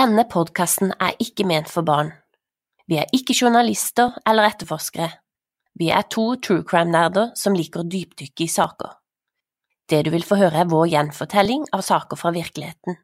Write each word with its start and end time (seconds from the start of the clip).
Denne 0.00 0.22
podkasten 0.24 0.94
er 0.96 1.18
ikke 1.20 1.44
ment 1.44 1.68
for 1.68 1.84
barn. 1.84 2.14
Vi 2.88 2.96
er 2.96 3.10
ikke 3.12 3.34
journalister 3.36 4.14
eller 4.24 4.46
etterforskere. 4.48 5.10
Vi 5.76 5.90
er 5.92 6.06
to 6.08 6.22
true 6.40 6.64
crime-nerder 6.64 7.34
som 7.36 7.56
liker 7.58 7.82
å 7.82 7.88
dypdykke 7.90 8.46
i 8.46 8.48
saker. 8.48 8.94
Det 9.90 9.98
du 10.06 10.10
vil 10.14 10.24
få 10.24 10.38
høre 10.40 10.62
er 10.62 10.70
vår 10.70 10.86
gjenfortelling 10.94 11.66
av 11.76 11.84
saker 11.84 12.16
fra 12.16 12.32
virkeligheten. 12.32 12.96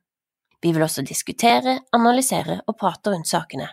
Vi 0.62 0.72
vil 0.72 0.86
også 0.86 1.04
diskutere, 1.04 1.82
analysere 1.92 2.62
og 2.64 2.78
prate 2.80 3.12
rundt 3.12 3.28
sakene. 3.28 3.68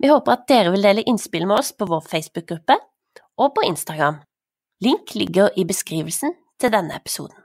Vi 0.00 0.08
håper 0.08 0.38
at 0.38 0.48
dere 0.48 0.72
vil 0.72 0.86
dele 0.86 1.04
innspill 1.04 1.44
med 1.50 1.58
oss 1.58 1.74
på 1.76 1.90
vår 1.90 2.06
Facebook-gruppe 2.08 2.78
og 3.44 3.52
på 3.58 3.68
Instagram. 3.68 4.22
Link 4.80 5.12
ligger 5.20 5.52
i 5.52 5.68
beskrivelsen 5.68 6.32
til 6.56 6.72
denne 6.72 6.96
episoden. 6.96 7.39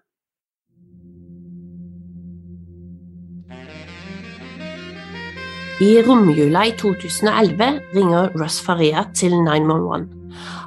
I 5.84 6.02
romjula 6.02 6.62
i 6.66 6.72
2011 6.80 7.80
ringer 7.91 8.30
Russ 8.40 8.62
Faria 8.63 9.02
til 9.12 9.34
911. 9.36 10.05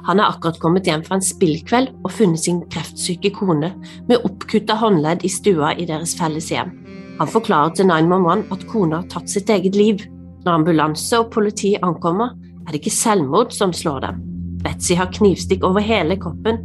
Han 0.05 0.19
er 0.21 0.27
akkurat 0.29 0.59
kommet 0.61 0.85
hjem 0.85 1.01
fra 1.01 1.17
en 1.17 1.25
spillkveld 1.25 1.89
og 2.03 2.11
funnet 2.13 2.43
sin 2.43 2.59
kreftsyke 2.69 3.31
kone 3.33 3.71
med 4.05 4.27
oppkutta 4.27 4.75
håndledd 4.77 5.25
i 5.25 5.31
stua 5.33 5.71
i 5.81 5.87
deres 5.89 6.13
felles 6.19 6.51
hjem. 6.53 6.75
Han 7.17 7.31
forklarer 7.31 7.73
til 7.79 7.89
911 7.89 8.53
at 8.53 8.67
kona 8.69 8.99
har 8.99 9.09
tatt 9.09 9.33
sitt 9.33 9.49
eget 9.49 9.79
liv. 9.79 10.05
Når 10.45 10.59
ambulanse 10.59 11.23
og 11.23 11.33
politi 11.33 11.73
ankommer, 11.81 12.37
er 12.67 12.69
det 12.69 12.83
ikke 12.83 12.93
selvmord 12.93 13.57
som 13.57 13.73
slår 13.73 14.05
dem. 14.05 14.21
Betzy 14.61 14.93
har 14.99 15.09
knivstikk 15.15 15.65
over 15.65 15.81
hele 15.81 16.19
kroppen, 16.21 16.61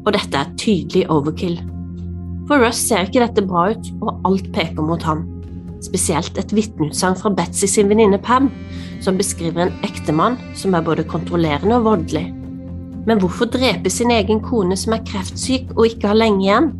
og 0.00 0.14
dette 0.16 0.40
er 0.40 0.56
tydelig 0.56 1.04
overkill. 1.12 1.60
For 2.48 2.64
Russ 2.64 2.80
ser 2.88 3.04
ikke 3.04 3.20
dette 3.26 3.44
bra 3.44 3.68
ut, 3.76 3.94
og 4.00 4.32
alt 4.32 4.48
peker 4.56 4.80
mot 4.80 5.04
han 5.04 5.26
spesielt 5.82 6.38
et 6.38 6.54
vitneutsagn 6.54 7.18
fra 7.18 7.32
Betzy 7.34 7.68
sin 7.70 7.90
venninne 7.90 8.20
Pam, 8.22 8.50
som 9.02 9.18
beskriver 9.18 9.66
en 9.66 9.74
ektemann 9.86 10.38
som 10.58 10.74
er 10.74 10.86
både 10.86 11.06
kontrollerende 11.08 11.80
og 11.80 11.88
voldelig. 11.90 12.28
Men 13.06 13.18
hvorfor 13.18 13.50
drepe 13.50 13.90
sin 13.90 14.12
egen 14.14 14.40
kone 14.44 14.76
som 14.78 14.94
er 14.94 15.04
kreftsyk 15.08 15.74
og 15.74 15.86
ikke 15.88 16.12
har 16.12 16.18
lenge 16.18 16.46
igjen? 16.46 16.70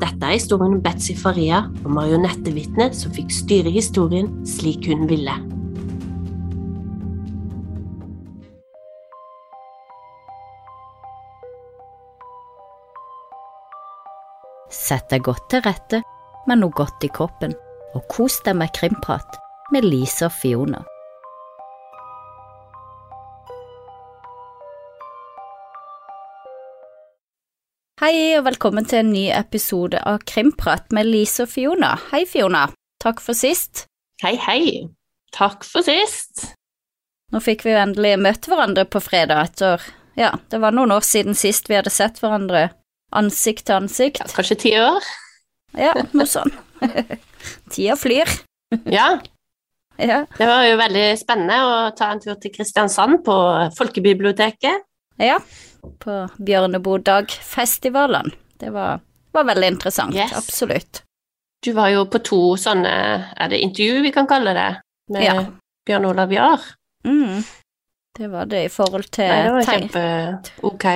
Dette 0.00 0.24
er 0.24 0.38
historien 0.38 0.78
om 0.78 0.82
Betzy 0.82 1.12
Faria 1.18 1.66
og 1.84 1.90
marionettevitnet 1.92 2.96
som 2.96 3.12
fikk 3.12 3.32
styre 3.34 3.72
historien 3.74 4.30
slik 4.48 4.88
hun 4.88 5.04
ville. 5.10 5.36
Sett 14.70 15.10
deg 15.12 15.26
godt 15.26 15.50
til 15.52 15.66
rette 15.66 16.00
med 16.48 16.62
noe 16.62 16.72
godt 16.72 17.04
i 17.04 17.10
kroppen 17.12 17.52
og 17.94 18.06
kos 18.10 18.38
deg 18.46 18.58
med 18.60 18.72
krimprat 18.76 19.38
med 19.74 19.86
Lise 19.86 20.28
og 20.28 20.34
Fiona. 20.34 20.82
Hei 28.00 28.14
og 28.38 28.46
velkommen 28.46 28.86
til 28.88 29.02
en 29.02 29.10
ny 29.12 29.26
episode 29.36 30.00
av 30.08 30.22
Krimprat 30.24 30.88
med 30.96 31.10
Lise 31.10 31.44
og 31.44 31.50
Fiona. 31.52 31.98
Hei, 32.14 32.22
Fiona. 32.24 32.70
Takk 33.02 33.20
for 33.20 33.36
sist. 33.36 33.84
Hei, 34.24 34.38
hei. 34.40 34.62
Takk 35.36 35.66
for 35.68 35.84
sist. 35.84 36.46
Nå 37.30 37.42
fikk 37.44 37.66
vi 37.66 37.74
jo 37.74 37.82
endelig 37.82 38.16
møte 38.22 38.50
hverandre 38.50 38.86
på 38.88 39.02
fredag 39.04 39.50
etter 39.50 39.84
Ja, 40.18 40.32
det 40.50 40.58
var 40.62 40.74
noen 40.74 40.90
år 40.96 41.04
siden 41.06 41.36
sist 41.38 41.68
vi 41.70 41.76
hadde 41.76 41.92
sett 41.92 42.18
hverandre 42.22 42.70
ansikt 43.14 43.68
til 43.68 43.82
ansikt. 43.82 44.24
Ja, 44.24 44.32
kanskje 44.32 44.58
ti 44.64 44.74
år? 44.80 45.06
Ja, 45.76 45.92
noe 46.16 46.26
sånn. 46.26 46.50
Tida 47.72 47.96
flyr. 47.96 48.28
ja. 48.84 49.20
ja. 49.96 50.24
Det 50.38 50.46
var 50.46 50.64
jo 50.66 50.78
veldig 50.80 51.06
spennende 51.20 51.58
å 51.66 51.74
ta 51.96 52.12
en 52.14 52.22
tur 52.22 52.38
til 52.40 52.54
Kristiansand, 52.54 53.20
på 53.26 53.36
Folkebiblioteket. 53.78 54.86
Ja, 55.20 55.36
på 56.00 56.16
Bjørnebodagfestivalen. 56.40 58.32
Det 58.60 58.70
var, 58.72 59.00
var, 59.32 59.44
veldig 59.44 59.68
interessant, 59.76 60.16
yes. 60.16 60.32
absolutt. 60.36 61.02
Du 61.64 61.72
var 61.76 61.90
jo 61.92 62.06
på 62.08 62.22
to 62.24 62.40
sånne, 62.56 62.92
er 63.36 63.52
det 63.52 63.60
intervju 63.60 64.04
vi 64.06 64.12
kan 64.14 64.28
kalle 64.28 64.54
det, 64.56 64.70
med 65.12 65.24
ja. 65.26 65.36
Bjørn 65.88 66.08
Olav 66.08 66.32
Jahr? 66.32 66.64
Mm. 67.04 67.42
Det 68.16 68.28
var 68.28 68.48
det 68.48 68.64
i 68.64 68.72
forhold 68.72 69.10
til 69.12 69.28
Nei, 69.28 69.42
det 69.44 69.52
var 69.54 69.68
kjempe 69.68 70.04
ok. 70.66 70.86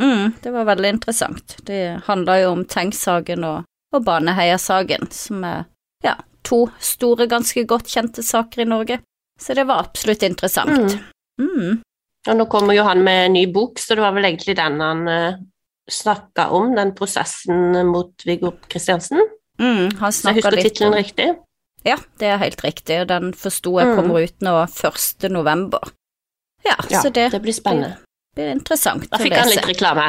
Mm, 0.00 0.32
det 0.42 0.50
var 0.50 0.68
veldig 0.68 0.92
interessant. 0.96 1.56
Det 1.66 2.00
handla 2.06 2.38
jo 2.40 2.52
om 2.56 2.64
Tengs-saken 2.64 3.46
og 3.46 3.69
og 3.94 4.04
Baneheia-saken, 4.06 5.08
som 5.14 5.44
er 5.46 5.64
ja, 6.04 6.16
to 6.46 6.64
store, 6.80 7.26
ganske 7.30 7.64
godt 7.68 7.90
kjente 7.90 8.24
saker 8.24 8.64
i 8.64 8.68
Norge. 8.68 9.00
Så 9.40 9.56
det 9.56 9.66
var 9.68 9.84
absolutt 9.86 10.22
interessant. 10.22 10.96
Mm. 11.40 11.46
Mm. 11.46 11.78
Og 12.28 12.36
nå 12.36 12.46
kommer 12.52 12.76
jo 12.76 12.84
han 12.84 13.00
med 13.04 13.26
en 13.26 13.36
ny 13.38 13.46
bok, 13.52 13.80
så 13.80 13.96
det 13.96 14.04
var 14.04 14.12
vel 14.16 14.28
egentlig 14.28 14.56
den 14.58 14.80
han 14.84 15.06
uh, 15.08 15.14
eh, 15.30 15.38
snakka 15.90 16.50
om, 16.56 16.74
den 16.76 16.92
prosessen 16.96 17.78
mot 17.88 18.26
Viggo 18.28 18.52
Kristiansen. 18.68 19.22
Mm, 19.60 19.96
han 20.00 20.12
så 20.12 20.30
jeg 20.30 20.40
husker 20.40 20.60
tittelen 20.60 20.96
riktig? 20.96 21.30
Ja, 21.84 21.96
det 22.20 22.28
er 22.28 22.42
helt 22.42 22.60
riktig, 22.64 23.00
og 23.02 23.08
den 23.08 23.32
forsto 23.36 23.72
jeg 23.80 23.96
kommer 23.96 24.20
mm. 24.20 24.28
ut 24.28 24.44
nå 24.44 24.54
1. 24.68 25.26
november. 25.32 25.92
Ja, 26.64 26.76
ja 26.92 27.00
så 27.00 27.08
det, 27.08 27.30
det 27.32 27.40
blir 27.40 27.56
spennende. 27.56 27.96
Det 28.36 28.44
blir 28.44 28.52
interessant 28.58 29.06
å 29.06 29.08
lese. 29.08 29.16
Da 29.16 29.24
fikk 29.24 29.38
han 29.38 29.52
litt 29.54 29.70
reklame. 29.72 30.06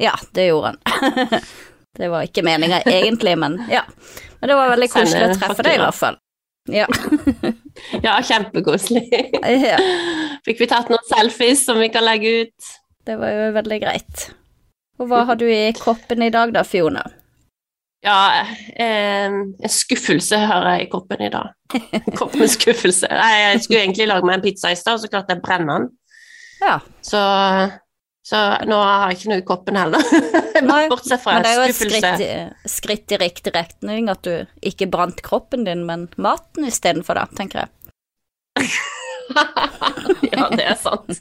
Ja, 0.00 0.12
det 0.36 0.46
gjorde 0.50 0.74
han. 0.76 1.40
Det 1.98 2.08
var 2.08 2.26
ikke 2.26 2.44
meninga 2.46 2.82
egentlig, 2.86 3.36
men 3.38 3.58
ja. 3.70 3.82
Men 4.40 4.52
det 4.52 4.56
var 4.56 4.72
veldig 4.72 4.88
koselig 4.92 5.30
å 5.30 5.38
treffe 5.38 5.64
deg, 5.66 5.76
i 5.76 5.82
hvert 5.82 5.98
fall. 5.98 6.18
Ja, 6.70 6.86
ja 8.06 8.18
kjempekoselig. 8.24 9.08
Ja. 9.42 9.78
Fikk 10.46 10.62
vi 10.62 10.68
tatt 10.70 10.92
noen 10.92 11.06
selfies 11.08 11.64
som 11.66 11.80
vi 11.80 11.90
kan 11.92 12.06
legge 12.06 12.44
ut? 12.44 12.70
Det 13.06 13.16
var 13.20 13.34
jo 13.34 13.48
veldig 13.56 13.80
greit. 13.82 14.26
Og 15.00 15.08
hva 15.10 15.24
har 15.28 15.40
du 15.40 15.46
i 15.48 15.72
kroppen 15.76 16.22
i 16.22 16.30
dag 16.32 16.52
da, 16.54 16.62
Fiona? 16.64 17.02
Ja, 18.04 18.46
eh, 18.80 19.26
en 19.28 19.72
skuffelse 19.72 20.38
har 20.40 20.64
jeg 20.70 20.86
i 20.86 20.90
koppen 20.92 21.20
i 21.26 21.32
dag. 21.32 21.52
Kopp 22.20 22.36
med 22.38 22.48
skuffelse. 22.52 23.08
Nei, 23.12 23.32
jeg 23.42 23.64
skulle 23.64 23.82
egentlig 23.82 24.08
lage 24.08 24.28
meg 24.28 24.38
en 24.38 24.44
pizza 24.44 24.72
i 24.72 24.78
stad, 24.78 24.96
og 24.96 25.04
så 25.04 25.12
klarte 25.12 25.34
jeg 25.34 25.42
å 25.42 25.44
brenne 25.44 25.76
den. 25.76 25.88
Ja. 26.60 26.78
Så 27.04 27.20
så 28.30 28.40
nå 28.68 28.76
har 28.78 29.10
jeg 29.10 29.18
ikke 29.18 29.30
noe 29.32 29.40
i 29.40 29.46
koppen 29.48 29.78
heller. 29.80 30.04
Bortsett 30.66 31.22
fra 31.22 31.36
men 31.36 31.46
det 31.46 31.50
er 31.50 31.58
jo 31.58 31.66
et 31.68 31.78
skritt, 31.78 32.70
skritt, 32.70 33.14
i 33.14 33.20
riktig 33.20 33.54
retning 33.54 34.10
at 34.12 34.22
du 34.26 34.66
ikke 34.66 34.88
brant 34.90 35.20
kroppen 35.26 35.66
din, 35.68 35.86
men 35.88 36.08
maten 36.20 36.68
istedenfor, 36.68 37.20
da, 37.20 37.26
tenker 37.38 37.64
jeg. 37.64 37.70
ja, 40.32 40.48
det 40.52 40.64
er 40.66 40.78
sant. 40.80 41.20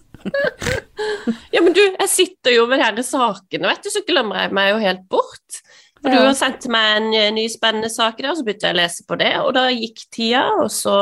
ja, 1.53 1.61
men 1.61 1.73
du, 1.75 1.81
jeg 1.83 2.09
sitter 2.11 2.55
jo 2.57 2.66
med 2.69 2.83
disse 2.97 3.16
sakene, 3.16 3.69
vet 3.69 3.85
du, 3.85 3.91
så 3.94 4.03
glemmer 4.07 4.44
jeg 4.44 4.55
meg 4.57 4.73
jo 4.73 4.83
helt 4.83 5.05
bort. 5.11 5.61
For 5.99 6.11
ja. 6.11 6.19
du 6.22 6.29
har 6.29 6.38
sendt 6.38 6.67
meg 6.72 6.94
en 6.97 7.09
eh, 7.13 7.31
ny 7.35 7.45
spennende 7.51 7.89
sak 7.91 8.22
i 8.22 8.25
dag, 8.25 8.38
så 8.38 8.45
begynte 8.47 8.69
jeg 8.69 8.78
å 8.78 8.79
lese 8.79 9.05
på 9.07 9.17
det, 9.19 9.33
og 9.44 9.51
da 9.57 9.67
gikk 9.73 10.05
tida, 10.16 10.45
og 10.61 10.72
så 10.73 10.95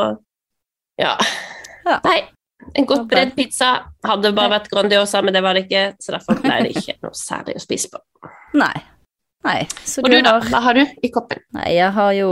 Ja. 0.97 1.13
ja. 1.85 1.99
Nei, 2.01 2.19
en 2.73 2.87
godt 2.89 3.05
bredd 3.11 3.35
pizza 3.37 3.75
hadde 4.09 4.33
bare 4.35 4.53
vært 4.57 4.69
Grandiosa, 4.71 5.21
men 5.25 5.35
det 5.35 5.41
var 5.45 5.57
det 5.57 5.65
ikke, 5.67 5.83
så 6.03 6.15
derfor 6.15 6.39
ble 6.43 6.61
det 6.65 6.73
ikke 6.75 6.97
noe 7.03 7.17
særlig 7.17 7.57
å 7.59 7.63
spise 7.63 7.91
på. 7.93 8.01
Nei. 8.57 8.75
Nei. 9.47 9.59
Og 10.01 10.09
du, 10.11 10.17
da? 10.25 10.37
Hva 10.47 10.63
har 10.65 10.77
du 10.77 10.83
i 10.83 11.11
koppen? 11.13 11.43
Nei, 11.55 11.69
jeg 11.77 11.93
har 11.95 12.09
jo 12.17 12.31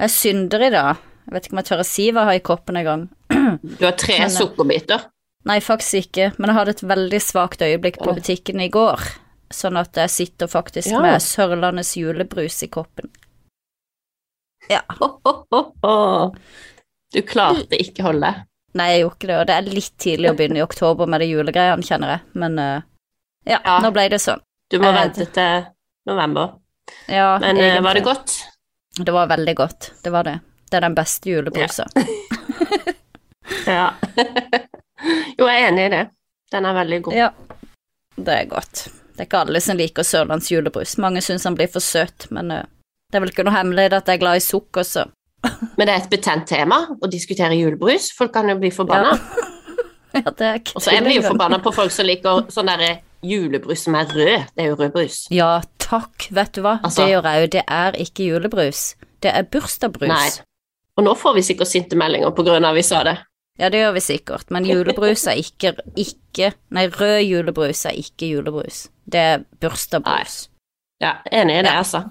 Jeg 0.00 0.12
synder 0.12 0.64
i 0.66 0.72
dag. 0.72 1.00
Jeg 1.26 1.34
vet 1.36 1.46
ikke 1.46 1.54
om 1.54 1.60
jeg 1.60 1.68
tør 1.68 1.82
å 1.82 1.86
si 1.86 2.04
hva 2.10 2.22
jeg 2.24 2.30
har 2.30 2.38
i 2.40 2.44
koppen 2.50 2.80
engang. 2.80 3.08
Du 3.78 3.84
har 3.84 3.96
tre 4.00 4.16
men, 4.22 4.32
sukkerbiter? 4.32 5.08
Nei, 5.48 5.58
faktisk 5.64 6.04
ikke, 6.04 6.32
men 6.36 6.50
jeg 6.50 6.58
hadde 6.58 6.74
et 6.76 6.82
veldig 6.90 7.20
svakt 7.24 7.62
øyeblikk 7.64 8.00
på 8.02 8.12
butikken 8.18 8.60
i 8.60 8.68
går, 8.72 9.04
sånn 9.54 9.78
at 9.80 9.96
jeg 9.96 10.12
sitter 10.12 10.50
faktisk 10.50 10.92
ja. 10.92 11.00
med 11.00 11.22
Sørlandets 11.24 11.94
julebrus 11.96 12.58
i 12.66 12.68
koppen. 12.72 13.08
Ja. 14.68 14.82
Oh, 15.00 15.16
oh, 15.24 15.70
oh, 15.86 16.34
du 17.14 17.22
klarte 17.26 17.78
ikke 17.80 18.04
holde? 18.06 18.34
Nei, 18.78 18.86
jeg 18.92 19.02
gjorde 19.02 19.16
ikke 19.16 19.28
det, 19.30 19.36
og 19.40 19.46
det 19.48 19.54
er 19.56 19.74
litt 19.74 19.94
tidlig 19.98 20.30
å 20.30 20.36
begynne 20.38 20.60
i 20.60 20.62
oktober 20.62 21.08
med 21.10 21.22
de 21.24 21.26
julegreiene, 21.32 21.86
kjenner 21.86 22.12
jeg, 22.14 22.22
men 22.38 22.58
uh, 22.60 22.82
ja, 23.48 23.58
ja, 23.58 23.78
nå 23.82 23.90
ble 23.94 24.06
det 24.12 24.20
sånn. 24.22 24.42
Du 24.70 24.78
må 24.78 24.92
vente 24.94 25.26
til 25.34 25.64
november. 26.06 26.54
Ja, 27.10 27.32
men 27.42 27.58
egentlig. 27.58 27.82
var 27.82 27.98
det 27.98 28.04
godt? 28.06 28.36
Det 29.00 29.14
var 29.14 29.30
veldig 29.30 29.56
godt, 29.58 29.90
det 30.04 30.14
var 30.14 30.28
det. 30.28 30.36
Det 30.70 30.78
er 30.78 30.86
den 30.86 30.94
beste 30.94 31.32
julebrusa. 31.32 31.88
Ja. 31.96 32.06
ja. 33.66 33.86
jo, 35.38 35.48
jeg 35.48 35.56
er 35.56 35.68
enig 35.72 35.88
i 35.88 35.92
det. 35.96 36.04
Den 36.54 36.66
er 36.70 36.76
veldig 36.78 37.02
god. 37.08 37.16
Ja, 37.18 37.30
det 38.14 38.36
er 38.36 38.50
godt. 38.50 38.84
Det 39.10 39.24
er 39.24 39.28
ikke 39.28 39.42
alle 39.44 39.62
som 39.62 39.78
liker 39.78 40.06
Sørlands 40.06 40.50
julebrus. 40.52 40.94
Mange 41.02 41.22
syns 41.24 41.46
han 41.48 41.58
blir 41.58 41.70
for 41.72 41.82
søt, 41.82 42.28
men 42.30 42.54
uh, 42.54 42.62
det 43.10 43.18
er 43.18 43.24
vel 43.24 43.34
ikke 43.34 43.46
noe 43.46 43.58
hemmelighet 43.58 43.98
at 43.98 44.10
jeg 44.10 44.20
er 44.20 44.22
glad 44.22 44.38
i 44.38 44.44
sukker, 44.46 44.86
så 44.86 45.08
men 45.42 45.86
det 45.86 45.92
er 45.94 46.02
et 46.02 46.10
betent 46.12 46.46
tema 46.48 46.82
å 47.00 47.08
diskutere 47.10 47.56
julebrus. 47.56 48.10
Folk 48.16 48.32
kan 48.34 48.48
jo 48.50 48.58
bli 48.60 48.70
forbanna. 48.74 49.14
Ja. 49.16 49.46
ja, 50.26 50.56
og 50.74 50.82
så 50.82 50.92
er 50.92 51.04
vi 51.06 51.16
jo 51.16 51.22
forbanna 51.24 51.60
på 51.62 51.72
folk 51.72 51.92
som 51.94 52.08
liker 52.08 52.48
sånn 52.52 52.68
derre 52.68 52.98
julebrus 53.22 53.84
som 53.86 53.96
er 53.98 54.10
rød. 54.10 54.50
Det 54.56 54.64
er 54.64 54.70
jo 54.72 54.76
rødbrus. 54.80 55.22
Ja, 55.34 55.60
takk. 55.82 56.28
Vet 56.34 56.54
du 56.56 56.62
hva, 56.64 56.78
altså, 56.82 57.04
det 57.04 57.14
gjør 57.14 57.28
jeg 57.30 57.46
òg. 57.46 57.50
Det 57.56 57.64
er 57.78 57.98
ikke 58.04 58.28
julebrus. 58.28 58.84
Det 59.20 59.32
er 59.32 59.48
bursdagsbrus. 59.52 60.10
Nei. 60.10 60.28
Og 60.98 61.06
nå 61.06 61.14
får 61.16 61.36
vi 61.38 61.44
sikkert 61.46 61.70
sinte 61.70 61.96
meldinger 61.96 62.32
på 62.36 62.44
grunn 62.44 62.66
av 62.68 62.76
vi 62.76 62.84
sa 62.84 63.02
det. 63.06 63.16
Ja, 63.60 63.68
det 63.72 63.82
gjør 63.82 63.92
vi 63.98 64.00
sikkert, 64.00 64.46
men 64.54 64.64
julebrus 64.64 65.26
er 65.28 65.36
ikke, 65.36 65.74
ikke 66.00 66.52
Nei, 66.72 66.86
rød 66.88 67.18
julebrus 67.26 67.82
er 67.90 67.98
ikke 68.00 68.30
julebrus. 68.30 68.86
Det 69.04 69.20
er 69.34 69.44
bursdagsbrus. 69.60 70.46
Ja, 71.00 71.18
enig 71.32 71.58
i 71.58 71.62
det, 71.64 71.72
Ja. 71.72 71.82
altså. 71.82 72.06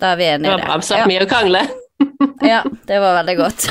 Da 0.00 0.12
er 0.12 0.16
vi 0.20 0.24
enige 0.28 0.48
i 0.48 0.52
var 0.52 0.60
det. 0.60 0.66
bramsatt 0.66 0.98
Ja. 0.98 1.06
mye 1.06 1.24
å 1.24 1.28
krangle. 1.30 1.62
Ja, 2.52 2.62
det 2.86 2.98
var 3.00 3.14
veldig 3.22 3.36
godt. 3.38 3.66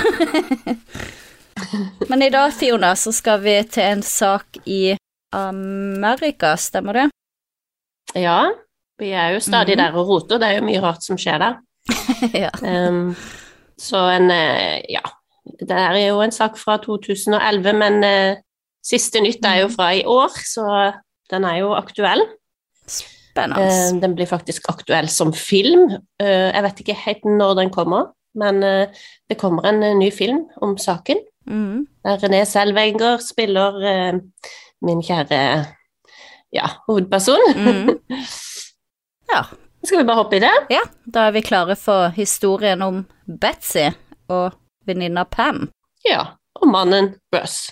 Men 2.10 2.22
i 2.22 2.30
dag, 2.34 2.54
Fiona, 2.54 2.96
så 2.96 3.12
skal 3.14 3.42
vi 3.44 3.56
til 3.70 3.84
en 3.84 4.02
sak 4.06 4.58
i 4.66 4.96
Amerika, 5.34 6.56
stemmer 6.58 6.94
det? 6.98 7.06
Ja, 8.20 8.40
vi 9.02 9.12
er 9.18 9.36
jo 9.36 9.40
stadig 9.44 9.76
Mhm. 9.78 9.82
der 9.84 9.98
og 10.00 10.08
roter, 10.08 10.38
det 10.42 10.48
er 10.50 10.58
jo 10.60 10.66
mye 10.68 10.82
rart 10.84 11.04
som 11.04 11.18
skjer 11.18 11.40
der. 11.42 11.60
ja. 12.46 12.52
um, 12.90 13.16
så 13.78 14.00
en 14.16 14.30
eh, 14.32 14.82
Ja, 14.90 15.02
det 15.60 15.76
er 15.76 15.98
jo 16.08 16.22
en 16.24 16.32
sak 16.32 16.58
fra 16.58 16.78
2011, 16.78 17.74
men 17.76 18.04
uh, 18.04 18.42
siste 18.86 19.20
nytt 19.22 19.44
er 19.46 19.64
jo 19.64 19.72
fra 19.74 19.90
i 19.98 20.04
år, 20.06 20.32
så 20.46 20.94
den 21.32 21.44
er 21.50 21.58
jo 21.64 21.74
aktuell. 21.76 22.24
Spennende. 23.34 23.66
Eh, 23.66 24.00
den 24.02 24.16
blir 24.16 24.30
faktisk 24.30 24.70
aktuell 24.70 25.10
som 25.10 25.34
film. 25.34 25.90
Eh, 26.22 26.50
jeg 26.54 26.64
vet 26.68 26.82
ikke 26.84 26.98
helt 27.06 27.26
når 27.26 27.56
den 27.64 27.72
kommer, 27.74 28.12
men 28.38 28.62
eh, 28.64 29.06
det 29.30 29.40
kommer 29.42 29.66
en 29.70 29.82
ny 30.00 30.12
film 30.14 30.46
om 30.62 30.78
saken. 30.78 31.22
Mm. 31.50 31.88
Der 32.06 32.22
René 32.22 32.44
Selvenger 32.46 33.18
spiller 33.26 33.82
min 34.86 35.02
kjære 35.04 35.40
ja, 36.54 36.70
hovedperson. 36.88 37.54
Mm. 37.58 37.94
Ja. 39.34 39.40
Skal 39.84 39.98
vi 39.98 40.04
bare 40.06 40.20
hoppe 40.20 40.36
i 40.38 40.42
det? 40.44 40.52
ja, 40.70 40.82
da 41.10 41.24
er 41.28 41.32
vi 41.34 41.42
klare 41.42 41.74
for 41.80 42.12
historien 42.14 42.84
om 42.86 43.00
Betzy 43.26 43.88
og 44.30 44.54
venninna 44.86 45.24
Pam. 45.26 45.64
Ja. 46.06 46.36
Og 46.62 46.68
mannen 46.70 47.16
Russ. 47.34 47.72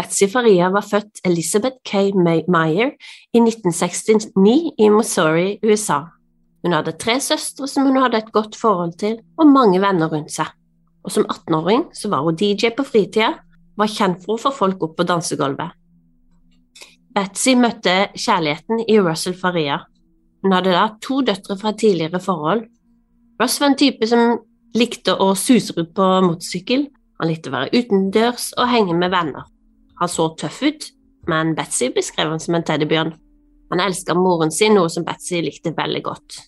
Betsy 0.00 0.30
Faria 0.32 0.70
var 0.72 0.84
født 0.86 1.20
Elizabeth 1.28 1.76
K. 1.84 2.08
Meyer 2.48 2.94
i 3.36 3.40
1969 3.42 4.30
i 4.80 4.86
Missouri, 4.88 5.58
USA. 5.60 6.06
Hun 6.64 6.72
hadde 6.72 6.94
tre 6.96 7.18
søstre 7.20 7.68
som 7.68 7.84
hun 7.84 7.98
hadde 8.00 8.16
et 8.22 8.32
godt 8.32 8.56
forhold 8.56 8.94
til, 9.02 9.18
og 9.36 9.50
mange 9.52 9.80
venner 9.82 10.08
rundt 10.08 10.32
seg. 10.32 10.48
Og 11.04 11.12
som 11.12 11.26
18-åring 11.28 11.84
så 11.96 12.08
var 12.08 12.24
hun 12.24 12.38
DJ 12.40 12.72
på 12.76 12.86
fritida, 12.88 13.34
var 13.76 13.92
kjent 13.92 14.24
for 14.24 14.38
å 14.38 14.42
få 14.46 14.54
folk 14.56 14.88
opp 14.88 14.96
på 14.96 15.08
dansegulvet. 15.08 15.76
Betsy 17.12 17.56
møtte 17.60 18.08
kjærligheten 18.16 18.86
i 18.88 18.98
Russell 19.04 19.36
Faria. 19.36 19.82
Hun 20.40 20.56
hadde 20.56 20.76
da 20.76 20.88
to 21.04 21.20
døtre 21.26 21.60
fra 21.60 21.76
tidligere 21.76 22.24
forhold. 22.24 22.64
Russ 23.40 23.60
var 23.60 23.74
en 23.74 23.80
type 23.84 24.08
som 24.08 24.38
likte 24.76 25.12
å 25.12 25.34
suse 25.36 25.76
rundt 25.76 25.92
på 25.96 26.10
motorsykkel, 26.24 26.88
han 27.20 27.28
likte 27.28 27.52
å 27.52 27.58
være 27.58 27.82
utendørs 27.82 28.54
og 28.56 28.70
henge 28.70 28.96
med 28.96 29.12
venner. 29.12 29.44
Han 30.00 30.08
så 30.08 30.30
tøff 30.40 30.62
ut, 30.64 30.86
men 31.28 31.54
Betsy 31.56 31.90
beskrev 31.94 32.32
han 32.32 32.40
som 32.40 32.56
en 32.56 32.64
teddybjørn. 32.66 33.12
Han 33.70 33.82
elska 33.84 34.16
moren 34.16 34.52
sin, 34.52 34.74
noe 34.74 34.90
som 34.90 35.04
Betsy 35.06 35.42
likte 35.44 35.74
veldig 35.76 36.02
godt. 36.06 36.38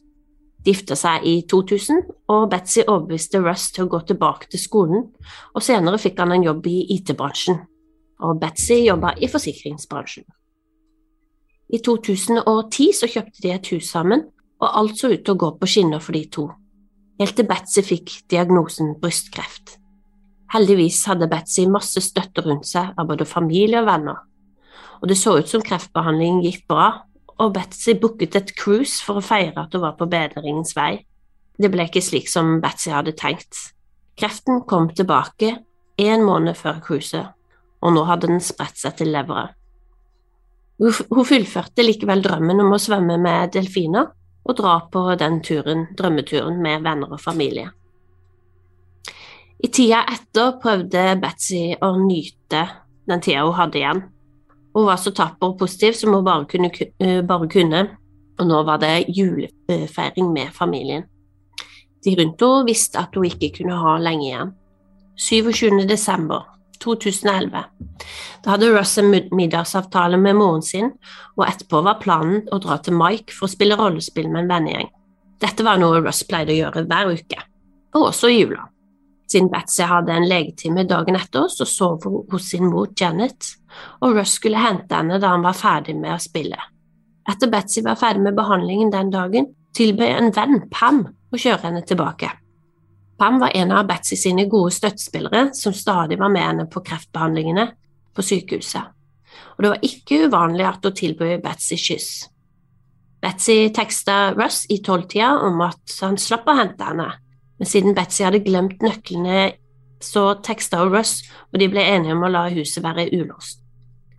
De 0.63 0.71
gifta 0.71 0.97
seg 0.99 1.27
i 1.27 1.35
2000, 1.51 2.05
og 2.31 2.49
Betsy 2.51 2.85
overbeviste 2.87 3.43
Russ 3.43 3.71
til 3.75 3.87
å 3.87 3.91
gå 3.93 4.01
tilbake 4.07 4.49
til 4.51 4.63
skolen, 4.63 5.09
og 5.55 5.65
senere 5.65 5.99
fikk 5.99 6.23
han 6.23 6.35
en 6.37 6.47
jobb 6.47 6.69
i 6.71 6.79
IT-bransjen. 6.97 7.59
Og 8.23 8.39
Betsy 8.41 8.85
jobba 8.85 9.17
i 9.19 9.29
forsikringsbransjen. 9.31 10.25
I 11.73 11.81
2010 11.83 12.93
så 12.95 13.09
kjøpte 13.11 13.43
de 13.43 13.53
et 13.55 13.71
hus 13.75 13.91
sammen, 13.91 14.27
og 14.63 14.69
alt 14.79 14.99
så 15.01 15.11
ut 15.11 15.25
til 15.25 15.35
å 15.35 15.41
gå 15.43 15.53
på 15.59 15.71
skinner 15.71 16.03
for 16.03 16.15
de 16.15 16.25
to. 16.31 16.49
Helt 17.19 17.37
til 17.39 17.49
Betsy 17.49 17.83
fikk 17.85 18.15
diagnosen 18.31 18.95
brystkreft. 19.03 19.82
Heldigvis 20.53 21.01
hadde 21.09 21.31
Betsy 21.33 21.65
masse 21.71 22.03
støtte 22.05 22.45
rundt 22.45 22.69
seg 22.69 22.93
av 23.01 23.09
både 23.09 23.25
familie 23.29 23.81
og 23.81 23.89
venner, 23.89 24.19
og 25.01 25.09
det 25.09 25.17
så 25.19 25.39
ut 25.39 25.49
som 25.49 25.65
kreftbehandlingen 25.65 26.43
gikk 26.45 26.67
bra, 26.69 26.89
og 27.41 27.55
Betsy 27.57 27.95
booket 27.99 28.37
et 28.39 28.53
cruise 28.59 29.01
for 29.03 29.19
å 29.19 29.25
feire 29.25 29.65
at 29.65 29.73
hun 29.73 29.83
var 29.87 29.97
på 29.99 30.07
bedringens 30.13 30.77
vei. 30.77 31.01
Det 31.59 31.71
ble 31.73 31.89
ikke 31.89 32.05
slik 32.05 32.29
som 32.31 32.59
Betsy 32.63 32.93
hadde 32.93 33.17
tenkt. 33.17 33.73
Kreften 34.21 34.63
kom 34.69 34.91
tilbake 34.93 35.57
en 36.03 36.25
måned 36.27 36.57
før 36.61 36.81
cruiset, 36.85 37.33
og 37.83 37.97
nå 37.97 38.05
hadde 38.07 38.29
den 38.31 38.45
spredt 38.45 38.79
seg 38.79 39.01
til 39.01 39.13
leveret. 39.15 39.57
Hun 40.83 41.27
fullførte 41.27 41.85
likevel 41.85 42.25
drømmen 42.25 42.61
om 42.65 42.75
å 42.75 42.81
svømme 42.81 43.19
med 43.21 43.53
delfiner 43.55 44.09
og 44.43 44.57
dra 44.59 44.81
på 44.91 45.05
den 45.19 45.39
turen, 45.45 45.87
drømmeturen 45.99 46.59
med 46.63 46.83
venner 46.83 47.13
og 47.15 47.23
familie. 47.23 47.71
I 49.63 49.69
tida 49.71 50.03
etter 50.11 50.57
prøvde 50.63 51.05
Betsy 51.23 51.77
å 51.79 51.93
nyte 52.01 52.65
den 53.07 53.23
tida 53.23 53.45
hun 53.47 53.55
hadde 53.55 53.79
igjen. 53.79 54.03
Hun 54.75 54.89
var 54.89 54.99
så 54.99 55.13
tapper 55.15 55.53
og 55.53 55.59
positiv 55.61 55.95
som 55.99 56.15
hun 56.17 56.25
bare 56.27 56.49
kunne, 56.51 56.71
eh, 56.99 57.21
bare 57.23 57.49
kunne, 57.49 57.83
og 58.41 58.47
nå 58.49 58.63
var 58.67 58.79
det 58.83 59.07
julefeiring 59.09 60.33
med 60.33 60.53
familien. 60.53 61.05
De 62.03 62.17
rundt 62.19 62.41
henne 62.41 62.67
visste 62.67 62.99
at 62.99 63.15
hun 63.15 63.29
ikke 63.29 63.53
kunne 63.59 63.77
ha 63.79 63.99
lenge 63.99 64.27
igjen. 64.27 64.53
27. 65.17 65.87
desember 65.87 66.43
2011. 66.83 67.65
Da 68.43 68.51
hadde 68.51 68.73
Russ 68.73 68.97
en 68.99 69.13
middagsavtale 69.31 70.19
med 70.19 70.35
moren 70.41 70.63
sin, 70.63 70.91
og 71.37 71.47
etterpå 71.47 71.85
var 71.85 72.01
planen 72.03 72.49
å 72.51 72.59
dra 72.59 72.81
til 72.83 72.97
Mike 72.99 73.31
for 73.37 73.47
å 73.47 73.53
spille 73.53 73.79
rollespill 73.79 74.29
med 74.33 74.45
en 74.45 74.53
vennegjeng. 74.57 74.91
Dette 75.39 75.63
var 75.63 75.79
noe 75.79 76.03
Russ 76.03 76.25
pleide 76.27 76.55
å 76.55 76.59
gjøre 76.59 76.87
hver 76.89 77.13
uke, 77.15 77.39
og 77.95 78.09
også 78.11 78.33
i 78.33 78.41
jula. 78.41 78.67
Siden 79.33 79.49
Betsy 79.49 79.87
hadde 79.89 80.13
en 80.13 80.27
legetime 80.29 80.85
dagen 80.85 81.17
etter, 81.17 81.47
så 81.49 81.65
sov 81.65 82.05
hun 82.05 82.27
hos 82.29 82.51
sin 82.53 82.67
mor 82.69 82.91
Janet, 82.99 83.55
og 84.05 84.19
Russ 84.19 84.37
skulle 84.37 84.61
hente 84.61 84.99
henne 84.99 85.17
da 85.23 85.31
han 85.33 85.45
var 85.47 85.57
ferdig 85.57 85.95
med 85.97 86.13
å 86.13 86.21
spille. 86.21 86.59
Etter 87.31 87.49
Betsy 87.49 87.81
var 87.87 87.97
ferdig 87.97 88.27
med 88.27 88.37
behandlingen 88.37 88.91
den 88.93 89.13
dagen, 89.15 89.49
tilbød 89.73 90.11
en 90.11 90.33
venn, 90.37 90.59
Pam, 90.73 91.05
å 91.33 91.41
kjøre 91.41 91.71
henne 91.71 91.85
tilbake. 91.89 92.29
Pam 93.17 93.39
var 93.41 93.55
en 93.57 93.73
av 93.73 93.87
Betsy 93.89 94.19
sine 94.21 94.45
gode 94.51 94.75
støttespillere 94.75 95.47
som 95.57 95.73
stadig 95.73 96.19
var 96.21 96.33
med 96.35 96.45
henne 96.45 96.69
på 96.69 96.83
kreftbehandlingene 96.85 97.71
på 98.13 98.27
sykehuset, 98.27 98.93
og 99.57 99.65
det 99.65 99.73
var 99.73 99.89
ikke 99.89 100.27
uvanlig 100.27 100.69
at 100.69 100.85
hun 100.85 100.99
tilbød 100.99 101.41
Betsy 101.47 101.81
kyss. 101.81 102.11
Betsy 103.23 103.71
teksta 103.73 104.35
Russ 104.35 104.67
i 104.69 104.83
tolvtida 104.85 105.37
om 105.47 105.63
at 105.65 106.01
han 106.03 106.19
slapp 106.21 106.51
å 106.51 106.59
hente 106.59 106.85
henne, 106.85 107.09
men 107.63 107.69
siden 107.71 107.95
Betsy 107.95 108.25
hadde 108.27 108.41
glemt 108.43 108.81
nøklene, 108.83 109.53
så 110.03 110.33
teksta 110.43 110.81
hun 110.81 110.97
Russ, 110.97 111.21
og 111.55 111.61
de 111.63 111.69
ble 111.71 111.85
enige 111.93 112.17
om 112.17 112.25
å 112.27 112.31
la 112.35 112.49
huset 112.51 112.83
være 112.83 113.05
ulåst. 113.15 113.61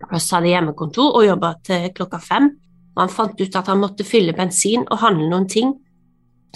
Russ 0.08 0.30
hadde 0.32 0.48
hjemmekontor 0.48 1.18
og 1.18 1.26
jobba 1.26 1.50
til 1.68 1.90
klokka 1.92 2.22
fem, 2.24 2.46
og 2.94 3.02
han 3.02 3.12
fant 3.12 3.42
ut 3.42 3.58
at 3.60 3.68
han 3.68 3.82
måtte 3.82 4.06
fylle 4.08 4.32
bensin 4.32 4.86
og 4.86 5.02
handle 5.02 5.28
noen 5.28 5.44
ting, 5.52 5.74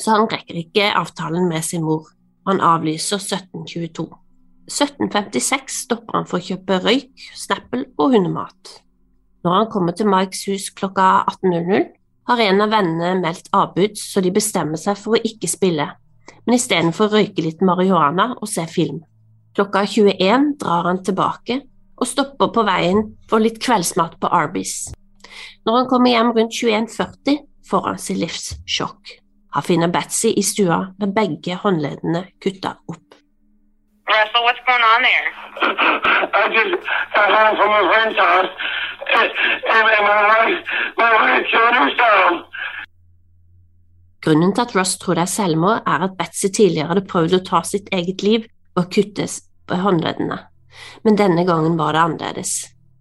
så 0.00 0.16
han 0.16 0.33
rekker 0.33 0.62
ikke 0.62 0.88
avtalen 0.97 1.45
med 1.52 1.68
sin 1.68 1.85
mor. 1.85 2.09
Han 2.49 2.64
avlyser 2.64 3.21
1722. 3.21 4.09
1756 4.73 5.78
stopper 5.85 6.23
han 6.23 6.33
for 6.33 6.40
å 6.40 6.49
kjøpe 6.49 6.80
røyk, 6.88 7.28
Snapple 7.37 7.85
og 8.00 8.16
hundemat. 8.16 8.75
Når 9.45 9.61
han 9.61 9.73
kommer 9.76 9.92
til 9.92 10.09
Mikes 10.09 10.47
hus 10.49 10.73
klokka 10.73 11.26
18.00, 11.37 11.88
har 12.33 12.47
en 12.49 12.64
av 12.64 12.73
vennene 12.73 13.16
meldt 13.21 13.52
avbud, 13.52 14.00
så 14.00 14.25
de 14.25 14.33
bestemmer 14.33 14.80
seg 14.80 14.97
for 14.97 15.21
å 15.21 15.26
ikke 15.37 15.52
spille, 15.52 15.92
men 16.47 16.56
istedenfor 16.56 17.12
røyke 17.12 17.44
litt 17.44 17.62
marihuana 17.64 18.32
og 18.38 18.49
se 18.50 18.66
film. 18.70 19.02
Klokka 19.56 19.85
21 19.87 20.54
drar 20.61 20.87
han 20.87 21.02
tilbake 21.04 21.61
og 21.99 22.06
stopper 22.06 22.52
på 22.54 22.64
veien 22.66 23.04
for 23.30 23.42
litt 23.42 23.58
kveldsmat 23.62 24.18
på 24.23 24.30
Arby's. 24.30 24.92
Når 25.66 25.80
han 25.80 25.88
kommer 25.90 26.14
hjem 26.14 26.30
rundt 26.37 26.54
21.40, 26.54 27.40
får 27.70 27.88
han 27.88 27.99
sitt 28.00 28.20
livs 28.23 28.52
sjokk. 28.70 29.18
Han 29.56 29.64
finner 29.66 29.90
Betsy 29.92 30.30
i 30.37 30.44
stua 30.44 30.78
med 31.00 31.14
begge 31.16 31.58
håndleddene 31.62 32.28
kutta 32.42 32.76
opp. 32.88 33.04
Russell, 34.08 34.44
what's 34.44 34.62
going 34.64 34.85
on 34.92 35.02
there? 35.02 35.28
I 35.61 36.49
just 36.56 36.75
got 37.14 37.28
home 37.28 37.56
from 37.61 37.70
a 37.76 37.82
friend's 37.92 38.16
house, 38.16 38.52
and, 39.18 39.28
and 39.75 40.04
my 40.06 40.23
wife, 40.32 40.61
my 40.97 41.11
wife 41.12 41.44
killed 41.50 41.75
herself. 41.75 42.47
Grunnen 44.28 44.50
til 44.52 44.61
at 44.66 44.75
Russ 44.76 44.99
tror 45.00 45.16
det 45.16 45.23
er 45.23 45.30
selvmord, 45.32 45.87
er 45.88 46.02
at 46.04 46.16
Betsy 46.18 46.50
tidligere 46.52 46.90
hadde 46.90 47.08
prøvd 47.08 47.37
å 47.38 47.44
ta 47.47 47.62
sitt 47.64 47.87
eget 47.97 48.20
liv 48.20 48.42
og 48.76 48.90
kuttes 48.92 49.38
på 49.64 49.78
håndleddene, 49.80 50.37
men 51.06 51.16
denne 51.16 51.47
gangen 51.49 51.78
var 51.78 51.97
det 51.97 52.02
annerledes. 52.02 52.50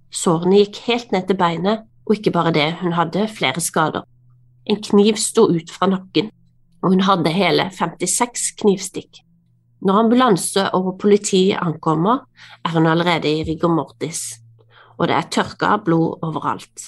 Sårene 0.08 0.62
gikk 0.62 0.80
helt 0.86 1.12
ned 1.12 1.28
til 1.28 1.36
beinet, 1.42 1.82
og 2.08 2.14
ikke 2.16 2.32
bare 2.38 2.54
det, 2.56 2.68
hun 2.80 2.96
hadde 2.96 3.26
flere 3.28 3.60
skader. 3.60 4.06
En 4.72 4.80
kniv 4.88 5.20
sto 5.20 5.50
ut 5.52 5.74
fra 5.74 5.90
nakken, 5.92 6.30
og 6.80 6.96
hun 6.96 7.04
hadde 7.10 7.36
hele 7.36 7.68
56 7.76 8.48
knivstikk. 8.64 9.20
Når 9.84 10.00
ambulanse 10.06 10.70
og 10.80 10.94
politi 11.02 11.50
ankommer, 11.52 12.24
er 12.64 12.78
hun 12.78 12.88
allerede 12.88 13.28
i 13.28 13.44
rigor 13.52 13.76
mortis, 13.76 14.40
og 14.96 15.12
det 15.12 15.20
er 15.20 15.30
tørka 15.36 15.76
blod 15.84 16.24
overalt. 16.24 16.88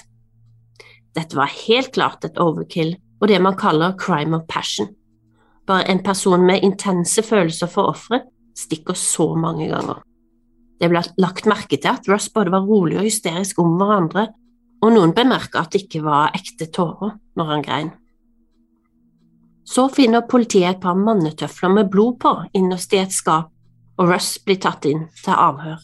Dette 1.12 1.36
var 1.36 1.52
helt 1.66 1.92
klart 1.92 2.24
et 2.24 2.40
overkill 2.40 2.96
og 3.20 3.28
det 3.28 3.40
man 3.42 3.56
kaller 3.58 3.96
crime 4.00 4.36
of 4.36 4.46
passion. 4.48 4.88
Bare 5.66 5.86
en 5.90 6.02
person 6.02 6.42
med 6.46 6.64
intense 6.64 7.22
følelser 7.22 7.68
for 7.70 7.92
offeret 7.92 8.28
stikker 8.56 8.96
så 8.96 9.34
mange 9.38 9.68
ganger. 9.70 10.00
Det 10.80 10.88
ble 10.88 11.02
lagt 11.20 11.48
merke 11.48 11.76
til 11.76 11.92
at 11.92 12.08
Russ 12.08 12.30
både 12.32 12.52
var 12.52 12.64
rolig 12.66 12.98
og 12.98 13.04
hysterisk 13.04 13.58
om 13.60 13.76
hverandre, 13.78 14.30
og 14.80 14.94
noen 14.94 15.12
bemerka 15.16 15.60
at 15.60 15.74
det 15.74 15.84
ikke 15.84 16.02
var 16.06 16.32
ekte 16.36 16.70
tårer 16.72 17.18
når 17.36 17.50
han 17.52 17.64
grein. 17.64 17.90
Så 19.68 19.86
finner 19.92 20.26
politiet 20.26 20.70
et 20.70 20.82
par 20.82 20.96
mannetøfler 20.98 21.70
med 21.76 21.90
blod 21.92 22.16
på 22.22 22.32
innerst 22.56 22.96
i 22.96 23.02
et 23.02 23.12
skap, 23.14 23.52
og 24.00 24.08
Russ 24.08 24.38
blir 24.42 24.58
tatt 24.58 24.88
inn 24.88 25.04
til 25.20 25.36
avhør. 25.36 25.82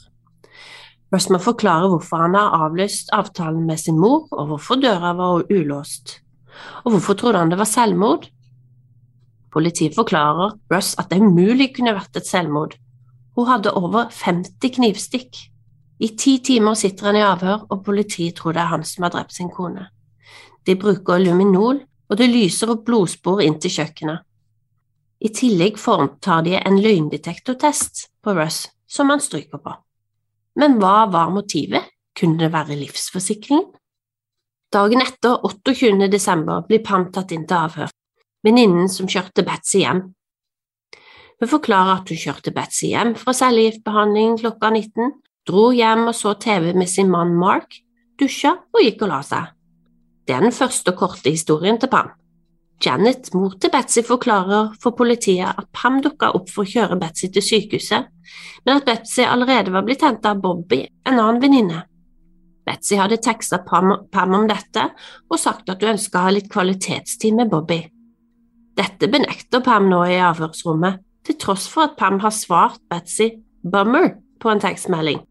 Russ 1.12 1.28
må 1.30 1.38
forklare 1.38 1.90
hvorfor 1.92 2.24
han 2.24 2.34
har 2.34 2.56
avlyst 2.64 3.12
avtalen 3.14 3.66
med 3.68 3.78
sin 3.78 4.00
mor, 4.00 4.24
og 4.32 4.48
hvorfor 4.50 4.80
døra 4.80 5.12
var 5.14 5.44
ulåst. 5.52 6.22
Og 6.84 6.94
hvorfor 6.94 7.18
trodde 7.18 7.42
han 7.42 7.52
det 7.52 7.58
var 7.60 7.68
selvmord? 7.70 8.26
Politiet 9.52 9.96
forklarer 9.96 10.56
Russ 10.72 10.94
at 11.00 11.10
det 11.10 11.22
umulig 11.22 11.70
kunne 11.76 11.94
vært 11.96 12.18
et 12.18 12.28
selvmord. 12.28 12.76
Hun 13.36 13.48
hadde 13.48 13.72
over 13.76 14.10
50 14.12 14.74
knivstikk. 14.76 15.38
I 16.00 16.12
ti 16.18 16.38
timer 16.44 16.76
sitter 16.76 17.10
han 17.10 17.18
i 17.18 17.24
avhør, 17.24 17.66
og 17.72 17.84
politiet 17.84 18.36
tror 18.36 18.56
det 18.56 18.62
er 18.64 18.72
han 18.72 18.84
som 18.84 19.06
har 19.06 19.14
drept 19.14 19.32
sin 19.36 19.52
kone. 19.52 19.88
De 20.66 20.76
bruker 20.76 21.22
luminol, 21.22 21.80
og 22.10 22.18
det 22.20 22.28
lyser 22.30 22.72
opp 22.72 22.84
blodspor 22.86 23.40
inn 23.44 23.58
til 23.60 23.72
kjøkkenet. 23.78 24.22
I 25.24 25.32
tillegg 25.32 25.78
foretar 25.80 26.44
de 26.44 26.58
en 26.60 26.76
løgndetektortest 26.82 28.10
på 28.24 28.36
Russ, 28.36 28.66
som 28.86 29.08
han 29.12 29.22
stryker 29.24 29.62
på. 29.62 29.72
Men 30.60 30.76
hva 30.80 31.06
var 31.12 31.32
motivet? 31.32 31.88
Kunne 32.16 32.40
det 32.40 32.52
være 32.52 32.76
livsforsikringen? 32.80 33.64
Dagen 34.74 35.00
etter, 35.00 35.44
28. 35.44 36.08
desember, 36.10 36.64
blir 36.66 36.82
Pam 36.82 37.06
tatt 37.14 37.30
inn 37.30 37.44
til 37.46 37.54
avhør, 37.54 37.92
venninnen 38.42 38.88
som 38.90 39.06
kjørte 39.06 39.44
Betzy 39.46 39.84
hjem. 39.84 40.00
Hun 41.38 41.50
forklarer 41.52 42.00
at 42.00 42.10
hun 42.10 42.18
kjørte 42.18 42.50
Betzy 42.56 42.90
hjem 42.90 43.14
fra 43.20 43.34
cellegiftbehandling 43.36 44.34
klokka 44.40 44.72
19, 44.74 45.12
dro 45.46 45.68
hjem 45.70 46.08
og 46.10 46.18
så 46.18 46.34
TV 46.42 46.72
med 46.74 46.90
sin 46.90 47.12
mann 47.12 47.36
Mark, 47.38 47.78
dusja 48.18 48.56
og 48.74 48.82
gikk 48.82 49.06
og 49.06 49.12
la 49.14 49.22
seg. 49.30 49.54
Det 50.26 50.34
er 50.34 50.42
den 50.42 50.58
første 50.58 50.90
og 50.90 50.98
korte 50.98 51.30
historien 51.30 51.78
til 51.78 51.92
Pam. 51.92 52.10
Janet, 52.82 53.30
mor 53.38 53.54
til 53.62 53.70
Betzy, 53.70 54.02
forklarer 54.04 54.74
for 54.82 54.98
politiet 54.98 55.46
at 55.46 55.70
Pam 55.72 56.02
dukka 56.02 56.34
opp 56.34 56.50
for 56.50 56.66
å 56.66 56.72
kjøre 56.74 56.98
Betzy 56.98 57.30
til 57.30 57.44
sykehuset, 57.54 58.10
men 58.66 58.80
at 58.80 58.88
Betzy 58.88 59.22
allerede 59.22 59.70
var 59.70 59.86
blitt 59.86 60.02
hentet 60.02 60.26
av 60.26 60.42
Bobby, 60.42 60.82
en 61.06 61.20
annen 61.20 61.38
venninne. 61.44 61.84
Betzy 62.66 62.98
hadde 62.98 63.20
teksta 63.22 63.60
Pam, 63.66 63.92
Pam 64.10 64.34
om 64.34 64.48
dette 64.50 64.88
og 65.30 65.38
sagt 65.38 65.70
at 65.70 65.82
hun 65.82 65.94
ønska 65.94 66.18
å 66.18 66.26
ha 66.26 66.34
litt 66.34 66.50
kvalitetstid 66.50 67.36
med 67.38 67.50
Bobby. 67.52 67.78
Dette 68.76 69.08
benekter 69.08 69.62
Pam 69.64 69.86
nå 69.88 70.02
i 70.10 70.18
avhørsrommet, 70.20 70.98
til 71.26 71.38
tross 71.42 71.66
for 71.70 71.86
at 71.86 71.96
Pam 71.98 72.18
har 72.22 72.34
svart 72.34 72.82
Betzy 72.90 73.30
«bummer» 73.62 74.12
på 74.42 74.50
en 74.50 74.60
tekstmelding. 74.62 75.22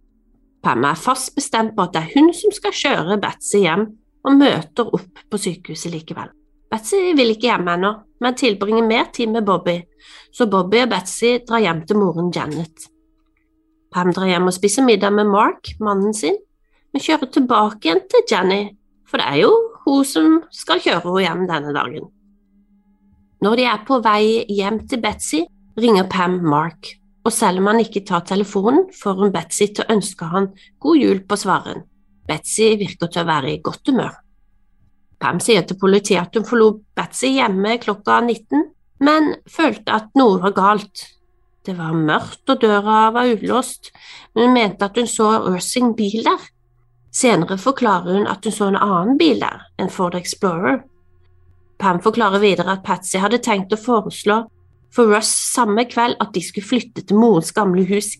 Pam 0.66 0.88
er 0.88 0.98
fast 0.98 1.36
bestemt 1.36 1.76
på 1.76 1.86
at 1.86 1.94
det 1.94 2.02
er 2.02 2.16
hun 2.16 2.32
som 2.34 2.56
skal 2.56 2.74
kjøre 2.76 3.20
Betzy 3.22 3.62
hjem, 3.64 3.86
og 4.26 4.40
møter 4.40 4.90
opp 4.98 5.22
på 5.30 5.38
sykehuset 5.38 5.94
likevel. 5.94 6.32
Betzy 6.74 7.14
vil 7.16 7.36
ikke 7.36 7.52
hjem 7.52 7.70
ennå, 7.76 7.92
men 8.24 8.38
tilbringer 8.40 8.88
mer 8.88 9.12
tid 9.14 9.30
med 9.36 9.46
Bobby, 9.46 9.78
så 10.34 10.48
Bobby 10.50 10.82
og 10.82 10.90
Betzy 10.96 11.36
drar 11.46 11.62
hjem 11.62 11.84
til 11.86 12.00
moren 12.02 12.32
Janet. 12.34 12.88
Pam 13.94 14.10
drar 14.16 14.32
hjem 14.32 14.50
og 14.50 14.56
spiser 14.56 14.88
middag 14.88 15.14
med 15.14 15.30
Mark, 15.30 15.76
mannen 15.80 16.16
sin, 16.18 16.40
men 16.96 17.04
kjører 17.04 17.28
tilbake 17.28 17.90
igjen 17.90 18.06
til 18.08 18.22
Jenny, 18.32 18.62
for 19.04 19.20
det 19.20 19.26
er 19.28 19.40
jo 19.42 19.56
hun 19.84 20.06
som 20.08 20.36
skal 20.56 20.80
kjøre 20.80 21.02
henne 21.04 21.24
hjem 21.26 21.42
denne 21.50 21.74
dagen. 21.76 22.06
Når 23.44 23.60
de 23.60 23.66
er 23.68 23.82
på 23.84 23.98
vei 24.00 24.46
hjem 24.48 24.78
til 24.88 25.02
Betzy, 25.04 25.42
ringer 25.76 26.08
Pam 26.08 26.38
Mark, 26.48 26.94
og 27.28 27.36
selv 27.36 27.60
om 27.60 27.68
han 27.68 27.82
ikke 27.84 28.06
tar 28.08 28.24
telefonen, 28.24 28.86
får 28.96 29.20
hun 29.20 29.34
Betzy 29.36 29.68
til 29.76 29.84
å 29.84 29.98
ønske 29.98 30.30
han 30.32 30.48
god 30.80 31.02
jul 31.02 31.20
på 31.28 31.40
svaren. 31.42 31.84
Betzy 32.32 32.72
virker 32.80 33.12
til 33.12 33.26
å 33.26 33.28
være 33.28 33.52
i 33.52 33.60
godt 33.66 33.92
humør. 33.92 34.16
Pam 35.20 35.44
sier 35.44 35.68
til 35.68 35.80
politiet 35.82 36.24
at 36.24 36.40
hun 36.40 36.48
forlot 36.48 36.80
Betzy 36.96 37.36
hjemme 37.36 37.76
klokka 37.84 38.22
19, 38.24 38.70
men 39.04 39.34
følte 39.52 40.00
at 40.00 40.16
noe 40.16 40.40
var 40.48 40.56
galt. 40.56 41.10
Det 41.68 41.76
var 41.76 41.92
mørkt 41.92 42.48
og 42.48 42.64
døra 42.64 43.10
var 43.12 43.36
ulåst, 43.36 43.92
men 44.32 44.48
hun 44.48 44.60
mente 44.62 44.88
at 44.88 44.96
hun 44.96 45.12
så 45.12 45.34
Ursing 45.52 45.92
bil 46.00 46.24
der. 46.24 46.52
Senere 47.16 47.58
forklarer 47.62 48.18
hun 48.18 48.28
at 48.28 48.44
hun 48.44 48.54
så 48.54 48.68
en 48.68 48.80
annen 48.80 49.20
bil 49.20 49.40
der, 49.40 49.64
en 49.80 49.90
Ford 49.90 50.18
Explorer. 50.18 50.82
Pam 51.80 52.02
forklarer 52.04 52.44
videre 52.44 52.76
at 52.76 52.84
Patsy 52.84 53.20
hadde 53.20 53.40
tenkt 53.44 53.74
å 53.76 53.80
foreslå 53.80 54.42
for 54.96 55.12
Russ 55.12 55.32
samme 55.54 55.86
kveld 55.92 56.20
at 56.24 56.34
de 56.36 56.44
skulle 56.44 56.68
flytte 56.68 57.04
til 57.04 57.20
morens 57.20 57.52
gamle 57.56 57.84
hus 57.88 58.14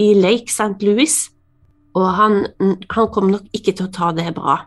i 0.00 0.12
Lake 0.16 0.52
St. 0.52 0.80
Louis, 0.84 1.16
og 1.96 2.06
han, 2.16 2.38
han 2.92 3.08
kom 3.12 3.32
nok 3.32 3.48
ikke 3.56 3.74
til 3.76 3.88
å 3.88 3.92
ta 3.92 4.12
det 4.16 4.30
bra. 4.36 4.62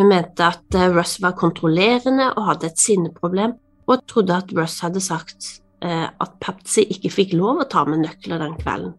Hun 0.00 0.08
mente 0.08 0.46
at 0.46 0.76
eh, 0.76 0.88
Russ 0.94 1.18
var 1.20 1.36
kontrollerende 1.36 2.30
og 2.32 2.46
hadde 2.46 2.70
et 2.70 2.80
sinneproblem, 2.80 3.52
og 3.90 4.06
trodde 4.08 4.38
at 4.40 4.52
Russ 4.56 4.78
hadde 4.84 5.02
sagt 5.04 5.60
eh, 5.84 6.08
at 6.08 6.36
Patsy 6.40 6.86
ikke 6.88 7.12
fikk 7.12 7.36
lov 7.36 7.60
å 7.60 7.68
ta 7.68 7.84
med 7.88 8.06
nøkler 8.06 8.40
den 8.40 8.56
kvelden. 8.60 8.94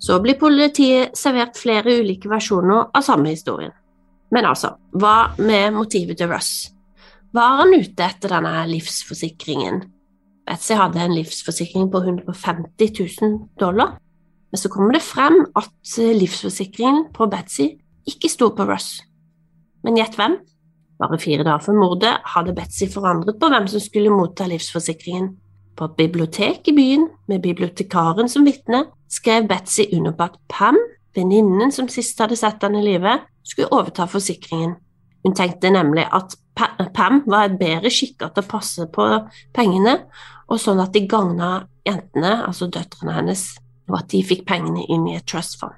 Så 0.00 0.16
blir 0.24 0.38
politiet 0.40 1.16
servert 1.18 1.58
flere 1.60 1.98
ulike 2.00 2.30
versjoner 2.30 2.88
av 2.96 3.04
samme 3.04 3.34
historien. 3.34 3.72
Men 4.32 4.46
altså, 4.48 4.74
hva 4.96 5.32
med 5.42 5.74
motivet 5.76 6.20
til 6.20 6.30
Russ? 6.30 6.70
Var 7.36 7.58
han 7.60 7.74
ute 7.76 8.06
etter 8.06 8.32
denne 8.32 8.62
livsforsikringen? 8.70 9.82
Betsy 10.48 10.74
hadde 10.74 11.02
en 11.04 11.14
livsforsikring 11.14 11.90
på 11.92 12.00
150 12.02 12.94
000 13.22 13.36
dollar, 13.60 13.98
men 14.50 14.58
så 14.58 14.70
kommer 14.72 14.96
det 14.96 15.04
frem 15.06 15.44
at 15.54 15.98
eh, 16.00 16.14
livsforsikringen 16.16 17.04
på 17.14 17.28
Betsy 17.30 17.68
ikke 18.08 18.30
sto 18.32 18.48
på 18.56 18.66
Russ. 18.66 18.96
Men 19.86 20.00
gjett 20.00 20.16
hvem? 20.18 20.40
Bare 21.00 21.20
fire 21.20 21.44
dager 21.46 21.62
før 21.68 21.78
mordet 21.78 22.16
hadde 22.34 22.56
Betsy 22.56 22.88
forandret 22.90 23.38
på 23.40 23.52
hvem 23.52 23.68
som 23.70 23.84
skulle 23.84 24.12
motta 24.12 24.48
livsforsikringen. 24.50 25.30
På 25.78 25.86
et 25.86 25.96
bibliotek 26.00 26.66
i 26.68 26.74
byen, 26.76 27.06
med 27.30 27.44
bibliotekaren 27.44 28.28
som 28.28 28.44
vitne, 28.44 28.84
skrev 29.10 29.48
Betsy 29.50 29.88
under 29.96 30.14
på 30.16 30.28
at 30.30 30.38
Pam, 30.48 30.78
venninnen 31.16 31.72
som 31.74 31.88
sist 31.90 32.20
hadde 32.22 32.38
sett 32.38 32.62
henne 32.62 32.80
i 32.80 32.86
live, 32.86 33.18
skulle 33.42 33.72
overta 33.74 34.06
forsikringen. 34.10 34.76
Hun 35.24 35.34
tenkte 35.36 35.72
nemlig 35.72 36.06
at 36.12 36.36
Pam 36.94 37.22
var 37.26 37.52
bedre 37.60 37.90
skikka 37.92 38.30
til 38.30 38.44
å 38.44 38.50
passe 38.50 38.86
på 38.92 39.06
pengene, 39.56 39.96
og 40.50 40.60
sånn 40.60 40.80
at 40.82 40.94
de 40.94 41.04
gagna 41.08 41.64
jentene, 41.86 42.40
altså 42.46 42.68
døtrene 42.72 43.14
hennes, 43.16 43.44
og 43.90 44.00
at 44.00 44.10
de 44.12 44.22
fikk 44.26 44.44
pengene 44.48 44.84
inn 44.92 45.06
i 45.08 45.16
et 45.18 45.26
trustfond. 45.28 45.74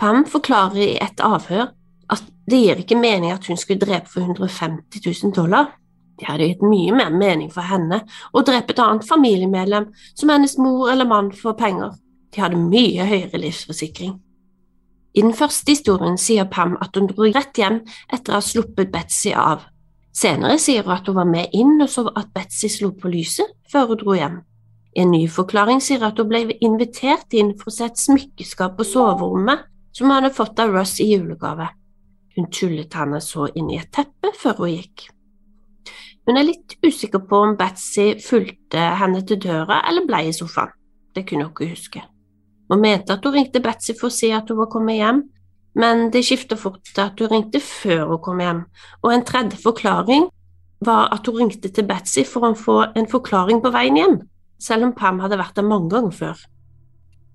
Pam 0.00 0.24
forklarer 0.28 0.82
i 0.82 0.98
et 1.02 1.20
avhør 1.22 1.68
at 2.12 2.24
det 2.48 2.58
gir 2.58 2.80
ikke 2.82 2.98
mening 2.98 3.32
at 3.32 3.46
hun 3.48 3.60
skulle 3.60 3.82
drepe 3.82 4.10
for 4.10 4.24
150 4.24 5.02
000 5.04 5.34
dollar. 5.36 5.72
Det 6.18 6.28
hadde 6.28 6.48
gitt 6.50 6.64
mye 6.64 6.94
mer 6.94 7.12
mening 7.12 7.50
for 7.52 7.66
henne 7.66 8.02
å 8.32 8.42
drepe 8.46 8.74
et 8.74 8.82
annet 8.82 9.06
familiemedlem, 9.08 9.90
som 10.14 10.32
hennes 10.32 10.56
mor 10.60 10.90
eller 10.92 11.08
mann, 11.08 11.32
for 11.34 11.56
penger. 11.58 11.94
De 12.32 12.40
hadde 12.40 12.60
mye 12.60 13.06
høyere 13.06 13.40
livsforsikring. 13.42 14.16
I 15.12 15.20
den 15.20 15.34
første 15.36 15.74
historien 15.74 16.16
sier 16.16 16.48
Pam 16.48 16.78
at 16.80 16.96
hun 16.96 17.10
dro 17.10 17.28
rett 17.28 17.58
hjem 17.60 17.82
etter 18.08 18.32
å 18.32 18.38
ha 18.38 18.44
sluppet 18.44 18.92
Betzy 18.94 19.34
av. 19.36 19.66
Senere 20.16 20.56
sier 20.60 20.86
hun 20.86 20.94
at 20.96 21.08
hun 21.08 21.18
var 21.18 21.28
med 21.28 21.52
inn 21.56 21.76
og 21.80 21.90
så 21.92 22.06
at 22.16 22.32
Betzy 22.32 22.70
slo 22.72 22.92
på 22.96 23.12
lyset 23.12 23.52
før 23.72 23.92
hun 23.92 24.00
dro 24.00 24.16
hjem. 24.16 24.40
I 24.96 25.04
en 25.04 25.12
ny 25.12 25.26
forklaring 25.28 25.80
sier 25.84 26.00
hun 26.00 26.08
at 26.08 26.20
hun 26.20 26.30
ble 26.30 26.56
invitert 26.64 27.36
inn 27.36 27.52
for 27.58 27.68
å 27.68 27.76
se 27.76 27.88
et 27.88 28.00
smykkeskap 28.00 28.78
på 28.78 28.88
soverommet 28.88 29.68
som 29.92 30.08
hun 30.08 30.16
hadde 30.16 30.32
fått 30.36 30.60
av 30.64 30.72
Russ 30.72 30.98
i 31.04 31.10
julegave. 31.12 31.68
Hun 32.36 32.48
tullet 32.48 32.96
henne 32.96 33.20
så 33.20 33.50
inn 33.52 33.68
i 33.72 33.80
et 33.80 33.92
teppe 33.92 34.32
før 34.40 34.64
hun 34.64 34.72
gikk. 34.72 35.10
Hun 36.28 36.38
er 36.38 36.46
litt 36.46 36.78
usikker 36.86 37.24
på 37.28 37.42
om 37.48 37.56
Betzy 37.60 38.14
fulgte 38.22 38.86
henne 39.00 39.20
til 39.28 39.40
døra 39.42 39.82
eller 39.90 40.08
ble 40.08 40.24
i 40.30 40.36
sofaen. 40.36 40.72
Det 41.12 41.26
kunne 41.28 41.44
hun 41.44 41.52
ikke 41.52 41.72
huske. 41.74 42.04
Hun 42.72 42.80
mente 42.80 43.12
at 43.12 43.24
hun 43.26 43.34
ringte 43.36 43.60
Betzy 43.60 43.92
for 43.92 44.08
å 44.08 44.14
si 44.14 44.30
at 44.32 44.48
hun 44.48 44.56
var 44.62 44.70
kommet 44.72 44.96
hjem, 44.96 45.18
men 45.76 46.06
det 46.12 46.22
skiftet 46.24 46.60
fort 46.60 46.80
til 46.88 47.02
at 47.04 47.18
hun 47.20 47.28
ringte 47.28 47.60
før 47.60 48.06
hun 48.14 48.20
kom 48.24 48.40
hjem, 48.40 48.62
og 49.04 49.12
en 49.12 49.24
tredje 49.28 49.58
forklaring 49.60 50.30
var 50.80 51.12
at 51.12 51.28
hun 51.28 51.42
ringte 51.42 51.68
til 51.68 51.84
Betzy 51.88 52.24
for 52.28 52.48
å 52.48 52.54
få 52.56 52.78
en 52.96 53.08
forklaring 53.12 53.60
på 53.60 53.72
veien 53.74 53.98
hjem, 54.00 54.16
selv 54.56 54.88
om 54.88 54.94
Pam 54.96 55.20
hadde 55.20 55.36
vært 55.36 55.58
der 55.58 55.68
mange 55.68 55.90
ganger 55.92 56.16
før. 56.16 56.40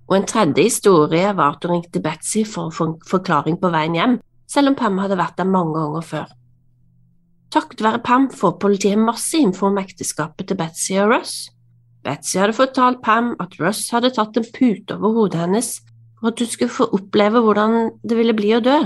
Og 0.08 0.16
en 0.16 0.26
tredje 0.26 0.64
historie 0.64 1.30
var 1.36 1.54
at 1.54 1.68
hun 1.68 1.76
ringte 1.76 2.02
Betzy 2.02 2.42
for 2.48 2.66
å 2.66 2.74
få 2.74 2.88
en 2.88 2.96
forklaring 3.06 3.60
på 3.62 3.70
veien 3.70 3.94
hjem, 3.94 4.18
selv 4.50 4.72
om 4.72 4.78
Pam 4.80 4.98
hadde 4.98 5.20
vært 5.20 5.38
der 5.38 5.48
mange 5.48 5.76
ganger 5.78 6.08
før. 6.08 6.34
Takket 7.54 7.84
være 7.84 8.02
Pam 8.04 8.26
får 8.34 8.58
politiet 8.60 8.98
masse 9.00 9.38
info 9.38 9.70
om 9.70 9.78
ekteskapet 9.80 10.50
til 10.50 10.58
Betzy 10.58 10.98
og 10.98 11.14
Russ. 11.14 11.36
Betsy 12.08 12.38
hadde 12.40 12.56
fortalt 12.56 13.02
Pam 13.04 13.34
at 13.42 13.58
Russ 13.60 13.90
hadde 13.92 14.14
tatt 14.16 14.38
en 14.40 14.46
pute 14.54 14.96
over 14.96 15.12
hodet 15.18 15.42
hennes 15.42 15.74
for 16.18 16.30
at 16.30 16.40
hun 16.40 16.48
skulle 16.48 16.72
få 16.72 16.86
oppleve 16.96 17.42
hvordan 17.44 17.76
det 18.00 18.16
ville 18.16 18.36
bli 18.36 18.54
å 18.56 18.62
dø, 18.64 18.78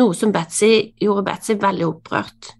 noe 0.00 0.16
som 0.16 0.32
Betsy 0.32 0.94
gjorde 1.02 1.26
Betsy 1.28 1.58
veldig 1.60 1.86
opprørt. 1.90 2.54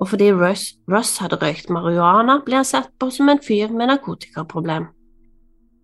Og 0.00 0.10
fordi 0.10 0.30
Russ, 0.34 0.72
Russ 0.90 1.18
hadde 1.22 1.38
røykt 1.38 1.70
marihuana, 1.70 2.40
ble 2.44 2.58
han 2.58 2.66
sett 2.66 2.90
på 2.98 3.10
som 3.14 3.30
en 3.30 3.42
fyr 3.44 3.70
med 3.70 3.92
narkotikaproblem. 3.92 4.88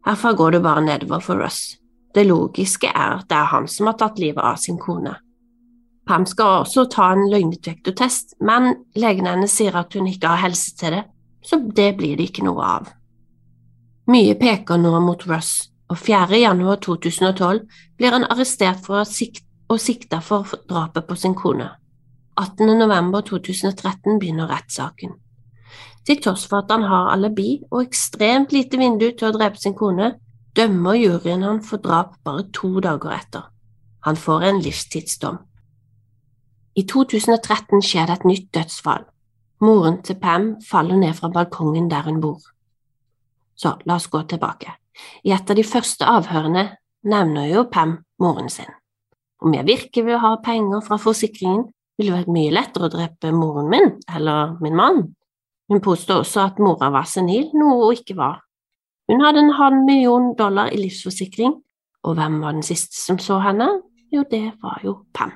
Herfra 0.06 0.32
går 0.38 0.56
det 0.56 0.62
bare 0.64 0.82
nedover 0.82 1.22
for 1.22 1.38
Russ. 1.38 1.76
Det 2.14 2.26
logiske 2.26 2.90
er 2.90 3.20
at 3.20 3.28
det 3.30 3.38
er 3.38 3.50
han 3.52 3.70
som 3.70 3.90
har 3.90 3.98
tatt 4.00 4.18
livet 4.18 4.42
av 4.42 4.58
sin 4.58 4.80
kone. 4.80 5.14
Pam 6.06 6.26
skal 6.26 6.62
også 6.62 6.86
ta 6.90 7.12
en 7.12 7.26
løgndetektortest, 7.30 8.38
men 8.40 8.72
legen 8.98 9.26
hennes 9.28 9.52
sier 9.52 9.76
at 9.76 9.94
hun 9.94 10.06
ikke 10.10 10.30
har 10.34 10.46
helse 10.48 10.74
til 10.78 10.98
det, 10.98 11.02
så 11.46 11.60
det 11.60 11.92
blir 11.98 12.16
det 12.18 12.30
ikke 12.30 12.46
noe 12.46 12.62
av. 12.78 12.94
Mye 14.06 14.36
peker 14.38 14.78
nå 14.78 15.00
mot 15.02 15.24
Russ, 15.26 15.66
og 15.90 15.98
4. 15.98 16.38
januar 16.38 16.76
2012 16.78 17.64
blir 17.98 18.14
han 18.14 18.26
arrestert 18.30 18.84
for 18.84 19.02
sikt 19.02 19.42
og 19.66 19.80
sikta 19.82 20.20
for 20.22 20.46
drapet 20.70 21.08
på 21.08 21.16
sin 21.18 21.34
kone. 21.34 21.66
18. 22.38 22.70
november 22.78 23.24
2013 23.26 24.20
begynner 24.22 24.46
rettssaken. 24.46 25.16
Til 26.06 26.22
tross 26.22 26.46
for 26.46 26.62
at 26.62 26.70
han 26.70 26.86
har 26.86 27.10
alibi 27.16 27.58
og 27.72 27.82
ekstremt 27.82 28.54
lite 28.54 28.78
vindu 28.78 29.08
til 29.10 29.32
å 29.32 29.34
drepe 29.34 29.58
sin 29.58 29.74
kone, 29.74 30.12
dømmer 30.54 31.02
juryen 31.02 31.42
han 31.42 31.62
for 31.66 31.82
drap 31.82 32.14
bare 32.22 32.46
to 32.54 32.76
dager 32.78 33.18
etter. 33.18 33.50
Han 34.06 34.14
får 34.14 34.50
en 34.52 34.62
livstidsdom. 34.62 35.42
I 36.78 36.86
2013 36.86 37.82
skjer 37.82 38.06
det 38.06 38.20
et 38.20 38.30
nytt 38.30 38.52
dødsfall. 38.54 39.10
Moren 39.66 40.04
til 40.06 40.22
Pam 40.22 40.52
faller 40.62 41.02
ned 41.02 41.18
fra 41.18 41.32
balkongen 41.34 41.90
der 41.90 42.06
hun 42.06 42.22
bor. 42.22 42.38
Så 43.56 43.76
la 43.84 43.96
oss 43.96 44.10
gå 44.12 44.22
tilbake. 44.28 44.74
I 45.24 45.32
et 45.36 45.50
av 45.50 45.56
de 45.56 45.64
første 45.64 46.06
avhørene 46.08 46.68
nevner 47.06 47.48
jo 47.50 47.66
Pam 47.72 47.98
moren 48.22 48.48
sin. 48.52 48.68
Om 49.42 49.54
jeg 49.54 49.66
virkelig 49.68 50.04
vil 50.06 50.20
ha 50.20 50.36
penger 50.44 50.80
fra 50.84 50.98
forsikringen, 51.00 51.66
ville 51.96 52.12
det 52.12 52.18
vært 52.20 52.32
mye 52.32 52.52
lettere 52.52 52.88
å 52.88 52.92
drepe 52.92 53.32
moren 53.32 53.70
min 53.72 53.92
eller 54.12 54.56
min 54.60 54.76
mann. 54.76 55.02
Hun 55.68 55.82
påstod 55.82 56.22
også 56.22 56.42
at 56.44 56.60
mora 56.62 56.90
var 56.94 57.08
senil, 57.08 57.48
noe 57.56 57.78
hun 57.80 57.96
ikke 57.96 58.16
var. 58.18 58.42
Hun 59.10 59.22
hadde 59.22 59.42
en 59.44 59.54
halv 59.56 59.84
million 59.86 60.32
dollar 60.38 60.72
i 60.74 60.80
livsforsikring, 60.80 61.54
og 62.06 62.18
hvem 62.18 62.40
var 62.42 62.56
den 62.56 62.66
siste 62.66 62.98
som 62.98 63.18
så 63.22 63.38
henne? 63.42 63.68
Jo, 64.12 64.24
det 64.30 64.56
var 64.62 64.80
jo 64.84 64.98
Pam. 65.14 65.32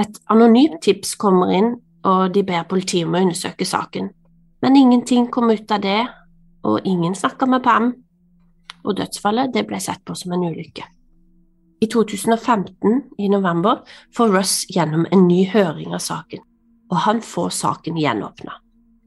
Et 0.00 0.18
anonymt 0.32 0.80
tips 0.82 1.14
kommer 1.20 1.52
inn, 1.54 1.74
og 2.04 2.34
de 2.34 2.42
ber 2.44 2.66
politiet 2.68 3.06
om 3.06 3.14
å 3.14 3.22
undersøke 3.22 3.66
saken, 3.68 4.10
men 4.62 4.76
ingenting 4.76 5.28
kom 5.30 5.50
ut 5.50 5.70
av 5.70 5.82
det, 5.84 6.00
og 6.62 6.86
ingen 6.86 7.14
snakka 7.14 7.46
med 7.50 7.62
Pam, 7.64 7.92
og 8.82 8.96
dødsfallet 8.98 9.56
ble 9.66 9.80
sett 9.82 10.02
på 10.06 10.16
som 10.18 10.34
en 10.34 10.48
ulykke. 10.50 10.86
I 11.82 11.88
2015, 11.90 13.00
i 13.18 13.28
november, 13.28 13.82
får 14.14 14.34
Russ 14.36 14.54
gjennom 14.70 15.06
en 15.10 15.26
ny 15.26 15.44
høring 15.50 15.94
av 15.94 16.02
saken, 16.04 16.42
og 16.90 17.00
han 17.06 17.22
får 17.26 17.50
saken 17.58 17.98
gjenåpna. 17.98 18.54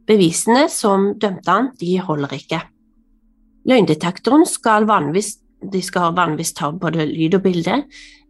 Bevisene 0.05 0.67
som 0.69 1.13
dømte 1.19 1.51
han, 1.51 1.71
de 1.79 1.95
holder 2.03 2.35
ikke. 2.35 2.59
Løgndetektoren 3.65 4.43
skal 4.45 4.85
vanligvis, 4.89 5.38
de 5.71 5.81
skal 5.81 6.13
vanligvis 6.17 6.53
ta 6.57 6.69
både 6.75 7.07
lyd 7.09 7.39
og 7.39 7.45
bilde, 7.47 7.79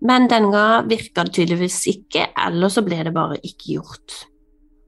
men 0.06 0.30
denne 0.32 0.54
gangen 0.54 0.94
virka 0.94 1.26
det 1.26 1.36
tydeligvis 1.40 1.82
ikke, 1.92 2.30
eller 2.46 2.72
så 2.72 2.86
ble 2.86 3.02
det 3.08 3.16
bare 3.16 3.42
ikke 3.42 3.80
gjort. 3.80 4.20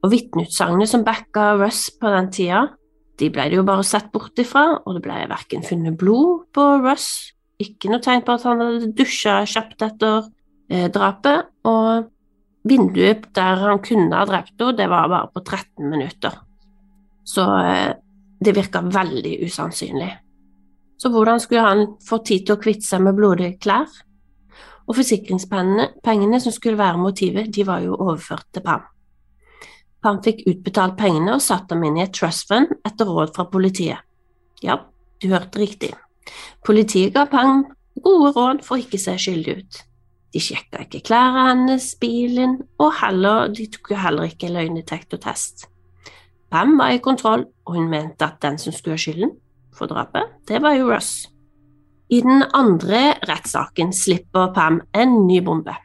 Og 0.06 0.14
vitneutsagnene 0.14 0.88
som 0.88 1.04
backa 1.08 1.56
Russ 1.58 1.88
på 1.98 2.14
den 2.14 2.30
tida, 2.32 2.68
de 3.18 3.30
ble 3.34 3.48
det 3.50 3.58
jo 3.58 3.66
bare 3.66 3.86
sett 3.86 4.12
bort 4.14 4.38
ifra, 4.40 4.66
og 4.84 4.98
det 4.98 5.04
ble 5.06 5.24
verken 5.32 5.66
funnet 5.66 5.98
blod 5.98 6.48
på 6.54 6.66
Russ, 6.84 7.34
ikke 7.62 7.90
noe 7.90 8.04
tegn 8.04 8.22
på 8.26 8.36
at 8.38 8.46
han 8.46 8.62
hadde 8.62 8.92
dusja 8.98 9.40
kjapt 9.50 9.82
etter 9.88 10.28
eh, 10.70 10.86
drapet, 10.94 11.50
og 11.66 12.12
vinduet 12.68 13.26
der 13.36 13.64
han 13.64 13.82
kunne 13.82 14.14
ha 14.14 14.28
drept 14.30 14.54
henne, 14.60 14.78
det 14.78 14.90
var 14.92 15.10
bare 15.10 15.32
på 15.34 15.42
13 15.42 15.90
minutter. 15.90 16.36
Så 17.28 17.46
eh, 17.64 17.96
det 18.40 18.54
virka 18.54 18.84
veldig 18.86 19.40
usannsynlig. 19.48 20.12
Så 20.98 21.10
hvordan 21.14 21.40
skulle 21.42 21.66
han 21.66 21.86
få 22.06 22.22
tid 22.26 22.46
til 22.46 22.58
å 22.58 22.62
kvitte 22.62 22.86
seg 22.86 23.04
med 23.06 23.18
blodige 23.18 23.58
klær? 23.62 23.90
Og 24.88 24.96
forsikringspengene 24.96 26.40
som 26.42 26.54
skulle 26.56 26.80
være 26.80 27.02
motivet, 27.02 27.50
de 27.54 27.66
var 27.68 27.84
jo 27.84 27.98
overført 27.98 28.48
til 28.54 28.64
Pam. 28.66 28.86
Han 30.08 30.22
fikk 30.24 30.46
utbetalt 30.48 30.96
pengene 30.96 31.34
og 31.36 31.44
satt 31.44 31.68
dem 31.68 31.82
inn 31.84 31.98
i 32.00 32.06
et 32.06 32.14
trust 32.16 32.48
fund 32.48 32.70
etter 32.88 33.10
råd 33.10 33.34
fra 33.36 33.44
politiet. 33.52 34.00
Ja, 34.64 34.80
du 35.20 35.28
hørte 35.34 35.60
riktig. 35.60 35.92
Politiet 36.64 37.12
ga 37.16 37.26
Pam 37.28 37.66
gode 38.04 38.32
råd 38.38 38.62
for 38.64 38.78
å 38.78 38.84
ikke 38.84 39.00
se 39.02 39.18
skyldig 39.20 39.56
ut. 39.60 39.80
De 40.32 40.44
sjekka 40.44 40.86
ikke 40.86 41.02
klærne 41.08 41.44
hennes, 41.50 41.90
bilen, 42.00 42.58
og 42.80 42.94
heller, 43.02 43.52
de 43.52 43.66
tok 43.74 43.92
jo 43.92 44.00
heller 44.00 44.30
ikke 44.32 44.52
løgndetektortest. 44.54 45.68
Pam 46.52 46.78
var 46.80 46.94
i 46.96 47.02
kontroll, 47.04 47.44
og 47.68 47.76
hun 47.76 47.90
mente 47.92 48.28
at 48.28 48.40
den 48.44 48.60
som 48.62 48.76
skulle 48.76 48.96
ha 48.96 49.02
skylden 49.02 49.34
for 49.76 49.92
drapet, 49.92 50.30
det 50.48 50.62
var 50.64 50.78
jo 50.78 50.88
Russ. 50.92 51.28
I 52.08 52.22
den 52.24 52.46
andre 52.56 53.18
rettssaken 53.28 53.92
slipper 53.96 54.54
Pam 54.56 54.80
en 54.96 55.20
ny 55.28 55.42
bombe. 55.44 55.76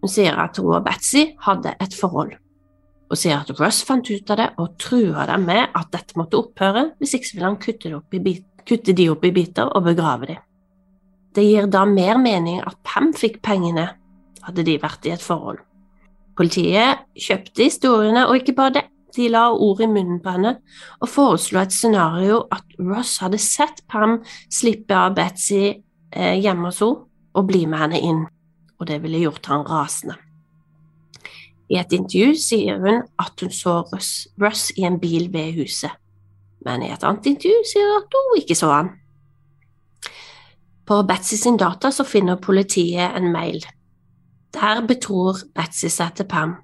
Hun 0.00 0.12
sier 0.12 0.38
at 0.38 0.60
hun 0.62 0.70
og 0.76 0.86
Betzy 0.86 1.32
hadde 1.42 1.74
et 1.82 1.98
forhold 1.98 2.38
og 3.10 3.18
sier 3.18 3.40
at 3.40 3.50
Russ 3.58 3.82
fant 3.86 4.06
ut 4.06 4.30
av 4.30 4.38
det 4.38 4.48
og 4.62 4.76
trua 4.80 5.26
dem 5.30 5.48
med 5.48 5.74
at 5.76 5.90
dette 5.94 6.18
måtte 6.18 6.38
opphøre, 6.38 6.92
hvis 7.00 7.16
ikke 7.18 7.34
ville 7.34 7.48
han 7.48 7.58
kutte, 7.62 7.90
bit, 8.22 8.44
kutte, 8.68 8.94
de 8.94 9.08
opp 9.10 9.26
i 9.26 9.32
biter 9.34 9.72
og 9.74 9.88
begrave 9.88 10.30
dem. 10.30 10.44
Det 11.34 11.42
gir 11.46 11.66
da 11.70 11.84
mer 11.86 12.18
mening 12.18 12.62
at 12.66 12.78
Pam 12.86 13.12
fikk 13.14 13.40
pengene, 13.42 13.88
hadde 14.46 14.64
de 14.66 14.78
vært 14.82 15.06
i 15.06 15.14
et 15.14 15.22
forhold. 15.22 15.60
Politiet 16.38 17.04
kjøpte 17.18 17.66
historiene, 17.66 18.24
og 18.26 18.40
ikke 18.40 18.56
bare 18.56 18.76
det, 18.78 18.86
de 19.16 19.26
la 19.26 19.48
ord 19.50 19.82
i 19.82 19.88
munnen 19.90 20.20
på 20.22 20.30
henne 20.36 20.52
og 21.02 21.08
foreslo 21.10 21.58
et 21.58 21.74
scenario 21.74 22.44
at 22.54 22.76
Russ 22.78 23.16
hadde 23.18 23.40
sett 23.42 23.82
Pam 23.90 24.20
slippe 24.46 24.94
av 24.94 25.16
Betzy 25.16 25.64
eh, 25.66 26.36
hjemme 26.38 26.70
hos 26.70 26.78
henne 26.78 27.06
og 27.34 27.46
bli 27.46 27.64
med 27.66 27.78
henne 27.78 27.98
inn, 28.02 28.24
og 28.78 28.88
det 28.90 29.02
ville 29.02 29.20
gjort 29.22 29.46
han 29.50 29.66
rasende. 29.66 30.16
I 31.70 31.78
et 31.78 31.92
intervju 31.94 32.34
sier 32.34 32.80
hun 32.82 33.04
at 33.22 33.42
hun 33.42 33.52
så 33.54 33.80
Russ, 33.92 34.26
Russ 34.42 34.70
i 34.76 34.86
en 34.88 34.98
bil 35.00 35.28
ved 35.32 35.54
huset, 35.60 35.92
men 36.66 36.82
i 36.82 36.90
et 36.90 37.04
annet 37.06 37.28
intervju 37.30 37.66
sier 37.70 37.86
hun 37.86 38.00
at 38.00 38.16
hun 38.18 38.40
ikke 38.40 38.56
så 38.58 38.70
han. 38.72 38.90
På 40.90 41.04
Betsy 41.06 41.38
sin 41.38 41.56
data 41.60 41.92
så 41.94 42.02
finner 42.02 42.40
politiet 42.42 43.14
en 43.14 43.30
mail. 43.30 43.62
Der 44.50 44.82
betror 44.82 45.38
Betsy 45.54 45.86
seg 45.86 46.16
til 46.18 46.26
Pam 46.26 46.56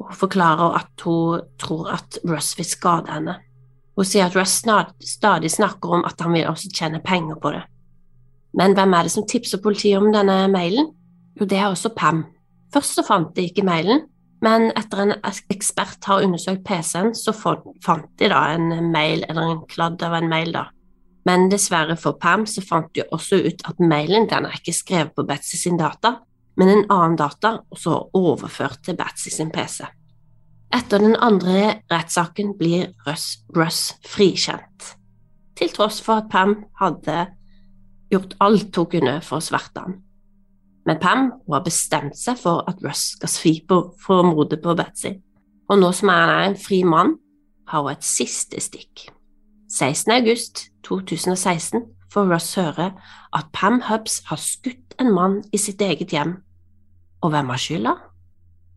og 0.00 0.14
forklarer 0.16 0.78
at 0.78 1.04
hun 1.04 1.44
tror 1.60 1.92
at 1.98 2.18
Russ 2.24 2.54
vil 2.56 2.64
skade 2.64 3.12
henne. 3.12 3.36
Hun 3.94 4.08
sier 4.08 4.30
at 4.30 4.36
Russ 4.36 4.62
stadig 5.04 5.52
snakker 5.52 5.98
om 5.98 6.08
at 6.08 6.20
han 6.24 6.32
vil 6.32 6.48
også 6.48 6.72
tjene 6.72 7.02
penger 7.04 7.36
på 7.36 7.52
det. 7.52 7.62
Men 8.56 8.72
hvem 8.72 8.96
er 8.96 9.06
det 9.06 9.12
som 9.12 9.26
tipser 9.28 9.60
politiet 9.62 10.00
om 10.00 10.08
denne 10.14 10.48
mailen? 10.48 10.88
Jo, 11.36 11.44
det 11.44 11.58
er 11.58 11.68
også 11.68 11.92
Pam. 11.94 12.24
Først 12.72 12.96
så 12.96 13.04
fant 13.06 13.36
de 13.36 13.44
ikke 13.50 13.66
mailen, 13.66 14.06
men 14.44 14.68
etter 14.76 15.00
en 15.00 15.14
ekspert 15.24 16.04
har 16.04 16.24
undersøkt 16.24 16.64
PC-en, 16.68 17.14
så 17.16 17.32
fant 17.32 18.08
de 18.20 18.28
da 18.28 18.42
en 18.52 18.90
mail, 18.92 19.24
eller 19.28 19.54
en 19.54 19.62
kladd 19.70 20.02
av 20.04 20.18
en 20.18 20.28
mail, 20.28 20.52
da. 20.52 20.66
Men 21.24 21.48
dessverre 21.48 21.96
for 21.96 22.18
Pam 22.20 22.44
så 22.48 22.60
fant 22.64 22.90
de 22.96 23.06
også 23.14 23.40
ut 23.46 23.64
at 23.64 23.80
mailen 23.80 24.28
den 24.28 24.44
er 24.44 24.58
ikke 24.58 24.76
skrevet 24.76 25.14
på 25.16 25.24
Betsy 25.28 25.56
sin 25.56 25.80
data, 25.80 26.18
men 26.60 26.70
en 26.70 26.84
annen 26.92 27.16
data, 27.18 27.56
og 27.70 27.80
så 27.80 27.96
overført 28.14 28.82
til 28.84 28.98
Betsy 28.98 29.32
sin 29.32 29.52
PC. 29.54 29.86
Etter 30.74 31.00
den 31.00 31.16
andre 31.22 31.80
rettssaken 31.90 32.52
blir 32.58 32.92
Russ, 33.06 33.38
Russ 33.56 33.94
frikjent, 34.10 34.92
til 35.56 35.72
tross 35.72 36.02
for 36.04 36.20
at 36.20 36.28
Pam 36.30 36.58
hadde 36.80 37.28
gjort 38.12 38.36
alt 38.44 38.76
hun 38.76 38.90
kunne 38.92 39.20
for 39.24 39.40
å 39.40 39.44
sverte 39.44 39.86
ham. 39.86 40.00
Men 40.84 41.00
Pam 41.00 41.30
hun 41.46 41.56
har 41.56 41.64
bestemt 41.64 42.16
seg 42.18 42.38
for 42.40 42.64
at 42.68 42.80
Russ 42.84 43.14
skal 43.16 43.32
svi 43.32 43.54
på 43.68 43.80
for 44.00 44.26
mordet 44.28 44.60
på 44.62 44.74
Betzy, 44.76 45.14
og 45.68 45.80
nå 45.80 45.92
som 45.96 46.12
han 46.12 46.32
er 46.32 46.48
en 46.48 46.58
fri 46.60 46.82
mann, 46.84 47.16
har 47.68 47.82
hun 47.82 47.94
et 47.94 48.04
siste 48.04 48.60
stikk. 48.60 49.08
16. 49.72 50.12
august 50.12 50.66
2016 50.84 51.86
får 52.12 52.28
Russ 52.30 52.54
høre 52.60 52.92
at 53.34 53.46
Pam 53.52 53.80
Hubs 53.88 54.20
har 54.28 54.36
skutt 54.36 54.94
en 55.00 55.14
mann 55.14 55.40
i 55.52 55.58
sitt 55.58 55.80
eget 55.80 56.12
hjem. 56.12 56.36
Og 57.22 57.32
hvem 57.32 57.48
har 57.48 57.58
skylda? 57.58 57.94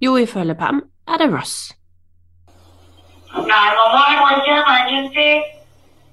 Jo, 0.01 0.15
ifølge 0.17 0.55
Pam 0.55 0.81
er 1.07 1.17
det 1.17 1.33
Russ. 1.33 1.73
911, 3.35 4.23
what's 4.23 4.47
your 4.47 4.63
emergency? 4.63 5.43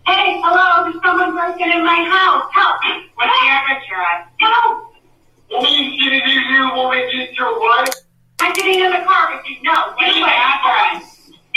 Hey, 0.04 0.36
hello, 0.44 0.84
there's 0.84 1.00
someone 1.00 1.32
breaking 1.32 1.72
in 1.72 1.82
my 1.84 2.00
house. 2.04 2.44
Help! 2.52 2.76
What's 3.16 3.32
the 3.40 3.48
address? 3.48 4.28
Help! 4.40 4.93
I'm 8.40 8.54
sitting 8.54 8.80
in 8.80 8.90
the 8.90 9.02
car. 9.06 9.40
No, 9.62 9.94
get 9.98 10.16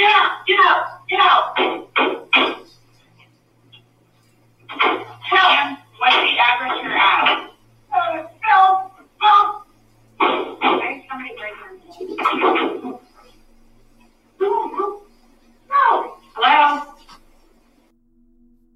out, 0.09 0.45
get 0.45 0.59
out, 0.59 0.85
get 1.09 1.19
out. 1.19 1.57
Help. 5.23 5.79
What's 5.97 6.15
the 6.15 6.37
address 6.37 6.77
help, 7.89 8.91
help. 9.19 9.63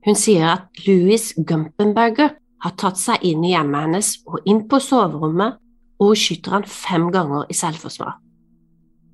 Hun 0.04 0.16
sier 0.16 0.44
at 0.44 0.68
Louis 0.88 1.34
Gumpenberger 1.38 2.41
har 2.64 2.76
tatt 2.78 3.00
seg 3.00 3.24
inn 3.26 3.46
i 3.46 3.54
hjemmet 3.56 3.88
hennes 3.88 4.12
og 4.28 4.46
inn 4.50 4.66
på 4.70 4.80
soverommet, 4.84 5.58
og 6.02 6.14
hun 6.14 6.20
skyter 6.20 6.58
han 6.58 6.68
fem 6.68 7.10
ganger 7.14 7.50
i 7.50 7.58
selvforsvar. 7.58 8.18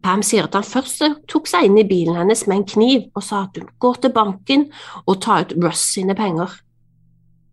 Pam 0.03 0.21
sier 0.23 0.45
at 0.47 0.55
han 0.55 0.63
først 0.63 1.03
tok 1.27 1.49
seg 1.49 1.67
inn 1.67 1.79
i 1.81 1.88
bilen 1.88 2.15
hennes 2.15 2.45
med 2.47 2.62
en 2.62 2.67
kniv 2.69 3.07
og 3.17 3.25
sa 3.25 3.41
at 3.47 3.57
hun 3.60 3.67
går 3.81 3.97
til 4.03 4.13
banken 4.15 4.67
og 5.03 5.17
tar 5.23 5.47
ut 5.47 5.55
Russ 5.63 5.83
sine 5.95 6.15
penger. 6.15 6.53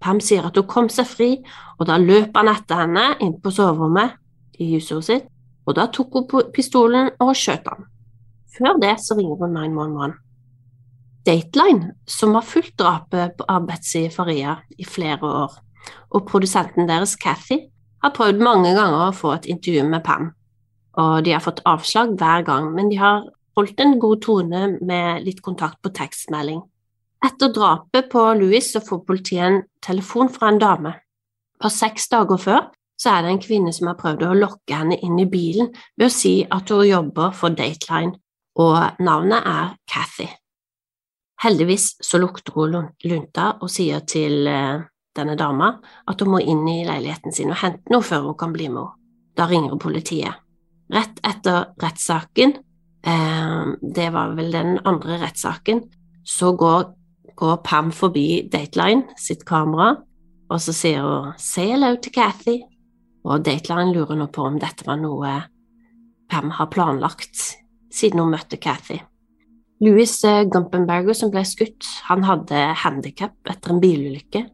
Pam 0.04 0.20
sier 0.22 0.46
at 0.46 0.58
hun 0.60 0.68
kom 0.70 0.90
seg 0.92 1.08
fri, 1.08 1.30
og 1.80 1.88
da 1.88 1.96
løp 1.98 2.36
han 2.36 2.52
etter 2.52 2.84
henne 2.84 3.06
inn 3.24 3.38
på 3.42 3.50
soverommet 3.54 4.14
i 4.60 4.74
huset 4.74 5.08
sitt, 5.08 5.26
og 5.64 5.78
da 5.78 5.88
tok 5.90 6.14
hun 6.14 6.52
pistolen 6.54 7.10
og 7.24 7.32
skjøt 7.38 7.66
han. 7.72 7.88
Før 8.54 8.78
det 8.82 8.94
så 9.02 9.16
ringer 9.18 9.40
hun 9.40 9.56
911. 9.56 10.14
Dateline, 11.24 11.94
som 12.06 12.36
har 12.36 12.44
fulgt 12.44 12.76
drapet 12.78 13.40
av 13.48 13.64
Betzy 13.66 14.04
Faria 14.12 14.58
i 14.76 14.84
flere 14.84 15.24
år, 15.24 15.56
og 16.14 16.26
produsenten 16.28 16.88
deres, 16.88 17.16
Cathy, 17.20 17.64
har 18.04 18.12
prøvd 18.14 18.42
mange 18.44 18.74
ganger 18.76 19.08
å 19.08 19.16
få 19.16 19.34
et 19.36 19.48
intervju 19.50 19.86
med 19.88 20.04
Pam, 20.04 20.30
og 21.00 21.24
de 21.26 21.34
har 21.34 21.42
fått 21.44 21.64
avslag 21.68 22.14
hver 22.20 22.44
gang, 22.46 22.70
men 22.76 22.90
de 22.92 23.00
har 23.00 23.24
holdt 23.56 23.80
en 23.80 23.98
god 24.02 24.22
tone 24.24 24.62
med 24.82 25.24
litt 25.26 25.40
kontakt 25.42 25.80
på 25.82 25.92
tekstmelding. 25.94 26.60
Etter 27.24 27.52
drapet 27.54 28.10
på 28.12 28.22
Louis 28.36 28.66
så 28.74 28.82
får 28.84 29.04
politiet 29.08 29.44
en 29.46 29.60
telefon 29.84 30.28
fra 30.32 30.50
en 30.52 30.60
dame. 30.60 30.92
På 31.60 31.70
seks 31.72 32.10
dager 32.12 32.40
før 32.40 32.66
så 33.00 33.14
er 33.14 33.24
det 33.24 33.32
en 33.32 33.42
kvinne 33.42 33.72
som 33.74 33.88
har 33.88 33.98
prøvd 33.98 34.26
å 34.26 34.36
lokke 34.36 34.76
henne 34.76 34.98
inn 35.02 35.16
i 35.22 35.28
bilen 35.30 35.70
ved 35.96 36.08
å 36.10 36.14
si 36.14 36.34
at 36.44 36.70
hun 36.70 36.84
jobber 36.86 37.32
for 37.34 37.56
Dateline, 37.56 38.18
og 38.60 39.00
navnet 39.02 39.46
er 39.50 39.72
Cathy. 39.90 40.28
Heldigvis 41.42 41.94
så 42.04 42.20
lukter 42.22 42.54
hun 42.54 42.90
lunta 43.04 43.54
og 43.60 43.72
sier 43.72 44.04
til 44.08 44.46
eh, 44.48 44.84
denne 45.16 45.36
dama 45.38 45.78
at 46.10 46.20
hun 46.20 46.34
må 46.34 46.42
inn 46.42 46.66
i 46.68 46.84
leiligheten 46.86 47.34
sin 47.34 47.52
og 47.54 47.60
hente 47.62 47.92
noe 47.92 48.04
før 48.04 48.30
hun 48.30 48.38
kan 48.38 48.54
bli 48.54 48.68
med 48.68 48.82
henne. 48.82 49.00
Da 49.34 49.48
ringer 49.50 49.72
hun 49.74 49.82
politiet. 49.82 50.42
Rett 50.94 51.16
etter 51.26 51.72
rettssaken, 51.82 52.52
eh, 53.02 53.64
det 53.82 54.12
var 54.14 54.36
vel 54.36 54.52
den 54.54 54.76
andre 54.84 55.18
rettssaken, 55.24 55.80
så 56.22 56.52
går 56.54 56.92
går 57.36 57.56
Pam 57.64 57.90
forbi 57.92 58.48
Dateline 58.52 59.16
sitt 59.18 59.44
kamera, 59.46 59.96
og 60.50 60.60
så 60.60 60.72
sier 60.72 61.02
hun 61.02 61.32
'say 61.38 61.72
hello 61.72 61.96
to 61.96 62.10
Cathy', 62.10 62.62
og 63.24 63.44
Dateline 63.44 63.92
lurer 63.92 64.16
nå 64.16 64.26
på 64.26 64.46
om 64.46 64.58
dette 64.58 64.86
var 64.86 64.96
noe 64.96 65.44
Pam 66.30 66.50
har 66.50 66.66
planlagt 66.66 67.56
siden 67.92 68.20
hun 68.20 68.30
møtte 68.30 68.56
Cathy. 68.56 69.00
Louis 69.80 70.24
eh, 70.24 70.44
Gumpenberger 70.44 71.14
som 71.14 71.30
ble 71.30 71.44
skutt, 71.44 71.84
han 72.08 72.22
hadde 72.22 72.74
handikap 72.84 73.34
etter 73.50 73.70
en 73.74 73.80
bilulykke, 73.80 74.46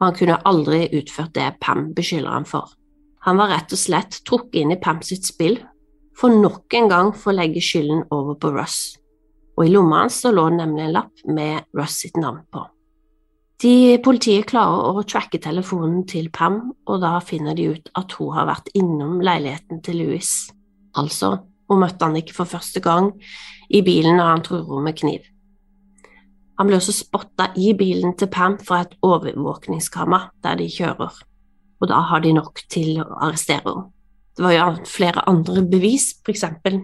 og 0.00 0.06
han 0.06 0.16
kunne 0.16 0.40
aldri 0.48 0.86
utført 0.96 1.34
det 1.36 1.52
Pam 1.60 1.90
beskylder 1.96 2.32
ham 2.32 2.48
for. 2.48 2.72
Han 3.28 3.36
var 3.36 3.52
rett 3.52 3.74
og 3.76 3.80
slett 3.80 4.22
trukket 4.24 4.62
inn 4.62 4.72
i 4.72 4.80
Pam 4.80 5.04
sitt 5.04 5.28
spill 5.28 5.60
for 6.16 6.32
nok 6.32 6.72
en 6.74 6.88
gang 6.88 7.12
for 7.12 7.32
å 7.32 7.36
legge 7.36 7.62
skylden 7.64 8.06
over 8.10 8.36
på 8.40 8.52
Russ 8.56 8.80
og 9.60 9.66
i 9.68 9.72
lomma 9.74 10.04
hans 10.04 10.22
lå 10.24 10.46
det 10.48 10.56
nemlig 10.56 10.86
en 10.86 10.94
lapp 10.94 11.24
med 11.28 11.66
Russ 11.76 11.98
sitt 12.00 12.16
navn 12.16 12.40
på. 12.52 12.64
De 13.60 13.98
Politiet 14.00 14.46
klarer 14.48 14.96
å 14.96 15.04
tracke 15.04 15.36
telefonen 15.42 16.06
til 16.08 16.30
Pam, 16.32 16.70
og 16.88 17.02
da 17.02 17.18
finner 17.20 17.58
de 17.58 17.66
ut 17.74 17.90
at 18.00 18.14
hun 18.16 18.32
har 18.32 18.48
vært 18.48 18.70
innom 18.72 19.18
leiligheten 19.20 19.82
til 19.84 20.00
Louis. 20.00 20.30
Altså, 20.96 21.34
hun 21.68 21.82
møtte 21.82 22.08
han 22.08 22.16
ikke 22.16 22.38
for 22.38 22.48
første 22.48 22.80
gang 22.80 23.12
i 23.68 23.82
bilen 23.84 24.16
når 24.16 24.30
han 24.30 24.46
truer 24.48 24.80
med 24.86 24.96
kniv. 24.96 25.28
Han 26.60 26.68
ble 26.68 26.76
også 26.76 26.92
spotta 26.92 27.46
i 27.56 27.72
bilen 27.72 28.12
til 28.20 28.28
Pam 28.28 28.58
fra 28.60 28.82
et 28.84 28.92
overvåkningskamera 29.06 30.28
der 30.44 30.58
de 30.60 30.66
kjører, 30.68 31.14
og 31.80 31.88
da 31.88 32.00
har 32.10 32.20
de 32.20 32.34
nok 32.36 32.60
til 32.68 32.98
å 33.00 33.06
arrestere 33.16 33.64
henne. 33.64 33.86
Det 34.36 34.44
var 34.44 34.52
jo 34.52 34.66
flere 34.88 35.24
andre 35.28 35.62
bevis, 35.68 36.12
for 36.20 36.34
eksempel 36.34 36.82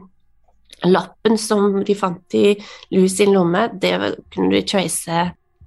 lappen 0.85 1.37
som 1.39 1.83
de 1.85 1.95
fant 1.97 2.35
i 2.37 2.55
Louis 2.93 3.13
sin 3.13 3.33
lomme, 3.33 3.67
det 3.81 3.93
kunne 4.33 4.55
de 4.55 4.63
trace 4.65 5.21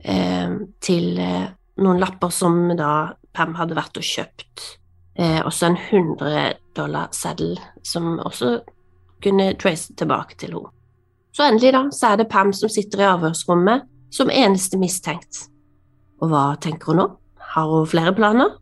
eh, 0.03 0.57
til 0.81 1.21
eh, 1.21 1.45
noen 1.81 2.01
lapper 2.01 2.33
som 2.33 2.57
da 2.77 3.13
Pam 3.33 3.53
hadde 3.59 3.77
vært 3.77 4.01
og 4.01 4.05
kjøpt. 4.05 4.65
Eh, 5.21 5.39
også 5.45 5.69
en 5.69 5.77
100 5.77 6.57
dollar-seddel 6.77 7.59
som 7.85 8.17
også 8.17 8.55
kunne 9.23 9.51
trace 9.61 9.93
tilbake 9.93 10.37
til 10.41 10.57
henne. 10.57 10.73
Så 11.29 11.45
endelig, 11.45 11.75
da, 11.77 11.85
så 11.93 12.11
er 12.11 12.19
det 12.19 12.29
Pam 12.33 12.49
som 12.57 12.73
sitter 12.73 13.05
i 13.05 13.09
avhørsrommet 13.11 13.85
som 14.13 14.31
eneste 14.33 14.79
mistenkt. 14.81 15.45
Og 16.19 16.31
hva 16.31 16.55
tenker 16.61 16.91
hun 16.91 17.01
nå? 17.01 17.07
Har 17.53 17.69
hun 17.71 17.87
flere 17.89 18.13
planer? 18.15 18.57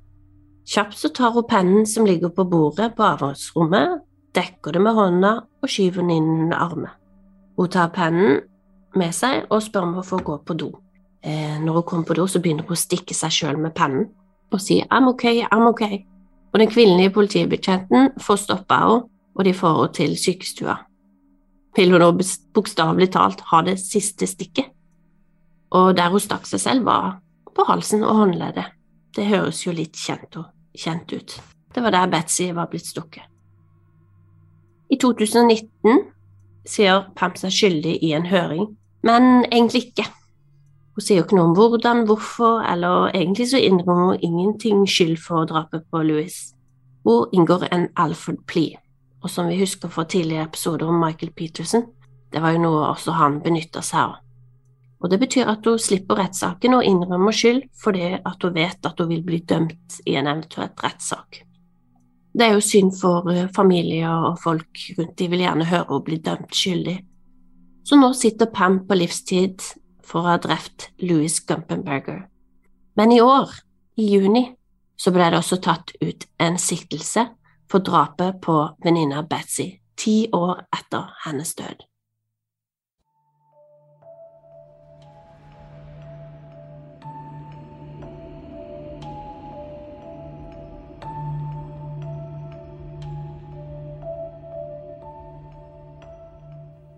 Kjapt 0.68 0.98
så 1.00 1.10
tar 1.16 1.32
hun 1.36 1.48
pennen 1.48 1.86
som 1.88 2.06
ligger 2.06 2.32
på 2.36 2.44
bordet 2.48 2.94
på 2.98 3.06
avhørsrommet, 3.08 4.02
dekker 4.36 4.76
det 4.76 4.82
med 4.84 4.98
hånda 4.98 5.32
og 5.64 5.72
skyver 5.72 6.04
den 6.04 6.18
inn 6.18 6.30
under 6.48 6.60
armen. 6.60 6.92
Hun 7.58 7.72
tar 7.72 7.94
pennen 7.96 8.42
med 8.98 9.16
seg 9.16 9.48
og 9.50 9.64
spør 9.64 9.88
om 9.88 9.96
hun 9.98 10.06
får 10.06 10.24
gå 10.28 10.38
på 10.46 10.58
do. 10.60 10.70
Eh, 11.24 11.58
når 11.64 11.80
hun 11.80 11.88
kommer 11.88 12.10
på 12.10 12.18
do, 12.20 12.28
så 12.28 12.42
begynner 12.44 12.68
hun 12.68 12.76
å 12.76 12.80
stikke 12.80 13.16
seg 13.16 13.34
sjøl 13.34 13.58
med 13.62 13.76
pennen 13.76 14.10
og 14.54 14.62
sier 14.64 14.88
I'm 14.94 15.10
ok, 15.10 15.26
I'm 15.48 15.68
ok. 15.68 15.84
Og 16.54 16.60
den 16.62 16.72
kvinnelige 16.72 17.16
politibetjenten 17.16 18.14
får 18.24 18.44
stoppa 18.44 18.80
henne, 18.84 19.08
og 19.36 19.46
de 19.46 19.54
får 19.54 19.76
henne 19.76 19.96
til 19.98 20.16
sykestua. 20.20 20.78
Vil 21.78 21.92
hun 21.94 22.02
nå 22.02 22.12
bokstavelig 22.56 23.12
talt 23.14 23.44
ha 23.52 23.62
det 23.66 23.78
siste 23.82 24.28
stikket? 24.30 24.72
Og 25.76 25.96
der 25.98 26.12
hun 26.14 26.24
stakk 26.24 26.46
seg 26.48 26.62
selv, 26.64 26.86
var 26.86 27.18
på 27.56 27.66
halsen 27.68 28.04
og 28.04 28.16
håndleddet. 28.22 28.74
Det 29.16 29.26
høres 29.26 29.64
jo 29.66 29.74
litt 29.74 29.98
kjent, 29.98 30.38
kjent 30.78 31.14
ut. 31.14 31.40
Det 31.74 31.84
var 31.84 31.92
der 31.92 32.12
Betzy 32.12 32.52
var 32.54 32.70
blitt 32.72 32.86
stukket. 32.88 33.26
I 34.90 34.96
2019 35.02 36.06
sier 36.68 37.08
Pam 37.16 37.36
seg 37.36 37.52
skyldig 37.52 37.98
i 38.04 38.14
en 38.16 38.28
høring, 38.30 38.70
men 39.04 39.44
egentlig 39.50 39.90
ikke. 39.90 40.06
Hun 40.96 41.06
sier 41.06 41.20
jo 41.20 41.26
ikke 41.26 41.38
noe 41.38 41.50
om 41.52 41.58
hvordan, 41.58 42.06
hvorfor, 42.10 42.62
eller 42.66 43.12
egentlig 43.14 43.50
så 43.52 43.60
innrømmer 43.62 44.14
hun 44.14 44.24
ingenting 44.26 44.86
skyld 44.90 45.20
for 45.22 45.46
drapet 45.50 45.84
på 45.92 46.02
Louis. 46.08 46.38
Hun 47.06 47.34
inngår 47.34 47.68
en 47.72 47.90
Alfred 47.96 48.40
plea, 48.48 48.80
og 49.22 49.30
som 49.30 49.52
vi 49.52 49.60
husker 49.60 49.92
fra 49.94 50.08
tidligere 50.10 50.48
episoder 50.48 50.88
om 50.88 50.98
Michael 51.04 51.34
Peterson, 51.38 51.86
det 52.34 52.42
var 52.42 52.56
jo 52.56 52.64
noe 52.64 52.88
også 52.90 53.14
han 53.18 53.42
benytta 53.44 53.84
seg 53.86 54.08
av. 54.08 54.16
Og 54.98 55.12
det 55.12 55.20
betyr 55.22 55.50
at 55.52 55.66
hun 55.68 55.80
slipper 55.80 56.18
rettssaken 56.18 56.78
og 56.80 56.86
innrømmer 56.86 57.36
skyld 57.36 57.68
fordi 57.82 58.16
at 58.18 58.44
hun 58.44 58.56
vet 58.56 58.88
at 58.90 58.98
hun 59.00 59.12
vil 59.12 59.26
bli 59.26 59.42
dømt 59.46 60.00
i 60.06 60.16
en 60.18 60.30
eventuell 60.30 60.74
rettssak. 60.84 61.44
Det 62.38 62.46
er 62.46 62.54
jo 62.54 62.62
synd 62.62 62.94
for 63.00 63.30
eh, 63.34 63.50
familier 63.56 64.30
og 64.30 64.40
folk 64.42 64.82
rundt, 64.98 65.16
de 65.18 65.30
vil 65.30 65.42
gjerne 65.46 65.70
høre 65.70 65.88
hun 65.90 66.04
bli 66.06 66.20
dømt 66.22 66.54
skyldig. 66.54 66.98
Så 67.86 67.98
nå 67.98 68.12
sitter 68.14 68.52
Pam 68.54 68.82
på 68.86 68.98
livstid 68.98 69.64
for 70.06 70.22
å 70.22 70.34
ha 70.34 70.38
drept 70.42 70.90
Louis 71.02 71.40
Gumpenberger. 71.48 72.26
Men 72.98 73.14
i 73.14 73.22
år, 73.22 73.54
i 73.98 74.10
juni, 74.12 74.44
så 74.98 75.14
ble 75.14 75.30
det 75.32 75.40
også 75.40 75.60
tatt 75.62 75.94
ut 76.02 76.26
en 76.42 76.58
siktelse 76.62 77.28
for 77.70 77.86
drapet 77.86 78.42
på 78.42 78.56
venninna 78.84 79.24
Betzy, 79.24 79.70
ti 79.98 80.28
år 80.34 80.66
etter 80.74 81.14
hennes 81.26 81.54
død. 81.58 81.86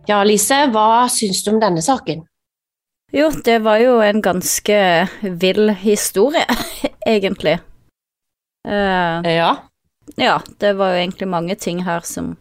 Ja, 0.09 0.23
Lise, 0.25 0.63
hva 0.73 1.05
syns 1.11 1.43
du 1.45 1.51
om 1.51 1.59
denne 1.61 1.83
saken? 1.85 2.23
Jo, 3.13 3.27
det 3.45 3.59
var 3.61 3.77
jo 3.81 3.99
en 4.01 4.23
ganske 4.25 4.77
vill 5.21 5.69
historie, 5.77 6.45
egentlig. 7.05 7.59
Uh, 8.65 9.21
ja. 9.29 9.51
Ja, 10.17 10.39
det 10.57 10.73
var 10.81 10.95
jo 10.95 11.03
egentlig 11.03 11.29
mange 11.29 11.55
ting 11.55 11.83
her 11.85 12.01
som 12.05 12.35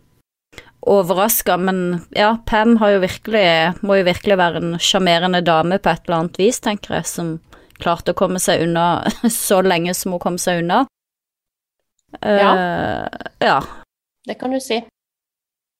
overraska, 0.80 1.58
men 1.60 2.06
ja, 2.16 2.38
Pam 2.46 2.78
har 2.80 2.96
jo 2.96 3.04
virkelig, 3.04 3.46
må 3.84 4.00
jo 4.00 4.08
virkelig 4.08 4.40
være 4.40 4.62
en 4.62 4.76
sjarmerende 4.80 5.44
dame 5.44 5.76
på 5.76 5.92
et 5.92 6.08
eller 6.08 6.22
annet 6.22 6.40
vis, 6.40 6.64
tenker 6.64 6.96
jeg, 6.96 7.08
som 7.12 7.34
klarte 7.76 8.16
å 8.16 8.18
komme 8.18 8.40
seg 8.40 8.64
unna 8.64 9.04
så 9.44 9.60
lenge 9.60 9.92
som 9.92 10.16
hun 10.16 10.24
kom 10.24 10.40
seg 10.40 10.64
unna. 10.64 10.86
Uh, 12.24 12.38
ja. 12.40 12.52
ja. 13.44 13.58
Det 14.24 14.40
kan 14.40 14.56
du 14.56 14.60
si. 14.64 14.80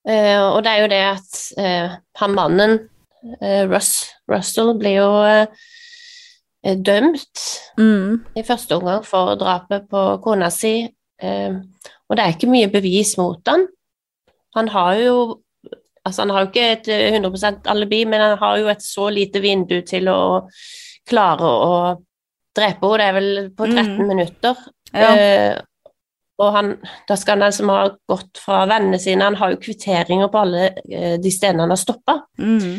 Uh, 0.09 0.55
og 0.55 0.63
det 0.65 0.71
er 0.73 0.81
jo 0.81 0.89
det 0.89 1.01
at 1.05 1.41
uh, 1.61 1.97
han 2.23 2.37
mannen, 2.37 2.79
uh, 3.43 3.65
Russ, 3.69 4.07
Russell, 4.31 4.73
blir 4.79 5.03
jo 5.03 5.11
dømt 6.85 7.43
mm. 7.79 8.15
i 8.37 8.43
første 8.45 8.77
omgang 8.77 9.05
for 9.07 9.37
drapet 9.39 9.85
på 9.89 10.01
kona 10.25 10.49
si, 10.53 10.89
og 11.23 12.17
det 12.19 12.25
er 12.25 12.35
ikke 12.35 12.49
mye 12.51 12.69
bevis 12.73 13.13
mot 13.17 13.39
han. 13.49 13.63
Han 14.59 14.69
har 14.75 14.99
jo 15.05 15.19
Altså, 16.07 16.23
han 16.23 16.31
har 16.33 16.41
jo 16.41 16.49
ikke 16.49 16.67
et 16.73 16.87
100 16.89 17.69
alibi, 17.69 17.99
men 18.09 18.23
han 18.23 18.39
har 18.41 18.59
jo 18.59 18.69
et 18.73 18.81
så 18.81 19.11
lite 19.13 19.43
vindu 19.45 19.83
til 19.85 20.09
å 20.09 20.49
klare 21.09 21.45
å 21.45 21.73
drepe 22.57 22.89
henne. 22.89 22.99
Det 22.99 23.09
er 23.09 23.17
vel 23.17 23.51
på 23.53 23.67
13 23.67 23.99
Mm. 23.99 24.07
minutter. 24.09 24.63
Ja. 24.95 25.11
Eh, 25.15 25.59
og 26.39 26.53
han, 26.55 26.75
da 27.09 27.17
skal 27.19 27.43
han 27.43 27.55
som 27.55 27.71
ha 27.73 27.89
gått 28.11 28.39
fra 28.39 28.63
vennene 28.71 29.01
sine. 29.03 29.27
Han 29.27 29.39
har 29.41 29.55
jo 29.55 29.63
kvitteringer 29.63 30.31
på 30.31 30.43
alle 30.45 30.69
eh, 30.87 31.17
de 31.19 31.33
stedene 31.35 31.65
han 31.67 31.75
har 31.75 31.81
stoppa. 31.81 32.21
Mm. 32.39 32.79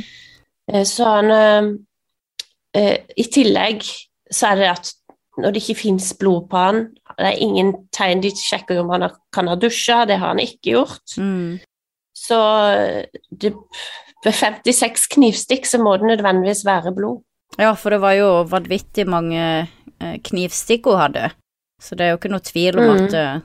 Eh, 0.72 0.86
Så 0.88 1.08
han 1.08 1.34
eh, 1.36 2.95
I 3.19 3.26
tillegg 3.34 3.84
så 4.32 4.54
er 4.54 4.62
det 4.62 4.69
at 4.72 4.93
når 5.39 5.56
det 5.56 5.63
ikke 5.63 5.82
fins 5.82 6.12
blod 6.19 6.48
på 6.52 6.60
han, 6.60 6.80
det 7.17 7.30
er 7.30 7.41
ingen 7.43 7.72
tegn 7.95 8.22
De 8.24 8.32
sjekker 8.36 8.82
om 8.82 8.91
han 8.91 9.08
kan 9.36 9.48
ha 9.48 9.56
dusja, 9.60 10.04
det 10.08 10.19
har 10.19 10.34
han 10.34 10.41
ikke 10.43 10.76
gjort. 10.76 11.15
Mm. 11.17 11.60
Så 12.15 12.38
det, 13.32 13.54
ved 14.26 14.36
56 14.36 15.08
knivstikk 15.15 15.67
så 15.67 15.80
må 15.80 15.95
det 15.98 16.10
nødvendigvis 16.12 16.65
være 16.67 16.91
blod. 16.95 17.24
Ja, 17.60 17.72
for 17.80 17.95
det 17.95 18.02
var 18.04 18.17
jo 18.19 18.28
vanvittig 18.52 19.08
mange 19.10 19.67
knivstikk 20.28 20.91
hun 20.91 21.00
hadde, 21.00 21.30
så 21.79 21.95
det 21.95 22.05
er 22.05 22.11
jo 22.13 22.19
ikke 22.19 22.31
noe 22.33 22.43
tvil 22.43 22.79
om 22.79 22.89
Mm. 22.89 23.03
at 23.05 23.13
eh, 23.19 23.41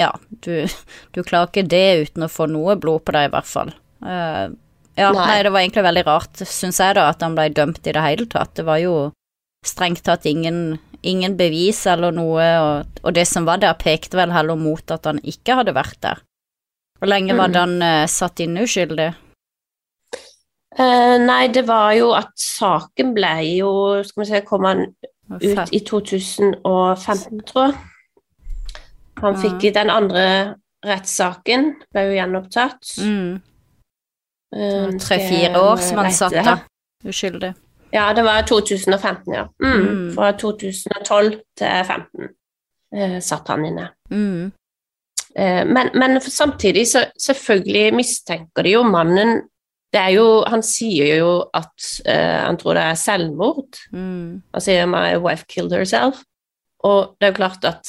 ja, 0.00 0.10
du, 0.42 0.66
du 1.14 1.22
klarer 1.22 1.48
ikke 1.52 1.68
det 1.70 2.08
uten 2.08 2.24
å 2.26 2.30
få 2.32 2.46
noe 2.50 2.74
blod 2.80 3.04
på 3.06 3.12
deg, 3.14 3.28
i 3.28 3.32
hvert 3.34 3.46
fall. 3.46 3.70
Uh, 4.02 4.50
ja, 4.98 5.10
nei. 5.14 5.26
Nei. 5.26 5.42
det 5.46 5.52
var 5.54 5.60
egentlig 5.62 5.84
veldig 5.86 6.02
rart, 6.08 6.42
syns 6.48 6.80
jeg, 6.82 6.96
da, 6.98 7.08
at 7.12 7.22
han 7.22 7.36
ble 7.38 7.48
dømt 7.54 7.86
i 7.86 7.92
det 7.94 8.02
hele 8.02 8.26
tatt. 8.30 8.54
Det 8.58 8.64
var 8.66 8.80
jo 8.82 8.94
strengt 9.64 10.02
tatt 10.04 10.26
ingen, 10.26 10.78
ingen 11.02 11.36
bevis 11.38 11.84
eller 11.88 12.12
noe, 12.14 12.48
og, 12.64 13.00
og 13.06 13.14
det 13.16 13.24
som 13.30 13.46
var 13.46 13.62
der, 13.62 13.76
pekte 13.80 14.18
vel 14.18 14.34
heller 14.34 14.58
mot 14.58 14.90
at 14.90 15.06
han 15.08 15.20
ikke 15.22 15.60
hadde 15.60 15.76
vært 15.78 16.00
der. 16.04 16.20
Hvor 16.98 17.10
lenge 17.10 17.34
var 17.36 17.48
Mm. 17.48 17.52
det 17.54 17.60
han 17.62 17.76
uh, 17.82 18.06
satt 18.10 18.40
inne 18.44 18.64
uskyldig? 18.66 19.08
Uh, 20.74 21.16
nei, 21.22 21.46
det 21.54 21.62
var 21.68 21.92
jo 21.94 22.08
at 22.18 22.32
saken 22.40 23.12
ble 23.14 23.30
jo 23.60 23.68
Skal 24.02 24.24
vi 24.24 24.26
se, 24.26 24.40
kom 24.46 24.64
han 24.66 24.80
ut 25.40 25.72
i 25.72 25.80
2015, 25.80 27.42
tror 27.48 27.66
jeg. 27.66 27.74
Han 29.22 29.36
fikk 29.40 29.64
i 29.64 29.74
den 29.74 29.90
andre 29.90 30.24
rettssaken, 30.84 31.70
ble 31.92 32.06
jo 32.08 32.16
gjenopptatt. 32.18 32.94
Mm. 33.00 33.40
Eh, 34.56 34.88
Tre-fire 35.00 35.60
år 35.60 35.76
som 35.82 36.02
han 36.02 36.12
satt 36.12 36.36
da, 36.44 36.58
uskyldig. 37.08 37.54
Ja, 37.94 38.08
det 38.14 38.24
var 38.26 38.42
2015, 38.42 39.34
ja. 39.34 39.46
Mm. 39.62 39.80
Mm. 39.80 40.14
Fra 40.16 40.32
2012 40.32 41.30
til 41.30 41.40
2015 41.56 42.28
eh, 42.96 43.18
satt 43.22 43.48
han 43.48 43.64
inne. 43.68 43.88
Mm. 44.10 44.52
Eh, 45.34 45.62
men, 45.66 45.90
men 45.94 46.20
samtidig 46.20 46.88
så 46.90 47.04
selvfølgelig 47.22 47.94
mistenker 47.94 48.66
de 48.66 48.74
jo 48.76 48.82
mannen 48.86 49.44
jo, 50.14 50.44
Han 50.50 50.62
sier 50.62 51.18
jo 51.18 51.44
at 51.54 51.88
uh, 52.08 52.46
han 52.46 52.56
tror 52.60 52.74
det 52.74 52.82
er 52.82 52.94
selvmord. 52.94 53.78
Mm. 53.92 54.42
Han 54.54 54.60
sier 54.60 54.86
'my 54.86 55.16
wife 55.22 55.44
killed 55.48 55.72
herself'. 55.72 56.22
Og 56.84 57.16
det 57.20 57.26
er 57.26 57.32
jo 57.32 57.36
klart 57.36 57.64
at 57.64 57.88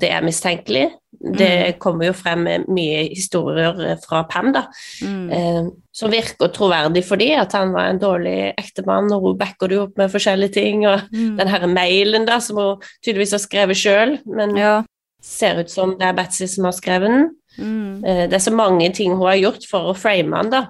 det 0.00 0.10
er 0.10 0.22
mistenkelig. 0.24 0.90
Det 1.38 1.78
kommer 1.78 2.06
jo 2.06 2.12
frem 2.12 2.46
mye 2.68 3.08
historier 3.14 3.96
fra 4.06 4.22
Pam, 4.22 4.52
da, 4.52 4.62
Mm. 5.02 5.30
eh, 5.32 5.70
som 5.92 6.10
virker 6.10 6.48
troverdig 6.48 7.04
for 7.04 7.16
de, 7.16 7.32
at 7.36 7.52
han 7.52 7.72
var 7.72 7.90
en 7.90 7.98
dårlig 7.98 8.54
ektemann, 8.58 9.12
og 9.12 9.20
hun 9.20 9.38
backer 9.38 9.68
det 9.68 9.78
opp 9.78 9.98
med 9.98 10.10
forskjellige 10.10 10.52
ting. 10.54 10.86
Og 10.86 11.00
Mm. 11.12 11.36
den 11.36 11.48
her 11.48 11.66
mailen 11.66 12.26
da, 12.26 12.38
som 12.40 12.56
hun 12.56 12.80
tydeligvis 13.04 13.30
har 13.32 13.38
skrevet 13.38 13.76
sjøl, 13.76 14.18
men 14.26 14.56
Ja. 14.56 14.82
ser 15.22 15.60
ut 15.60 15.70
som 15.70 15.90
det 15.98 16.02
er 16.02 16.12
Betzy 16.12 16.46
som 16.46 16.64
har 16.64 16.72
skrevet 16.72 17.08
den. 17.08 17.30
Mm. 17.58 18.04
Eh, 18.04 18.26
Det 18.26 18.34
er 18.34 18.50
så 18.50 18.54
mange 18.54 18.92
ting 18.94 19.10
hun 19.16 19.26
har 19.26 19.36
gjort 19.36 19.66
for 19.70 19.92
å 19.92 19.96
frame 19.96 20.34
han, 20.36 20.50
da. 20.50 20.66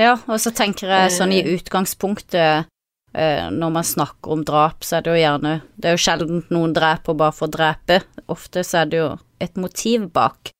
Ja, 0.00 0.14
og 0.26 0.38
så 0.40 0.50
tenker 0.56 0.88
jeg 0.88 1.12
sånn 1.12 1.32
i 1.36 1.42
Eh. 1.44 1.50
utgangspunktet 1.58 2.66
eh, 3.14 3.48
når 3.50 3.72
man 3.74 3.84
snakker 3.84 4.32
om 4.32 4.44
drap, 4.46 4.80
så 4.86 4.96
er 4.98 5.02
det 5.04 5.10
jo 5.12 5.20
gjerne 5.20 5.52
Det 5.76 5.88
er 5.90 5.96
jo 5.96 6.04
sjelden 6.04 6.44
noen 6.54 6.72
dreper 6.76 7.14
bare 7.18 7.32
for 7.36 7.48
å 7.48 7.54
drepe. 7.56 8.00
Ofte 8.30 8.62
så 8.64 8.82
er 8.82 8.90
det 8.92 8.98
jo 9.02 9.10
et 9.40 9.56
motiv 9.60 10.08
bak. 10.12 10.52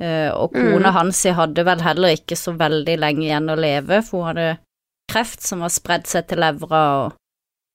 Eh, 0.00 0.28
og 0.34 0.52
kona 0.52 0.90
Mm. 0.90 0.94
hans 0.96 1.22
hadde 1.22 1.64
vel 1.64 1.80
heller 1.80 2.08
ikke 2.16 2.36
så 2.36 2.52
veldig 2.58 2.96
lenge 2.98 3.22
igjen 3.28 3.48
å 3.50 3.56
leve, 3.56 4.02
for 4.02 4.24
hun 4.24 4.36
hadde 4.36 4.58
kreft 5.10 5.40
som 5.42 5.60
var 5.60 5.68
spredd 5.70 6.06
seg 6.06 6.26
til 6.28 6.38
levra 6.38 7.04
og 7.06 7.12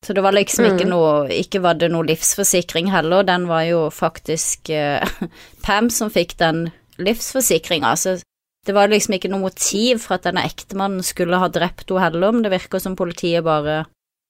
Så 0.06 0.14
det 0.16 0.22
var 0.24 0.32
liksom 0.32 0.64
ikke 0.66 0.86
Mm. 0.86 0.90
noe 0.90 1.28
Ikke 1.30 1.62
var 1.62 1.74
det 1.74 1.90
noe 1.92 2.04
livsforsikring 2.08 2.90
heller, 2.92 3.24
den 3.24 3.48
var 3.48 3.64
jo 3.64 3.90
faktisk 3.90 4.70
eh, 4.70 5.04
Pam 5.64 5.90
som 5.90 6.10
fikk 6.10 6.38
den 6.38 6.72
livsforsikringa, 6.98 7.96
så 7.98 8.22
det 8.70 8.76
var 8.78 8.92
liksom 8.92 9.16
ikke 9.18 9.32
noe 9.34 9.42
motiv 9.48 10.02
for 10.04 10.20
at 10.20 10.28
denne 10.28 10.44
ektemannen 10.46 11.02
skulle 11.06 11.40
ha 11.42 11.48
drept 11.50 11.90
henne 11.90 12.04
heller, 12.06 12.32
men 12.36 12.46
det 12.46 12.52
virker 12.54 12.82
som 12.84 12.96
politiet 13.00 13.42
bare 13.48 13.80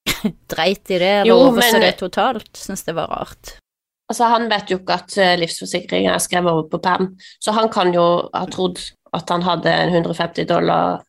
dreit 0.54 0.89
i 0.91 0.99
det, 1.02 1.10
eller 1.23 1.36
overså 1.49 1.80
det 1.84 1.97
totalt. 1.99 2.49
Syns 2.58 2.84
det 2.88 2.95
var 2.95 3.12
rart. 3.12 3.58
Altså, 4.10 4.23
Han 4.32 4.47
vet 4.49 4.71
jo 4.71 4.80
ikke 4.80 4.95
at 4.95 5.17
eh, 5.21 5.36
livsforsikringen 5.38 6.13
er 6.15 6.23
skrevet 6.23 6.49
over 6.56 6.69
på 6.71 6.80
Pam, 6.82 7.12
så 7.43 7.54
han 7.54 7.67
kan 7.69 7.91
jo 7.93 8.06
ha 8.34 8.45
trodd 8.49 8.80
at 9.13 9.30
han 9.30 9.43
hadde 9.45 9.69
150 9.91 10.47
dollar 10.49 11.02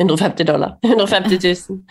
150 0.00 0.46
dollar 0.48 0.76
150 0.86 1.38
000 1.44 1.82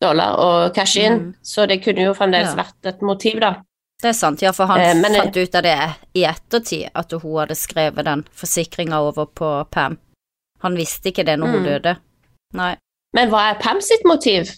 dollar 0.00 0.36
å 0.40 0.48
cash 0.76 0.96
in, 1.00 1.18
Mm. 1.18 1.34
så 1.42 1.66
det 1.68 1.82
kunne 1.84 2.04
jo 2.06 2.14
fremdeles 2.14 2.54
Ja. 2.54 2.62
vært 2.62 2.90
et 2.94 3.02
motiv, 3.02 3.40
da. 3.40 3.54
Det 4.02 4.10
er 4.10 4.16
sant, 4.16 4.42
ja, 4.44 4.50
for 4.52 4.66
han 4.68 4.80
Eh, 4.80 4.94
men- 4.94 5.14
fant 5.20 5.36
ut 5.36 5.54
av 5.54 5.62
det 5.62 5.76
i 6.14 6.24
ettertid, 6.28 6.90
at 6.94 7.10
hun 7.12 7.38
hadde 7.40 7.54
skrevet 7.56 8.04
den 8.04 8.24
forsikringa 8.32 9.00
over 9.00 9.24
på 9.26 9.64
Pam. 9.70 9.96
Han 10.64 10.76
visste 10.78 11.10
ikke 11.12 11.24
det 11.26 11.38
når 11.38 11.52
hun 11.52 11.62
Mm. 11.62 11.66
døde. 11.70 11.96
Nei. 12.56 12.74
Men 13.14 13.30
hva 13.30 13.50
er 13.50 13.60
Pam 13.60 13.80
sitt 13.80 14.04
motiv? 14.04 14.50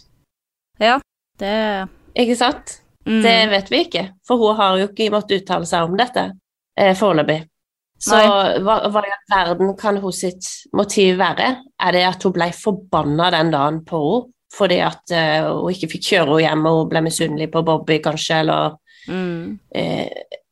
Ja, 0.80 1.00
det 1.38 1.88
Ikke 2.16 2.36
sant? 2.36 2.80
mm. 3.06 3.22
Det 3.22 3.50
vet 3.50 3.70
vi 3.70 3.84
ikke, 3.84 4.12
for 4.26 4.36
hun 4.36 4.56
har 4.56 4.78
jo 4.78 4.88
ikke 4.88 5.10
måttet 5.10 5.42
uttale 5.42 5.66
seg 5.66 5.84
om 5.86 5.96
dette 5.96 6.32
eh, 6.76 6.94
foreløpig. 6.94 7.44
Så 7.98 8.14
hva, 8.62 8.76
hva 8.88 9.02
i 9.02 9.14
verden 9.30 9.76
kan 9.76 9.96
hun 9.98 10.12
sitt 10.14 10.46
motiv 10.72 11.18
være? 11.18 11.64
Er 11.82 11.92
det 11.92 12.04
at 12.06 12.22
hun 12.22 12.32
ble 12.32 12.52
forbanna 12.54 13.30
den 13.34 13.50
dagen 13.50 13.84
på 13.84 14.02
henne 14.02 14.34
fordi 14.54 14.78
at 14.80 15.12
eh, 15.12 15.44
hun 15.44 15.74
ikke 15.74 15.90
fikk 15.92 16.06
kjøre 16.08 16.28
henne 16.30 16.44
hjem 16.46 16.66
og 16.70 16.76
hun 16.78 16.90
ble 16.92 17.02
misunnelig 17.04 17.50
på 17.52 17.62
Bobby, 17.66 17.98
kanskje, 18.04 18.38
eller 18.42 18.78
mm. 19.08 19.58
eh, 19.76 20.06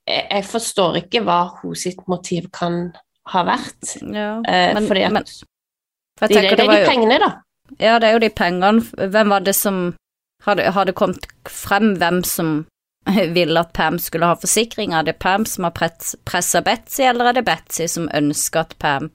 jeg, 0.06 0.26
jeg 0.30 0.44
forstår 0.44 0.98
ikke 1.00 1.22
hva 1.24 1.38
hun 1.62 1.78
sitt 1.78 2.02
motiv 2.10 2.50
kan 2.52 2.90
ha 3.32 3.42
vært. 3.44 3.96
Ja, 4.02 4.40
Eh, 4.46 4.74
men, 4.74 4.86
fordi 4.88 5.02
at 5.06 5.12
men 5.12 5.24
det, 5.24 6.28
det 6.28 6.56
det 6.56 6.60
er 6.60 6.66
var 6.66 6.74
de 6.76 6.80
jo 6.82 6.88
pengene, 6.90 7.18
da. 7.20 7.30
Ja, 7.82 7.98
det 7.98 8.08
er 8.08 8.12
jo 8.12 8.18
de 8.22 8.30
pengene. 8.30 8.80
Hvem 9.10 9.28
var 9.34 9.40
det 9.40 9.54
som 9.58 9.94
Hadde, 10.46 10.62
hadde 10.70 10.92
kommet 10.94 11.24
frem 11.50 11.96
hvem 11.98 12.20
som 12.24 12.66
ville 13.34 13.58
at 13.60 13.72
Pam 13.74 13.96
skulle 13.98 14.26
ha 14.28 14.36
forsikring? 14.38 14.92
Er 14.94 15.02
det 15.02 15.18
Pam 15.18 15.44
som 15.48 15.64
har 15.66 15.72
pressa 15.74 16.60
Betzy, 16.62 17.02
eller 17.02 17.30
er 17.32 17.32
det 17.40 17.44
Betzy 17.48 17.88
som 17.90 18.06
ønsker 18.14 18.60
at 18.60 18.76
Pam 18.78 19.08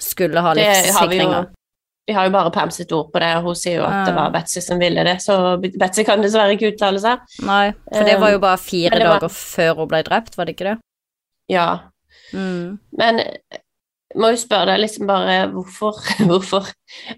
skulle 0.00 0.40
ha 0.40 0.54
Det 0.54 0.64
har 0.94 1.08
vi 2.06 2.14
har 2.16 2.24
jo 2.26 2.30
bare 2.32 2.50
Pam 2.50 2.70
sitt 2.74 2.90
ord 2.96 3.12
på 3.12 3.20
det, 3.22 3.28
og 3.36 3.44
hun 3.50 3.54
sier 3.54 3.76
jo 3.76 3.84
at 3.84 4.06
det 4.08 4.14
Ah. 4.14 4.16
var 4.22 4.30
Betzy 4.34 4.60
som 4.64 4.78
ville 4.80 5.04
det, 5.04 5.18
så 5.22 5.60
Betzy 5.60 6.02
kan 6.08 6.22
dessverre 6.24 6.56
ikke 6.56 6.72
uttale 6.72 6.98
seg. 6.98 7.20
Nei, 7.46 7.72
for 7.92 8.04
det 8.08 8.16
var 8.18 8.30
jo 8.32 8.38
bare 8.42 8.58
fire 8.58 8.90
var- 8.98 9.20
dager 9.20 9.28
før 9.28 9.74
hun 9.76 9.88
ble 9.92 10.02
drept, 10.02 10.36
var 10.36 10.44
det 10.48 10.56
ikke 10.56 10.70
det? 10.72 10.78
Ja, 11.52 11.68
Mm. 12.32 12.78
Men 12.98 13.20
må 14.18 14.30
jo 14.32 14.40
spørre 14.42 14.66
deg 14.72 14.80
liksom 14.82 15.06
bare 15.06 15.36
hvorfor, 15.52 16.00
hvorfor 16.28 16.66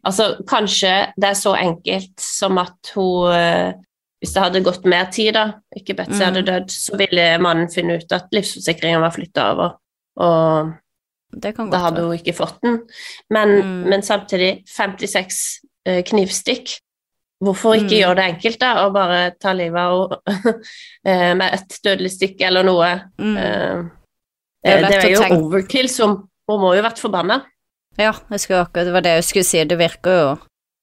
Altså, 0.05 0.37
kanskje 0.48 0.90
det 1.16 1.31
er 1.31 1.38
så 1.38 1.55
enkelt 1.57 2.20
som 2.20 2.59
at 2.61 2.90
hun 2.94 3.33
eh, 3.33 3.72
Hvis 4.22 4.35
det 4.37 4.42
hadde 4.44 4.61
gått 4.62 4.85
mer 4.87 5.09
tid, 5.11 5.33
da, 5.35 5.46
ikke 5.77 5.96
Betzy 5.98 6.20
Mm. 6.20 6.27
hadde 6.29 6.42
dødd, 6.46 6.70
så 6.70 6.96
ville 7.01 7.25
mannen 7.42 7.68
finne 7.72 7.96
ut 7.98 8.12
at 8.12 8.29
livsforsikringen 8.33 9.01
var 9.03 9.11
flytta 9.16 9.46
over, 9.53 9.72
og 10.22 10.72
Det 11.42 11.55
kan 11.57 11.70
da 11.72 11.79
hadde 11.79 12.05
hun 12.05 12.12
ikke 12.14 12.35
fått 12.37 12.61
den. 12.62 12.77
Men, 13.31 13.48
Mm. 13.62 13.88
men 13.90 14.03
samtidig 14.03 14.62
56 14.68 15.61
eh, 15.87 16.03
knivstikk. 16.05 16.77
Hvorfor 17.42 17.75
ikke 17.75 17.88
Mm. 17.96 18.01
gjøre 18.03 18.14
det 18.16 18.25
enkelt, 18.37 18.61
da, 18.61 18.72
og 18.87 18.92
bare 18.94 19.33
ta 19.40 19.53
livet 19.53 19.81
av 19.81 20.20
henne 20.29 21.35
med 21.40 21.55
et 21.55 21.79
dødelig 21.83 22.11
stikk 22.12 22.40
eller 22.46 22.62
noe? 22.62 22.92
Mm. 23.18 23.90
Eh, 24.64 24.70
Det 24.70 24.72
er 24.72 24.81
jo 24.81 24.88
det 24.88 25.05
er 25.05 25.11
jo 25.11 25.20
tenke- 25.22 25.42
overkill, 25.42 25.88
som 25.88 26.29
hun 26.48 26.61
må 26.61 26.75
jo 26.77 26.83
vært 26.83 26.98
forbanna. 26.98 27.42
Ja, 27.98 28.12
jeg 28.31 28.40
skulle 28.40 28.62
akkurat, 28.64 28.85
det 28.87 28.92
var 28.92 29.01
det 29.03 29.14
jeg 29.18 29.25
skulle 29.25 29.44
si. 29.44 29.64
Det 29.64 29.79
virker 29.79 30.11
jo 30.20 30.38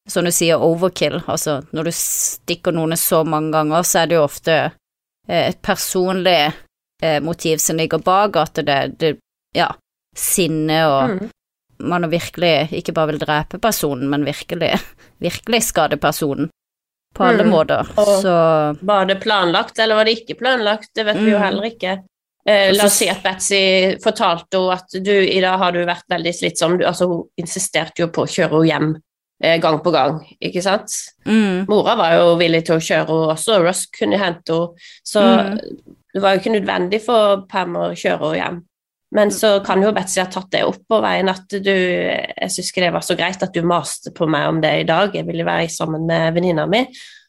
som 0.09 0.25
du 0.25 0.31
sier 0.31 0.57
overkill. 0.61 1.21
Altså, 1.27 1.61
når 1.73 1.83
du 1.85 1.91
stikker 1.91 2.71
noen 2.73 2.91
så 2.97 3.23
mange 3.25 3.51
ganger, 3.51 3.81
så 3.83 4.01
er 4.03 4.07
det 4.07 4.15
jo 4.15 4.23
ofte 4.23 4.71
eh, 5.29 5.49
et 5.49 5.61
personlig 5.61 6.53
eh, 7.01 7.19
motiv 7.21 7.57
som 7.59 7.77
ligger 7.77 7.99
bak, 8.03 8.35
at 8.35 8.53
det, 8.65 8.97
det 8.99 9.17
ja, 9.55 9.71
sinne 10.15 10.79
og 10.87 11.09
Mm. 11.21 11.29
man 11.79 12.09
virkelig 12.09 12.73
ikke 12.73 12.93
bare 12.93 13.07
vil 13.13 13.19
drepe 13.19 13.57
personen, 13.61 14.09
men 14.09 14.25
virkelig, 14.25 14.79
virkelig 15.21 15.63
skade 15.63 15.97
personen. 15.97 16.49
På 17.15 17.23
alle 17.23 17.43
Mm. 17.43 17.49
måter. 17.51 17.87
Og- 17.97 18.21
Så 18.21 18.77
Var 18.85 19.05
det 19.05 19.21
planlagt, 19.21 19.79
eller 19.79 19.95
var 19.95 20.03
det 20.05 20.17
ikke 20.27 20.37
planlagt? 20.37 20.89
Det 20.95 21.05
vet 21.05 21.15
vi 21.17 21.31
jo 21.31 21.37
Mm. 21.37 21.43
heller 21.43 21.63
ikke. 21.63 22.03
Eh, 22.49 22.71
la 22.73 22.85
oss 22.87 22.95
si 22.97 23.05
at 23.11 23.19
Betzy 23.21 23.59
fortalte 24.01 24.57
henne 24.57 24.77
at 24.79 24.95
du, 25.05 25.11
i 25.13 25.41
dag 25.43 25.59
har 25.61 25.75
du 25.75 25.83
vært 25.85 26.07
veldig 26.09 26.31
slitsom. 26.33 26.79
Du, 26.79 26.85
altså, 26.89 27.05
hun 27.11 27.23
insisterte 27.37 28.01
jo 28.01 28.07
på 28.15 28.23
å 28.25 28.31
kjøre 28.31 28.55
henne 28.63 28.69
hjem 28.71 28.87
eh, 29.43 29.59
gang 29.61 29.77
på 29.85 29.91
gang, 29.93 30.17
ikke 30.41 30.63
sant? 30.65 30.95
Mm. 31.29 31.67
Mora 31.69 31.93
var 31.99 32.15
jo 32.17 32.31
villig 32.41 32.63
til 32.65 32.79
å 32.79 32.81
kjøre 32.81 33.05
henne 33.11 33.35
også, 33.35 33.59
Russ 33.63 33.83
kunne 33.93 34.17
hente 34.21 34.55
henne, 34.55 34.89
så 35.05 35.21
Mm. 35.21 35.59
det 36.15 36.21
var 36.23 36.33
jo 36.33 36.41
ikke 36.41 36.55
nødvendig 36.57 37.01
for 37.05 37.45
Pam 37.51 37.75
å 37.77 37.91
kjøre 37.93 38.19
henne 38.31 38.39
hjem. 38.41 38.59
Men 39.11 39.31
så 39.33 39.55
kan 39.65 39.81
jo 39.81 39.91
Betzy 39.93 40.19
ha 40.21 40.27
tatt 40.29 40.51
det 40.53 40.63
opp 40.67 40.83
på 40.89 40.99
veien 41.01 41.29
at 41.31 41.47
du 41.49 41.71
Jeg 41.73 42.49
syns 42.53 42.67
ikke 42.69 42.83
det 42.83 42.91
var 42.93 43.01
så 43.01 43.15
greit 43.17 43.41
at 43.41 43.53
du 43.53 43.63
maste 43.65 44.11
på 44.13 44.27
meg 44.29 44.47
om 44.51 44.59
det 44.61 44.73
i 44.81 44.83
dag, 44.89 45.13
jeg 45.15 45.25
ville 45.25 45.45
være 45.45 45.69
sammen 45.69 46.05
med 46.05 46.33
venninna 46.35 46.67
mi. 46.69 46.83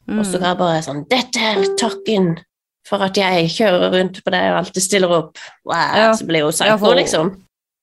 Og 0.09 0.25
så 0.25 0.37
Mm. 0.37 0.41
var 0.41 0.47
jeg 0.49 0.57
bare 0.57 0.81
sånn 0.85 1.01
Dette 1.09 1.39
er 1.39 1.75
takken 1.77 2.35
for 2.87 3.03
at 3.05 3.17
jeg 3.17 3.49
kjører 3.53 3.91
rundt 3.93 4.21
på 4.25 4.31
det 4.33 4.41
og 4.51 4.57
alltid 4.61 4.83
stiller 4.83 5.11
opp. 5.17 5.37
Wow, 5.65 5.97
Ja. 5.97 6.13
Så 6.17 6.25
blir 6.25 6.43
hun 6.47 6.51
Ja, 6.53 6.77
psycho, 6.77 6.93
liksom. 6.97 7.33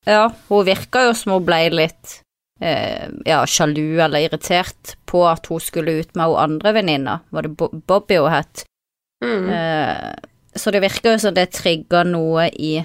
Ja, 0.07 0.25
hun 0.49 0.65
virka 0.67 1.05
jo 1.07 1.13
som 1.15 1.33
hun 1.37 1.45
ble 1.47 1.61
litt 1.71 2.21
eh, 2.61 3.09
ja, 3.27 3.43
sjalu 3.47 4.01
eller 4.01 4.25
irritert 4.27 4.97
på 5.07 5.23
at 5.29 5.47
hun 5.47 5.61
skulle 5.61 6.01
ut 6.01 6.17
med 6.17 6.27
hun 6.27 6.41
andre 6.43 6.73
venninna, 6.75 7.21
var 7.31 7.43
det 7.47 7.57
Bo 7.57 7.69
Bobby 7.73 8.17
hun 8.19 8.33
het. 8.33 8.65
Mm. 9.25 9.49
Eh, 9.51 10.15
så 10.59 10.71
det 10.75 10.81
virker 10.83 11.13
jo 11.13 11.19
som 11.23 11.35
det 11.35 11.51
trigga 11.55 12.03
noe 12.07 12.49
i 12.51 12.79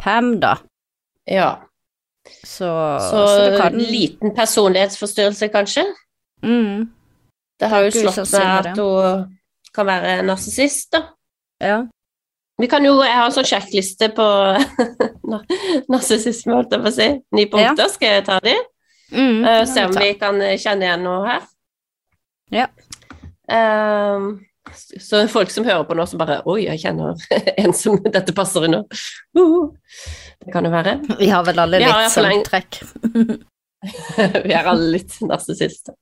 Pam, 0.00 0.40
da. 0.40 0.56
Ja. 1.30 1.60
Så, 2.42 2.66
Så, 3.00 3.26
så 3.28 3.50
det 3.50 3.58
kan 3.60 3.78
liten 3.78 4.34
personlighetsforstyrrelse, 4.34 5.48
kanskje. 5.52 5.84
mm, 6.42 6.88
Det 7.60 7.68
har 7.70 7.84
jo 7.84 7.90
slått 7.90 8.32
meg 8.32 8.66
at 8.66 8.78
hun 8.78 9.36
kan 9.74 9.86
være 9.86 10.22
narsissist, 10.26 10.90
da. 10.92 11.02
Ja. 11.64 11.82
Vi 12.60 12.68
kan 12.70 12.84
jo, 12.86 12.92
Jeg 13.02 13.16
har 13.16 13.26
en 13.26 13.34
sånn 13.34 13.48
sjekkliste 13.48 14.10
på 14.14 14.24
na- 15.32 15.42
narsissisme, 15.90 16.54
holdt 16.54 16.74
jeg 16.76 16.84
på 16.84 16.90
å 16.92 16.94
si. 16.94 17.08
Ni 17.34 17.48
punkter. 17.50 17.90
Skal 17.90 18.18
jeg 18.18 18.26
ta 18.28 18.38
de? 18.44 18.54
Mm, 19.14 19.44
uh, 19.44 19.62
se 19.68 19.84
om 19.86 19.94
vi 19.98 20.12
kan 20.18 20.38
eh, 20.42 20.56
kjenne 20.58 20.86
igjen 20.86 21.02
noe 21.06 21.24
her. 21.28 21.48
Ja. 22.54 22.68
Ehm, 23.52 24.28
så 24.72 25.20
folk 25.28 25.50
som 25.52 25.66
hører 25.66 25.84
på 25.86 25.96
nå, 25.98 26.06
som 26.08 26.20
bare 26.22 26.38
Oi, 26.48 26.62
jeg 26.64 26.80
kjenner 26.86 27.18
en 27.62 27.74
som 27.76 27.98
dette 28.04 28.34
passer 28.36 28.64
under. 28.68 28.86
Uh, 29.36 29.74
det 30.44 30.54
kan 30.54 30.66
jo 30.66 30.72
være. 30.72 30.96
Vi 31.18 31.28
har 31.30 31.44
vel 31.46 31.60
alle 31.62 31.82
litt 31.82 32.14
sånn 32.14 32.46
trekk. 32.46 32.80
Vi 34.46 34.52
er 34.54 34.66
alle 34.70 34.90
litt 34.94 35.14
narsissister. 35.26 35.94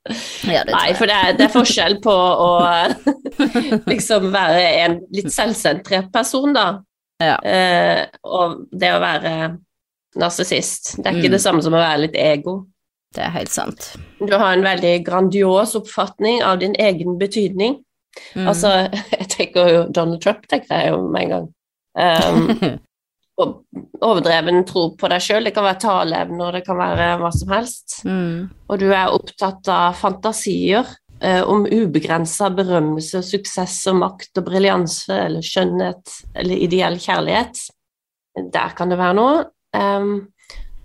Ja, 0.50 0.62
Nei, 0.68 0.92
for 0.98 1.10
det 1.10 1.16
er, 1.18 1.32
det 1.38 1.46
er 1.48 1.54
forskjell 1.54 1.98
på 2.04 2.12
å 2.14 2.50
liksom 3.92 4.30
være 4.34 4.64
en 4.84 4.98
litt 5.14 5.30
selvsentrert 5.34 6.12
person, 6.14 6.52
da, 6.56 6.66
Ja. 7.22 7.36
eh, 7.46 8.06
og 8.26 8.64
det 8.72 8.90
å 8.96 9.00
være 9.02 9.34
narsissist. 10.18 10.96
Det 10.98 11.06
er 11.08 11.16
ikke 11.20 11.28
Mm. 11.30 11.36
det 11.36 11.40
samme 11.40 11.62
som 11.62 11.72
å 11.74 11.80
være 11.80 12.00
litt 12.06 12.16
ego. 12.18 12.66
Det 13.14 13.22
er 13.26 13.30
helt 13.34 13.52
sant. 13.52 13.90
Du 14.20 14.32
har 14.36 14.52
en 14.54 14.62
veldig 14.64 15.04
grandios 15.06 15.74
oppfatning 15.76 16.42
av 16.42 16.58
din 16.60 16.74
egen 16.80 17.18
betydning. 17.20 17.78
Mm. 18.34 18.46
Altså, 18.48 18.88
jeg 19.18 19.28
tenker 19.28 19.68
jo 19.72 19.82
Donald 19.92 20.20
Trump, 20.24 20.46
tenker 20.48 20.74
jeg 20.80 20.92
jo 20.92 21.02
med 21.08 21.22
en 21.22 21.30
gang. 21.34 21.48
Um, 21.94 22.78
overdreven 24.02 24.64
tro 24.68 24.88
på 24.98 25.10
deg 25.12 25.22
sjøl. 25.22 25.46
Det 25.46 25.54
kan 25.56 25.66
være 25.66 25.82
taleevner, 25.84 26.58
det 26.58 26.64
kan 26.66 26.80
være 26.80 27.12
hva 27.22 27.30
som 27.34 27.54
helst. 27.54 28.00
mm. 28.08 28.50
Og 28.72 28.80
du 28.80 28.88
er 28.90 29.12
opptatt 29.12 29.68
av 29.72 29.98
fantasier 30.00 30.88
eh, 31.20 31.42
om 31.42 31.66
ubegrensa 31.66 32.50
berømmelse, 32.54 33.22
suksess 33.26 33.78
og 33.92 34.00
makt 34.02 34.40
og 34.40 34.48
briljanse 34.48 35.18
eller 35.28 35.44
skjønnhet 35.46 36.18
eller 36.34 36.66
ideell 36.66 36.98
kjærlighet. 37.02 37.66
Der 38.52 38.76
kan 38.76 38.92
det 38.92 39.00
være 39.00 39.18
noe. 39.18 39.42
Um, 39.72 40.14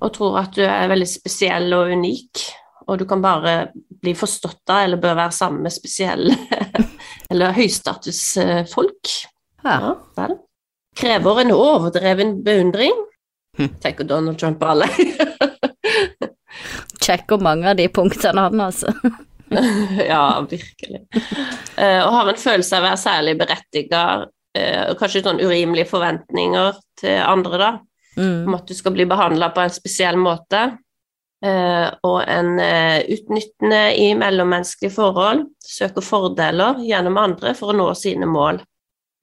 og 0.03 0.13
tror 0.15 0.37
at 0.43 0.55
du 0.55 0.63
er 0.63 0.89
veldig 0.91 1.07
spesiell 1.09 1.73
og 1.75 1.91
unik, 1.91 2.43
og 2.87 2.99
du 3.01 3.05
kan 3.09 3.23
bare 3.23 3.71
bli 3.75 4.13
forstått 4.15 4.69
av 4.71 4.85
eller 4.85 5.01
bør 5.01 5.17
være 5.17 5.35
sammen 5.35 5.65
med 5.65 5.73
spesielle 5.73 6.35
eller 7.31 7.55
høystatusfolk. 7.57 9.15
Ja. 9.65 9.95
Ja. 10.19 10.27
Krever 10.97 11.41
en 11.41 11.51
overdreven 11.53 12.43
beundring. 12.43 12.93
Hm. 13.57 13.69
Tenker 13.81 14.03
Donald 14.03 14.39
Trump 14.39 14.59
på 14.59 14.65
alle. 14.65 14.87
Sjekker 17.07 17.37
mange 17.41 17.69
av 17.69 17.77
de 17.77 17.87
punktene 17.93 18.47
han, 18.47 18.61
altså. 18.61 18.91
ja, 20.11 20.23
virkelig. 20.49 21.03
Eh, 21.77 22.01
og 22.03 22.11
har 22.13 22.31
en 22.31 22.41
følelse 22.41 22.77
av 22.77 22.83
å 22.83 22.87
være 22.89 23.01
særlig 23.01 23.35
berettiga, 23.39 24.01
eh, 24.57 24.81
og 24.89 24.97
kanskje 24.99 25.23
sånn 25.23 25.39
urimelige 25.43 25.89
forventninger 25.91 26.81
til 27.01 27.21
andre, 27.23 27.61
da, 27.61 27.71
Mm. 28.17 28.47
om 28.47 28.55
at 28.57 28.65
du 28.65 28.73
skal 28.73 28.95
bli 28.95 29.05
behandla 29.05 29.51
på 29.53 29.61
en 29.61 29.69
spesiell 29.69 30.15
måte. 30.17 30.63
Uh, 31.45 31.93
og 32.01 32.23
en 32.25 32.55
utnyttende 33.13 33.81
i 33.93 34.07
mellommenneskelige 34.17 34.95
forhold, 34.95 35.43
søker 35.61 36.01
fordeler 36.01 36.79
gjennom 36.81 37.19
andre 37.21 37.53
for 37.53 37.69
å 37.69 37.75
nå 37.77 37.85
sine 37.93 38.25
mål. 38.25 38.57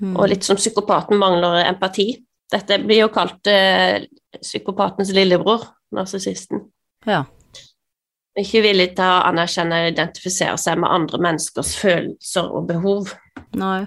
Mm. 0.03 0.17
Og 0.17 0.29
litt 0.33 0.47
som 0.47 0.59
psykopaten 0.59 1.19
mangler 1.21 1.65
empati. 1.69 2.09
Dette 2.51 2.79
blir 2.83 3.05
jo 3.05 3.11
kalt 3.15 3.47
eh, 3.51 4.05
psykopatens 4.41 5.13
lillebror, 5.15 5.67
narsissisten. 5.95 6.65
Ja. 7.07 7.25
Ikke 8.39 8.65
villig 8.65 8.91
til 8.99 9.07
å 9.07 9.23
anerkjenne 9.29 9.85
og 9.85 9.93
identifisere 9.93 10.57
seg 10.59 10.81
med 10.83 10.91
andre 10.91 11.21
menneskers 11.23 11.77
følelser 11.79 12.51
og 12.51 12.67
behov. 12.71 13.13
Nei. 13.55 13.85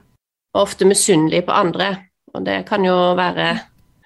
Og 0.55 0.61
ofte 0.63 0.87
misunnelig 0.87 1.43
på 1.47 1.55
andre, 1.55 1.89
og 2.33 2.45
det 2.47 2.61
kan 2.69 2.85
jo 2.87 2.95
være 3.19 3.57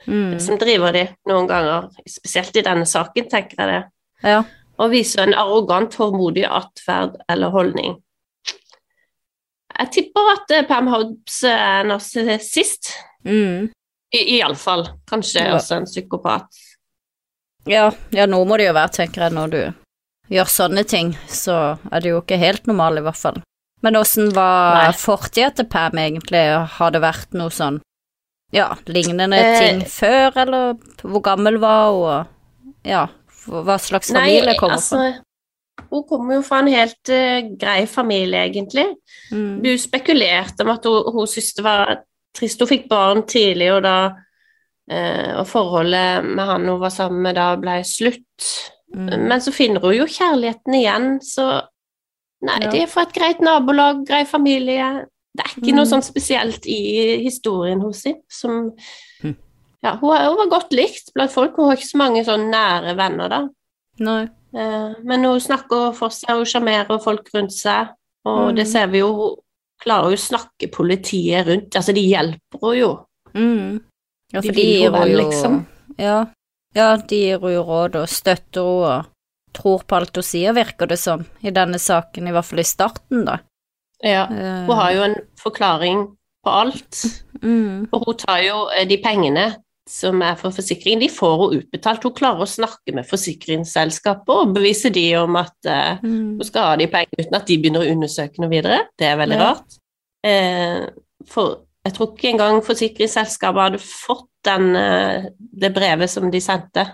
Mm. 0.07 0.31
det 0.31 0.41
som 0.41 0.57
driver 0.57 0.91
de 0.95 1.03
noen 1.29 1.47
ganger, 1.47 1.89
spesielt 2.09 2.55
i 2.57 2.63
denne 2.65 2.87
saken, 2.89 3.27
tenker 3.29 3.59
jeg 3.59 3.69
det. 3.69 3.81
Ja. 4.23 4.43
Og 4.81 4.93
viser 4.95 5.27
en 5.27 5.35
arrogant, 5.37 5.93
hårmodig 5.93 6.45
atferd 6.47 7.19
eller 7.29 7.53
holdning. 7.53 7.99
Jeg 9.79 9.91
tipper 9.95 10.31
at 10.35 10.51
eh, 10.51 10.65
Pam 10.67 10.87
Hobbes 10.91 11.43
er 11.47 11.83
narsissist. 11.89 12.91
Mm. 13.25 13.69
I- 14.13 14.25
Iallfall. 14.39 14.87
Kanskje 15.09 15.45
Ja. 15.45 15.55
også 15.55 15.77
en 15.77 15.85
psykopat. 15.85 16.47
Ja, 17.69 17.91
ja, 18.11 18.25
noe 18.25 18.45
må 18.45 18.57
det 18.57 18.67
jo 18.67 18.73
være, 18.73 18.89
tenker 18.91 19.21
jeg, 19.27 19.33
når 19.37 19.51
du 19.53 19.73
gjør 20.33 20.49
sånne 20.49 20.83
ting, 20.87 21.13
så 21.29 21.77
er 21.91 21.99
det 22.01 22.09
jo 22.09 22.21
ikke 22.21 22.39
helt 22.41 22.65
normal, 22.67 22.97
i 22.97 23.01
hvert 23.05 23.19
fall. 23.19 23.41
Men 23.83 23.95
åssen 23.97 24.31
var 24.33 24.91
fortida 24.93 25.51
til 25.55 25.65
Pam 25.65 25.91
egentlig? 25.97 26.41
Har 26.77 26.91
det 26.91 27.01
vært 27.01 27.33
noe 27.37 27.49
sånn, 27.53 27.79
ja, 28.53 28.75
lignende 28.85 29.37
Eh, 29.37 29.59
ting 29.59 29.81
før, 29.85 30.35
eller 30.37 30.73
hvor 31.01 31.21
gammel 31.21 31.57
var 31.61 31.91
hun, 31.91 32.03
og 32.03 32.27
ja, 32.83 33.07
hva 33.47 33.77
slags 33.79 34.11
familie 34.11 34.57
kommer 34.59 34.75
altså, 34.77 34.97
fra? 34.97 35.21
Hun 35.89 36.03
kommer 36.09 36.35
jo 36.35 36.41
fra 36.45 36.59
en 36.59 36.67
helt 36.71 37.09
uh, 37.09 37.39
grei 37.59 37.85
familie, 37.87 38.45
egentlig. 38.49 38.85
Mm. 39.31 39.61
Du 39.63 39.71
spekulerte 39.77 40.61
om 40.65 40.69
at 40.75 40.85
hun, 40.85 41.11
hun 41.13 41.27
syntes 41.27 41.53
det 41.57 41.63
var 41.65 41.95
trist. 42.37 42.59
Hun 42.61 42.67
fikk 42.69 42.87
barn 42.91 43.23
tidlig, 43.27 43.71
og 43.73 43.81
da 43.83 43.95
uh, 44.91 45.39
Og 45.39 45.47
forholdet 45.47 46.25
med 46.25 46.45
han 46.45 46.67
hun 46.67 46.79
var 46.81 46.89
sammen 46.93 47.21
med 47.23 47.35
da, 47.35 47.55
ble 47.59 47.79
slutt. 47.87 48.47
Mm. 48.95 49.27
Men 49.29 49.39
så 49.41 49.51
finner 49.55 49.79
hun 49.83 49.95
jo 49.95 50.05
kjærligheten 50.07 50.73
igjen, 50.75 51.11
så 51.23 51.61
Nei, 52.41 52.55
Ja. 52.63 52.71
de 52.71 52.79
er 52.81 52.87
fra 52.89 53.03
et 53.05 53.13
greit 53.13 53.39
nabolag, 53.39 53.99
grei 54.07 54.23
familie. 54.25 55.05
Det 55.37 55.43
er 55.45 55.51
ikke 55.61 55.75
noe 55.75 55.85
Mm. 55.85 55.91
sånn 55.91 56.01
spesielt 56.01 56.65
i 56.65 57.21
historien 57.23 57.79
hos 57.81 58.03
henne 58.03 58.23
som 58.29 58.71
Mm. 59.23 59.35
Ja, 59.83 59.95
hun, 59.97 60.09
hun 60.17 60.37
var 60.37 60.49
godt 60.49 60.73
likt 60.73 61.13
blant 61.13 61.31
folk. 61.31 61.55
Hun 61.55 61.65
har 61.69 61.75
ikke 61.77 61.91
så 61.91 61.97
mange 61.97 62.23
sånn 62.25 62.49
nære 62.49 62.95
venner, 62.97 63.29
da. 63.29 63.47
Nei. 63.99 64.27
Eh, 64.55 64.93
Men 65.03 65.23
hun 65.23 65.39
snakker 65.39 65.93
for 65.95 66.09
seg, 66.09 66.29
hun 66.35 66.45
sjarmerer 66.45 66.99
folk 67.03 67.29
rundt 67.35 67.53
seg, 67.55 67.93
og 68.25 68.49
Mm. 68.51 68.55
det 68.55 68.67
ser 68.67 68.87
vi 68.87 68.99
jo. 68.99 69.13
Hun 69.13 69.35
klarer 69.81 70.11
jo 70.11 70.17
å 70.19 70.27
snakke 70.27 70.71
politiet 70.71 71.47
rundt. 71.47 71.75
Altså, 71.75 71.93
de 71.93 72.01
hjelper 72.01 72.59
henne 72.61 72.77
jo. 72.79 72.91
Mm. 73.33 73.79
Ja, 74.33 74.41
for 74.41 74.51
de, 74.51 74.53
de 74.53 74.65
gir 74.67 74.91
henne 74.91 75.07
jo 75.11 75.17
liksom. 75.17 75.55
ja. 75.97 76.25
ja, 76.75 76.97
de 76.97 77.15
gir 77.15 77.39
henne 77.39 77.63
råd 77.65 77.95
og 77.95 78.07
støtter 78.09 78.61
henne 78.61 78.91
og 78.99 79.05
tror 79.53 79.81
på 79.83 79.95
alt 79.97 80.15
hun 80.15 80.23
sier, 80.23 80.53
virker 80.55 80.87
det 80.87 80.99
som, 80.99 81.25
i 81.43 81.49
denne 81.51 81.79
saken, 81.79 82.27
i 82.27 82.31
hvert 82.31 82.45
fall 82.47 82.59
i 82.59 82.63
starten, 82.63 83.25
da. 83.25 83.39
Ja. 84.03 84.23
Eh, 84.31 84.65
Hun 84.67 84.75
har 84.77 84.91
jo 84.93 85.01
en 85.03 85.15
forklaring 85.39 86.05
på 86.45 86.49
alt. 86.49 87.01
mm. 87.41 87.89
Og 87.91 88.05
hun 88.05 88.17
tar 88.17 88.39
jo 88.45 88.67
eh, 88.75 88.85
de 88.87 88.97
pengene 88.97 89.55
som 89.89 90.21
er 90.21 90.35
for 90.35 90.51
forsikring, 90.51 90.99
de 91.01 91.07
får 91.09 91.37
hun 91.41 91.55
utbetalt. 91.59 92.03
Hun 92.03 92.13
klarer 92.13 92.45
å 92.45 92.49
snakke 92.49 92.93
med 92.93 93.07
forsikringsselskapet 93.09 94.29
og 94.29 94.53
bevise 94.55 94.91
de 94.93 95.05
om 95.17 95.35
at 95.35 95.65
eh, 95.65 95.97
Mm. 96.03 96.37
hun 96.37 96.43
skal 96.43 96.61
ha 96.69 96.75
de 96.77 96.87
pengene 96.87 97.19
uten 97.25 97.35
at 97.35 97.47
de 97.47 97.57
begynner 97.57 97.81
å 97.85 97.91
undersøke 97.91 98.39
noe 98.39 98.49
videre. 98.49 98.87
Det 98.97 99.07
er 99.07 99.17
veldig 99.17 99.37
Ja. 99.39 99.51
rart. 99.53 99.77
Eh, 100.23 100.87
for 101.25 101.57
jeg 101.85 101.93
tror 101.93 102.13
ikke 102.15 102.29
engang 102.33 102.61
forsikringsselskapet 102.61 103.61
hadde 103.61 103.79
fått 103.79 104.27
den, 104.43 104.75
eh, 104.75 105.23
det 105.59 105.73
brevet 105.73 106.09
som 106.09 106.29
de 106.31 106.39
sendte 106.39 106.85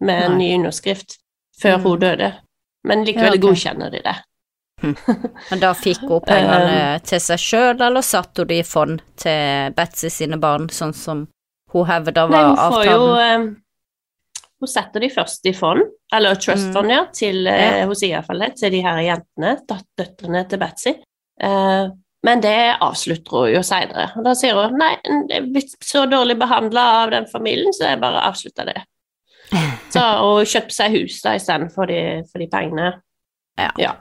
med 0.00 0.24
en 0.24 0.38
Nei. 0.38 0.48
ny 0.48 0.54
underskrift 0.64 1.18
før 1.60 1.76
Mm. 1.78 1.82
hun 1.82 1.98
døde. 2.00 2.34
Men 2.84 3.04
likevel 3.04 3.22
Ja, 3.24 3.38
okay. 3.38 3.38
godkjenner 3.40 3.90
de 3.90 4.00
det. 4.02 4.16
Men 5.50 5.60
da 5.60 5.74
fikk 5.74 5.98
hun 6.08 6.20
pengene 6.22 7.02
til 7.04 7.20
seg 7.20 7.38
sjøl, 7.38 7.80
eller 7.82 8.00
satte 8.00 8.38
hun 8.38 8.46
det 8.48 8.58
i 8.60 8.62
fond 8.62 9.02
til 9.16 9.72
Betsy 9.76 10.08
sine 10.08 10.38
barn, 10.40 10.68
sånn 10.68 10.94
som 10.94 11.28
hun 11.72 11.86
hevda 11.88 12.26
Nei, 12.30 12.42
hun 12.44 12.56
får 12.56 12.84
avtalen? 12.84 13.48
Jo, 13.50 13.56
Hun 14.60 14.68
setter 14.68 15.00
de 15.00 15.08
først 15.08 15.46
i 15.48 15.54
fond, 15.56 15.80
eller 16.12 16.34
trust 16.36 16.66
Mm. 16.68 16.72
fund, 16.74 16.90
ja, 16.92 17.04
til, 17.16 17.46
ja. 17.48 17.86
hun 17.88 17.96
sier 17.96 18.18
iallfall 18.18 18.42
til 18.58 18.72
de 18.74 18.82
her 18.84 18.98
jentene, 19.06 19.54
døtrene 19.96 20.42
til 20.50 20.58
Betzy. 20.60 20.92
Eh, 21.40 21.86
men 22.22 22.42
det 22.44 22.76
avslutter 22.84 23.30
hun 23.38 23.54
jo 23.54 23.62
senere. 23.64 24.10
Og 24.20 24.24
da 24.26 24.34
sier 24.36 24.58
hun 24.58 24.76
nei, 24.76 24.90
jeg 25.30 25.38
er 25.38 25.46
blitt 25.48 25.72
så 25.80 26.02
dårlig 26.10 26.36
behandla 26.42 26.84
av 27.04 27.14
den 27.14 27.26
familien, 27.32 27.72
så 27.72 27.88
jeg 27.88 28.00
bare 28.02 28.20
avslutta 28.28 28.66
det. 28.68 28.82
Så 29.90 29.98
hun 30.20 30.44
kjøpte 30.46 30.76
seg 30.76 30.92
hus 30.94 31.16
da 31.24 31.32
istedenfor 31.34 31.88
de, 31.90 32.02
for 32.30 32.38
de 32.38 32.46
pengene. 32.52 32.90
Ja. 33.58 33.96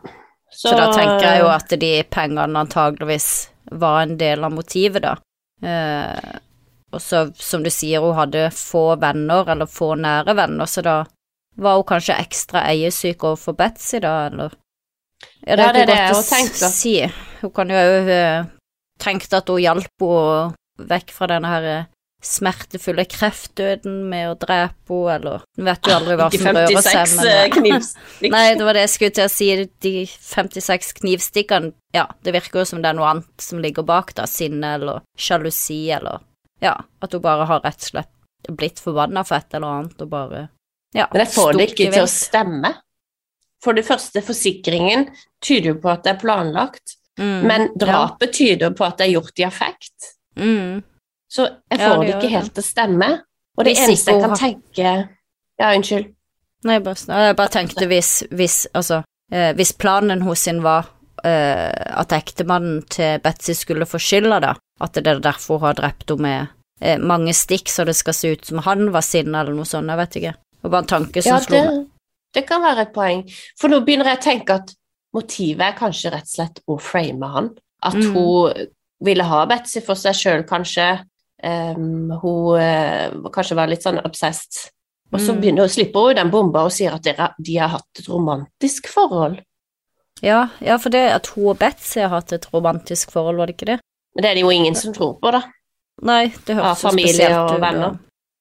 Så, 0.51 0.75
da 0.77 0.91
tenker 0.93 1.23
jeg 1.25 1.39
jo 1.41 1.47
at 1.49 1.73
de 1.81 1.89
pengene 2.11 2.59
antageligvis 2.59 3.49
var 3.71 4.03
en 4.03 4.13
del 4.19 4.43
av 4.45 4.53
motivet, 4.53 5.01
da. 5.07 5.15
Eh, 5.63 6.37
og 6.91 7.01
så, 7.03 7.25
som 7.37 7.63
du 7.63 7.69
sier, 7.73 8.01
hun 8.01 8.15
hadde 8.17 8.47
få 8.55 8.95
venner, 9.01 9.47
eller 9.53 9.69
få 9.69 9.93
nære 9.99 10.35
venner, 10.39 10.65
så 10.69 10.81
da 10.85 10.95
var 11.59 11.75
hun 11.79 11.85
kanskje 11.89 12.15
ekstra 12.21 12.63
eiesyk 12.71 13.23
overfor 13.27 13.57
Betzy, 13.59 13.99
da, 14.03 14.15
eller 14.29 14.55
Ja, 15.45 15.55
det 15.55 15.59
Ja, 15.59 15.69
er 15.69 15.73
det 15.73 15.81
er 15.81 15.83
ikke 15.83 15.91
det 15.91 16.01
godt 16.13 16.25
å 16.25 16.29
tenker. 16.31 16.69
si. 16.71 16.93
Hun 17.41 17.51
kan 17.55 17.69
jo 17.73 17.79
òg 17.83 18.09
uh, 18.13 18.49
tenkt 19.03 19.33
at 19.35 19.49
hun 19.51 19.59
hjalp 19.63 20.03
henne 20.03 20.89
vekk 20.89 21.11
fra 21.11 21.27
denne 21.27 21.49
her 21.51 21.65
eh, 21.67 21.87
smertefulle 22.23 23.03
kreftdøden 23.07 23.97
med 24.11 24.29
å 24.31 24.37
drepe 24.39 24.95
henne, 24.95 25.15
eller 25.17 25.43
Hun 25.59 25.67
vet 25.67 25.87
jo 25.87 25.95
aldri 25.97 26.15
hva 26.19 26.29
Ikke 26.31 26.41
som 26.43 26.55
rører 26.55 26.81
seg, 26.83 27.03
56 27.03 27.17
men 27.19 27.29
eh, 27.33 27.49
knivstikk. 27.57 28.31
Nei, 28.33 28.45
det 28.59 28.65
var 28.67 28.73
det 28.79 28.85
jeg 28.85 28.93
skulle 28.95 29.15
til 29.19 29.27
å 29.27 29.33
si. 29.35 29.49
De 29.83 29.93
56 30.07 30.93
knivstikkene, 31.01 31.71
ja, 31.95 32.07
det 32.23 32.33
virker 32.35 32.63
jo 32.63 32.65
som 32.71 32.81
det 32.83 32.91
er 32.93 32.97
noe 32.99 33.11
annet 33.11 33.43
som 33.43 33.59
ligger 33.63 33.83
bak, 33.87 34.15
da. 34.15 34.27
Sinne 34.27 34.73
eller 34.79 35.03
sjalusi 35.19 35.81
eller 35.95 36.23
Ja, 36.61 36.75
at 37.01 37.13
hun 37.15 37.21
bare 37.21 37.45
har 37.47 37.61
rett 37.63 37.79
og 37.81 37.89
slett 37.91 38.49
blitt 38.49 38.79
forbanna 38.79 39.23
for 39.27 39.35
et 39.39 39.53
eller 39.53 39.67
annet 39.79 40.01
og 40.01 40.09
bare 40.09 40.45
Ja, 40.95 41.05
Men 41.13 41.21
jeg 41.25 41.33
får 41.35 41.53
det 41.57 41.65
ikke 41.69 41.91
til 41.93 42.01
å 42.03 42.07
stemme. 42.09 42.71
For 43.61 43.73
det 43.77 43.83
første, 43.85 44.21
forsikringen 44.25 45.09
tyder 45.43 45.73
jo 45.73 45.79
på 45.83 45.89
at 45.91 46.03
det 46.03 46.15
er 46.15 46.19
planlagt, 46.23 46.95
Mm, 47.19 47.41
men 47.47 47.65
drapet 47.75 48.31
tyder 48.31 48.71
på 48.71 48.85
at 48.85 48.97
det 48.97 49.09
er 49.09 49.11
gjort 49.17 49.39
i 49.41 49.43
affekt. 49.43 50.05
Mm, 50.39 50.81
Så 51.29 51.43
jeg 51.69 51.79
Ja, 51.79 51.89
får 51.89 51.97
det 51.99 52.07
det 52.07 52.13
ikke 52.15 52.21
det. 52.21 52.29
helt 52.31 52.53
til 52.55 52.63
å 52.63 52.65
stemme. 52.65 53.09
Og 53.57 53.65
det 53.65 53.73
Hvis 53.75 53.81
eneste 53.89 54.11
jeg 54.13 54.21
kan 54.21 54.29
kan 54.29 54.39
tenke 54.39 55.09
Ja, 55.59 55.73
unnskyld. 55.75 56.13
Nei, 56.63 56.73
jeg 56.77 56.83
bare, 56.83 56.95
jeg 57.27 57.35
bare 57.35 57.49
tenkte 57.49 57.87
hvis, 57.91 58.23
hvis 58.31 58.67
Altså, 58.73 59.03
eh, 59.33 59.51
hvis 59.53 59.73
planen 59.73 60.21
hos 60.21 60.39
sin 60.39 60.61
var 60.63 60.87
eh, 61.25 61.71
at 61.99 62.07
ektemannen 62.15 62.87
til 62.87 63.19
Betzy 63.19 63.51
skulle 63.51 63.85
få 63.85 63.99
skylda, 63.99 64.39
da, 64.39 64.53
at 64.81 64.93
det 64.93 65.07
er 65.07 65.19
derfor 65.19 65.59
hun 65.59 65.67
har 65.67 65.73
drept 65.79 66.09
henne 66.09 66.21
med 66.21 66.47
eh, 66.81 66.97
mange 66.97 67.33
stikk, 67.33 67.67
så 67.69 67.85
det 67.85 67.95
skal 67.95 68.13
se 68.13 68.31
ut 68.35 68.45
som 68.45 68.59
han 68.65 68.91
var 68.91 69.01
sinna 69.01 69.41
eller 69.41 69.53
noe 69.57 69.65
sånt, 69.67 69.89
jeg 69.91 69.97
vet 69.97 70.15
ikke. 70.21 70.33
Det 70.63 70.71
var 70.71 70.79
en 70.83 70.91
tanke 70.91 71.23
som 71.23 71.33
Ja, 71.35 71.39
slo 71.43 71.55
meg. 71.65 71.87
det 72.33 72.45
kan 72.47 72.61
være 72.61 72.81
et 72.87 72.93
poeng. 72.93 73.23
For 73.59 73.67
nå 73.71 73.81
begynner 73.85 74.05
jeg 74.13 74.17
å 74.19 74.23
tenke 74.23 74.49
at 74.61 74.73
motivet 75.15 75.61
er 75.65 75.77
kanskje 75.79 76.11
rett 76.13 76.27
og 76.27 76.35
slett 76.35 76.59
å 76.69 76.79
frame 76.79 77.27
han. 77.33 77.49
At 77.83 77.95
Mm. 77.95 78.13
hun 78.13 78.67
ville 79.01 79.23
ha 79.23 79.45
Betzy 79.45 79.81
for 79.81 79.95
seg 79.95 80.13
sjøl, 80.13 80.43
kanskje. 80.43 81.01
Um, 81.41 82.09
hun 82.21 82.59
eh, 82.59 83.11
kanskje 83.31 83.55
var 83.55 83.67
litt 83.71 83.81
sånn 83.83 84.01
obsessed. 84.05 84.69
Og 85.13 85.19
så 85.19 85.33
Mm. 85.33 85.39
begynner 85.41 85.61
hun, 85.61 85.69
slipper 85.69 86.07
hun 86.07 86.15
den 86.15 86.29
bomba 86.29 86.65
og 86.65 86.71
sier 86.71 86.93
at 86.93 87.01
dere, 87.01 87.33
de 87.41 87.55
har 87.57 87.69
hatt 87.69 87.87
et 87.97 88.05
romantisk 88.07 88.87
forhold. 88.87 89.39
Ja, 90.21 90.49
ja, 90.61 90.77
for 90.77 90.89
det 90.89 91.09
at 91.15 91.27
hun 91.27 91.47
og 91.47 91.59
Betzy 91.59 92.01
har 92.01 92.09
hatt 92.09 92.33
et 92.33 92.45
romantisk 92.53 93.09
forhold, 93.11 93.37
var 93.37 93.47
det 93.47 93.55
ikke 93.57 93.65
det? 93.71 93.79
Men 94.15 94.23
det 94.23 94.29
er 94.31 94.35
det 94.39 94.41
jo 94.43 94.51
ingen 94.51 94.75
som 94.75 94.93
tror 94.93 95.17
på, 95.21 95.31
da. 95.31 95.43
Nei, 96.01 96.29
det 96.47 96.55
høres 96.55 96.79
så 96.81 96.89
familie 96.89 97.13
spesielt 97.13 97.39
og 97.39 97.57
ut. 97.57 97.61
venner. 97.61 97.97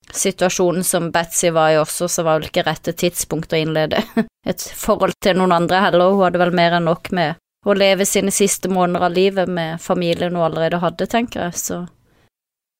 Situasjonen 0.08 0.84
som 0.86 1.10
Betzy 1.12 1.50
var 1.52 1.74
i 1.74 1.76
også, 1.76 2.06
så 2.08 2.22
var 2.24 2.38
vel 2.38 2.48
ikke 2.48 2.64
rette 2.64 2.94
tidspunkt 2.96 3.52
å 3.52 3.58
innlede 3.60 4.00
et 4.48 4.62
forhold 4.78 5.12
til 5.20 5.36
noen 5.36 5.52
andre 5.52 5.82
heller. 5.84 6.14
Hun 6.14 6.24
hadde 6.24 6.40
vel 6.40 6.54
mer 6.56 6.78
enn 6.78 6.86
nok 6.88 7.10
med 7.12 7.36
å 7.66 7.74
leve 7.76 8.06
sine 8.08 8.30
siste 8.32 8.70
måneder 8.72 9.04
av 9.10 9.12
livet 9.12 9.48
med 9.50 9.80
familien 9.82 10.32
hun 10.38 10.46
allerede 10.46 10.78
hadde, 10.80 11.06
tenker 11.10 11.48
jeg, 11.48 11.54
så 11.60 11.84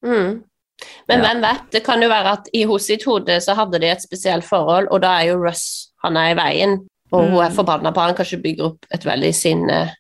Mm. 0.05 0.45
Men 1.09 1.19
Ja. 1.21 1.25
hvem 1.27 1.41
vet, 1.43 1.71
det 1.73 1.81
kan 1.85 2.01
jo 2.03 2.09
være 2.09 2.33
at 2.37 2.49
i 2.55 2.63
hos 2.63 2.85
sitt 2.87 3.03
hode 3.05 3.41
så 3.43 3.55
hadde 3.59 3.81
de 3.83 3.89
et 3.91 4.03
spesielt 4.03 4.45
forhold, 4.47 4.87
og 4.95 5.01
da 5.03 5.17
er 5.19 5.33
jo 5.33 5.41
Russ 5.43 5.91
han 6.05 6.17
er 6.17 6.31
i 6.31 6.37
veien, 6.39 6.77
og 7.11 7.25
hun 7.33 7.43
er 7.43 7.49
Mm. 7.51 7.57
forbanna 7.57 7.91
på 7.93 8.01
han, 8.01 8.15
kanskje 8.15 8.39
bygger 8.43 8.65
opp 8.69 8.87
et 8.95 9.03
veldig 9.05 9.33
sinne 9.35 9.81
eh, 9.83 9.91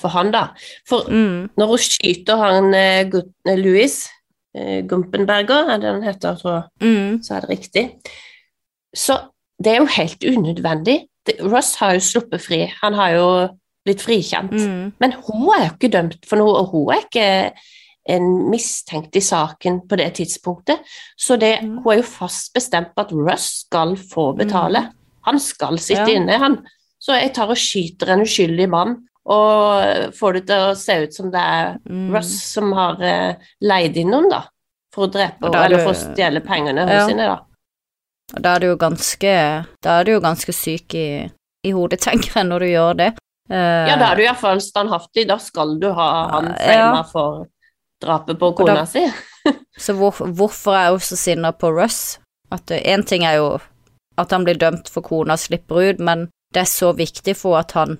for 0.00 0.08
han, 0.14 0.30
da. 0.34 0.46
For 0.88 1.08
mm, 1.10 1.50
når 1.60 1.72
hun 1.72 1.82
skyter 1.84 2.40
han 2.40 2.74
eh, 2.74 3.04
eh, 3.48 3.58
Louis 3.60 3.96
eh, 4.56 4.80
Gumpenberger, 4.88 5.70
er 5.74 5.82
det 5.82 5.92
han 5.92 6.02
heter, 6.06 6.38
tror 6.40 6.54
jeg, 6.56 6.64
mm, 6.88 7.22
så 7.26 7.34
er 7.36 7.44
det 7.44 7.50
riktig, 7.52 7.84
så 8.96 9.18
det 9.62 9.72
er 9.74 9.82
jo 9.82 9.90
helt 9.96 10.24
unødvendig. 10.24 10.96
Det, 11.26 11.36
Russ 11.40 11.74
har 11.80 11.94
jo 11.96 12.02
sluppet 12.04 12.42
fri, 12.42 12.58
han 12.82 12.94
har 12.98 13.14
jo 13.16 13.28
blitt 13.84 14.02
frikjent. 14.02 14.52
mm, 14.52 14.92
Men 15.00 15.12
hun 15.26 15.48
er 15.54 15.66
jo 15.68 15.72
ikke 15.74 15.92
dømt 15.92 16.26
for 16.28 16.40
noe, 16.40 16.56
og 16.62 16.72
hun 16.72 16.92
er 16.94 17.04
ikke 17.04 17.28
en 18.14 18.26
mistenkt 18.52 19.16
i 19.16 19.22
saken 19.24 19.78
på 19.88 19.96
det 19.96 20.10
tidspunktet. 20.18 20.82
Så 21.16 21.36
det, 21.40 21.58
Mm. 21.62 21.78
hun 21.82 21.92
er 21.92 21.96
jo 21.96 22.02
fast 22.02 22.52
bestemt 22.54 22.92
på 22.96 23.00
at 23.06 23.12
Russ 23.12 23.46
skal 23.64 23.96
få 23.96 24.32
betale. 24.36 24.90
Han 25.24 25.38
skal 25.40 25.78
sitte 25.78 26.10
Ja. 26.10 26.16
inne, 26.18 26.38
han. 26.38 26.58
Så 27.00 27.12
jeg 27.20 27.32
tar 27.34 27.48
og 27.48 27.56
skyter 27.56 28.12
en 28.12 28.20
uskyldig 28.20 28.68
mann, 28.68 28.96
og 29.24 30.12
får 30.18 30.32
det 30.36 30.42
til 30.50 30.62
å 30.68 30.74
se 30.76 30.96
ut 31.06 31.14
som 31.16 31.30
det 31.32 31.40
er 31.40 31.78
mm. 31.88 32.08
Russ 32.14 32.32
som 32.52 32.72
har 32.76 33.00
eh, 33.00 33.34
leid 33.64 33.96
inn 33.96 34.10
noen, 34.12 34.28
da. 34.32 34.42
For 34.94 35.06
å 35.08 35.10
drepe 35.10 35.48
Og 35.48 35.56
er 35.56 35.64
eller 35.64 35.80
for 35.82 35.94
å 35.94 35.98
stjele 35.98 36.42
pengene 36.44 36.84
Ja. 36.86 37.06
sine, 37.08 37.24
da. 37.32 37.38
Og 38.36 38.42
da 38.44 38.54
er 38.56 38.60
du 38.62 38.66
jo 38.68 38.76
ganske 38.80 39.32
Da 39.82 39.96
er 40.00 40.04
du 40.06 40.12
jo 40.14 40.20
ganske 40.24 40.52
syk 40.54 40.94
i, 40.94 41.08
i 41.64 41.72
hodet, 41.74 42.00
tenker 42.06 42.30
jeg, 42.40 42.46
når 42.50 42.66
du 42.66 42.68
gjør 42.72 42.98
det. 43.00 43.10
Uh, 43.50 43.84
Ja, 43.88 43.96
da 44.00 44.12
er 44.12 44.16
du 44.20 44.22
iallfall 44.26 44.60
standhaftig. 44.64 45.26
Da 45.28 45.38
skal 45.42 45.78
du 45.80 45.90
ha 45.92 46.08
han 46.36 46.52
Ja. 46.60 47.02
for 47.10 47.46
drapet 48.04 48.38
på 48.38 48.52
da- 48.52 48.56
kona 48.60 48.86
si. 48.86 49.06
Så 49.76 49.92
hvor, 49.98 50.12
hvorfor 50.36 50.76
er 50.76 50.90
jeg 50.92 51.00
så 51.08 51.16
sinna 51.18 51.50
på 51.52 51.72
Russ? 51.74 52.18
At 52.52 52.70
Én 52.70 53.02
ting 53.04 53.24
er 53.24 53.40
jo 53.40 53.48
at 54.16 54.30
han 54.30 54.44
blir 54.46 54.54
dømt 54.60 54.88
for 54.88 55.02
kona 55.02 55.34
slipper 55.36 55.90
ut, 55.90 55.98
men 55.98 56.28
det 56.54 56.60
er 56.62 56.70
så 56.70 56.92
viktig 56.94 57.34
for 57.36 57.58
at 57.58 57.72
han 57.74 57.98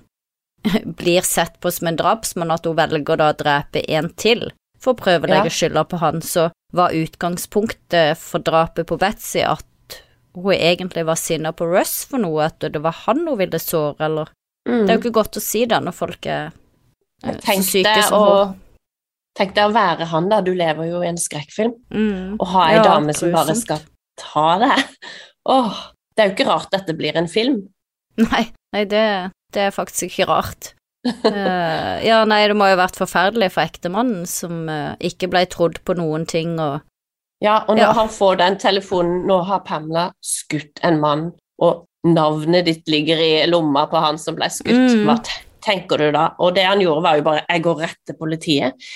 blir 0.99 1.21
sett 1.25 1.59
på 1.61 1.71
som 1.71 1.87
en 1.91 1.97
drapsmann 1.99 2.51
at 2.53 2.65
hun 2.65 2.75
velger 2.77 3.17
da 3.21 3.31
å 3.33 3.37
drepe 3.37 3.83
en 3.89 4.09
til 4.19 4.47
for 4.81 4.93
å 4.93 4.99
prøve 4.99 5.25
å 5.27 5.31
legge 5.31 5.49
Ja. 5.51 5.57
skylda 5.57 5.83
på 5.89 5.97
han. 6.01 6.21
Så 6.21 6.49
var 6.75 6.91
utgangspunktet 6.93 8.17
for 8.19 8.39
drapet 8.43 8.87
på 8.89 8.97
Betzy 8.99 9.41
at 9.45 9.65
hun 10.35 10.51
egentlig 10.53 11.05
var 11.07 11.15
sinna 11.15 11.53
på 11.55 11.65
Russ 11.71 12.03
for 12.09 12.19
noe, 12.19 12.45
at 12.49 12.59
det 12.59 12.81
var 12.83 12.91
han 13.05 13.25
hun 13.27 13.37
ville 13.39 13.59
såre, 13.61 13.95
eller 14.09 14.29
Mm. 14.65 14.87
Det 14.87 14.89
er 14.89 14.95
jo 14.97 15.01
ikke 15.03 15.13
godt 15.21 15.37
å 15.37 15.41
si 15.45 15.59
det 15.69 15.77
når 15.85 15.93
folk 15.93 16.25
er 16.25 16.47
eh, 17.23 17.35
så 17.37 17.53
syke 17.61 17.91
som 18.07 18.15
å, 18.17 18.29
hun. 18.47 18.55
tenk 19.37 19.51
deg 19.53 19.67
å 19.69 19.73
være 19.75 20.07
han, 20.09 20.25
da. 20.31 20.39
Du 20.41 20.55
lever 20.57 20.87
jo 20.89 21.03
i 21.03 21.09
en 21.11 21.19
skrekkfilm. 21.21 21.75
Mm. 21.93 22.39
Og 22.39 22.47
ha 22.49 22.63
ei 22.71 22.79
Ja, 22.79 22.83
dame 22.87 23.13
som 23.13 23.29
bare 23.31 23.53
skal 23.53 23.83
ta 24.17 24.57
det. 24.63 24.71
Åh, 25.53 25.83
det 26.17 26.23
er 26.23 26.31
jo 26.31 26.33
ikke 26.33 26.47
rart 26.49 26.71
dette 26.73 26.95
blir 26.97 27.13
en 27.21 27.29
film. 27.29 27.59
Nei, 28.17 28.47
nei 28.73 28.83
det, 28.89 29.03
det 29.55 29.67
er 29.69 29.75
faktisk 29.75 30.09
ikke 30.11 30.27
rart. 30.29 30.73
uh, 31.05 32.01
ja, 32.01 32.23
nei, 32.25 32.41
det 32.49 32.55
må 32.57 32.65
jo 32.65 32.73
ha 32.77 32.81
vært 32.85 32.97
forferdelig 32.97 33.51
for 33.53 33.61
ektemannen 33.67 34.23
som 34.29 34.63
uh, 34.71 34.95
ikke 35.05 35.29
ble 35.29 35.43
trodd 35.53 35.77
på 35.85 35.93
noen 35.99 36.25
ting 36.29 36.55
og 36.59 36.79
Ja, 37.43 37.59
og 37.67 37.75
når 37.75 37.83
Ja. 37.83 37.91
han 37.99 38.09
får 38.09 38.37
den 38.39 38.55
telefonen 38.57 39.25
Nå 39.29 39.41
har 39.45 39.59
Pamela 39.67 40.07
skutt 40.23 40.79
en 40.87 40.97
mann, 41.03 41.27
og 41.61 41.83
navnet 42.07 42.65
ditt 42.65 42.87
ligger 42.89 43.21
i 43.21 43.45
lomma 43.49 43.85
på 43.91 44.01
han 44.01 44.17
som 44.21 44.37
ble 44.37 44.47
skutt. 44.49 44.71
Mm. 44.95 45.03
Hva 45.05 45.17
tenker 45.65 45.97
du 46.01 46.07
da? 46.15 46.27
Og 46.39 46.53
det 46.55 46.63
han 46.65 46.81
gjorde, 46.81 47.01
var 47.03 47.17
jo 47.19 47.25
bare 47.25 47.43
Jeg 47.49 47.63
går 47.65 47.79
rett 47.81 48.01
til 48.05 48.17
politiet. 48.19 48.87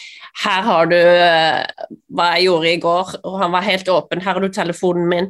Her 0.44 0.62
har 0.66 0.90
du 0.90 0.98
uh, 0.98 1.90
hva 2.14 2.28
jeg 2.38 2.46
gjorde 2.50 2.74
i 2.74 2.82
går, 2.84 3.14
og 3.26 3.38
han 3.42 3.54
var 3.54 3.66
helt 3.70 3.90
åpen. 3.90 4.22
Her 4.22 4.38
har 4.38 4.42
du 4.46 4.50
telefonen 4.54 5.08
min. 5.10 5.30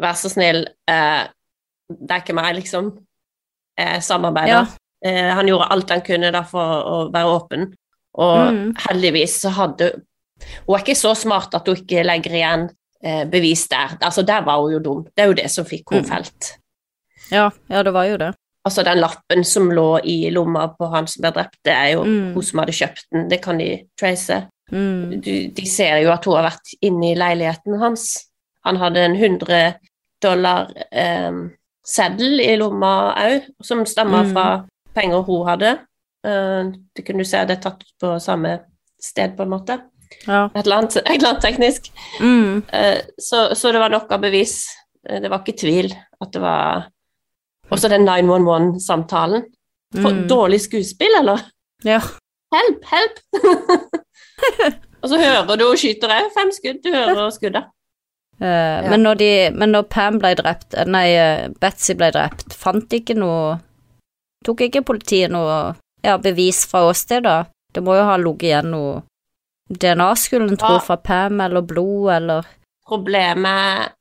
Vær 0.00 0.14
så 0.18 0.30
snill. 0.30 0.64
det 0.86 2.10
er 2.10 2.22
ikke 2.22 2.34
meg, 2.34 2.54
liksom. 2.58 2.88
Jeg 3.78 4.02
samarbeider. 4.02 4.48
Ja. 4.48 4.66
Eh, 5.04 5.30
han 5.34 5.46
gjorde 5.48 5.70
alt 5.70 5.90
han 5.90 6.00
kunne 6.06 6.30
da 6.32 6.42
for 6.42 6.84
å 6.84 7.12
være 7.12 7.32
åpen, 7.38 7.64
og 8.14 8.52
Mm. 8.52 8.74
heldigvis 8.88 9.40
så 9.42 9.50
hadde 9.50 9.92
Hun 10.66 10.74
er 10.76 10.82
ikke 10.82 10.96
så 10.98 11.14
smart 11.16 11.54
at 11.54 11.66
hun 11.66 11.76
ikke 11.76 12.02
legger 12.04 12.30
igjen 12.34 12.68
eh, 13.02 13.24
bevis 13.24 13.68
der. 13.68 13.96
Altså, 14.02 14.22
der 14.26 14.42
var 14.42 14.60
hun 14.60 14.72
jo 14.72 14.78
dum. 14.78 15.04
Det 15.04 15.22
er 15.22 15.26
jo 15.26 15.32
det 15.34 15.50
som 15.50 15.64
fikk 15.64 15.90
henne 15.92 16.02
Mm. 16.02 16.08
felt. 16.10 16.56
Ja, 17.30 17.50
ja, 17.70 17.82
det 17.82 17.92
var 17.92 18.04
jo 18.04 18.16
det. 18.16 18.34
Altså, 18.66 18.82
den 18.84 18.98
lappen 18.98 19.44
som 19.44 19.70
lå 19.70 20.00
i 20.04 20.30
lomma 20.30 20.68
på 20.78 20.90
han 20.90 21.06
som 21.06 21.20
ble 21.22 21.30
drept, 21.32 21.58
det 21.64 21.72
er 21.72 21.92
jo 21.92 22.04
Mm. 22.04 22.34
hun 22.34 22.42
som 22.42 22.58
hadde 22.58 22.72
kjøpt 22.72 23.04
den. 23.12 23.28
Det 23.28 23.42
kan 23.42 23.58
de 23.58 23.84
trace. 24.00 24.48
Mm. 24.72 25.20
Du, 25.22 25.48
de 25.48 25.66
ser 25.66 25.98
jo 26.02 26.10
at 26.12 26.24
hun 26.24 26.34
har 26.36 26.50
vært 26.50 26.74
inne 26.82 27.12
i 27.12 27.14
leiligheten 27.14 27.78
hans. 27.78 28.26
Han 28.64 28.76
hadde 28.76 28.96
en 29.04 29.16
100 29.16 29.74
dollar 30.22 30.70
eh, 30.92 31.30
seddel 31.86 32.40
i 32.40 32.54
lomma 32.56 33.14
òg, 33.20 33.48
som 33.62 33.84
stammer 33.86 34.24
Mm. 34.24 34.32
fra 34.32 34.66
penger 34.94 35.22
hun 35.26 35.46
hadde. 35.48 35.72
Eh, 36.24 36.70
det 36.96 37.04
kunne 37.06 37.18
du 37.18 37.28
se, 37.28 37.44
det 37.44 37.58
er 37.58 37.62
tatt 37.70 37.82
på 38.00 38.14
samme 38.20 38.60
sted, 39.00 39.36
på 39.36 39.42
en 39.42 39.50
måte. 39.52 39.80
Ja. 40.26 40.46
Et 40.54 40.64
eller 40.66 40.76
annet, 40.76 40.96
et 40.96 41.10
eller 41.18 41.28
annet 41.34 41.42
teknisk. 41.42 41.90
Mm. 42.20 42.62
Eh, 42.72 43.00
så, 43.18 43.54
så 43.54 43.72
det 43.72 43.80
var 43.80 43.90
nok 43.90 44.10
av 44.12 44.20
bevis. 44.20 44.68
Eh, 45.08 45.20
Det 45.20 45.28
var 45.30 45.40
ikke 45.42 45.58
tvil 45.58 45.92
at 46.20 46.32
det 46.32 46.40
var 46.40 46.90
Også 47.72 47.88
den 47.88 48.04
911-samtalen. 48.06 49.44
For 49.94 50.10
Mm. 50.12 50.26
Dårlig 50.28 50.60
skuespill, 50.60 51.14
eller? 51.20 51.40
Ja. 51.84 52.00
Help, 52.52 52.84
help! 52.84 53.18
og 55.02 55.08
så 55.08 55.16
hører 55.18 55.56
du 55.56 55.64
hun 55.68 55.76
skyter 55.80 56.12
òg. 56.12 56.30
Fem 56.34 56.50
skudd, 56.52 56.82
du 56.84 56.90
hører 56.92 57.30
skuddet. 57.34 57.64
Eh, 58.40 58.90
men, 58.90 59.02
når 59.02 59.14
de, 59.20 59.30
men 59.54 59.70
når 59.72 59.86
Pam 59.88 60.18
ble 60.18 60.34
drept, 60.34 60.74
eh, 60.74 60.84
nei, 60.90 61.06
Betzy 61.14 61.58
Betsy 61.60 61.94
ble 61.94 62.10
drept, 62.16 62.52
fant 62.58 62.90
ikke 62.98 63.14
noe 63.18 63.60
Tok 64.44 64.60
ikke 64.66 64.82
politiet 64.84 65.30
noe 65.32 65.74
ja, 66.04 66.18
bevis 66.20 66.66
fra 66.68 66.82
åstedet? 66.90 67.46
Det 67.72 67.80
må 67.82 67.94
jo 67.96 68.02
ha 68.04 68.16
ligget 68.20 68.42
igjen 68.50 68.70
noe 68.74 69.02
DNA, 69.70 70.10
skulle 70.20 70.50
en 70.50 70.58
tro, 70.60 70.74
Ja. 70.74 70.82
fra 70.84 70.96
Pam, 71.00 71.40
eller 71.40 71.62
blod, 71.62 72.10
eller 72.12 72.44
Problemet 72.86 73.92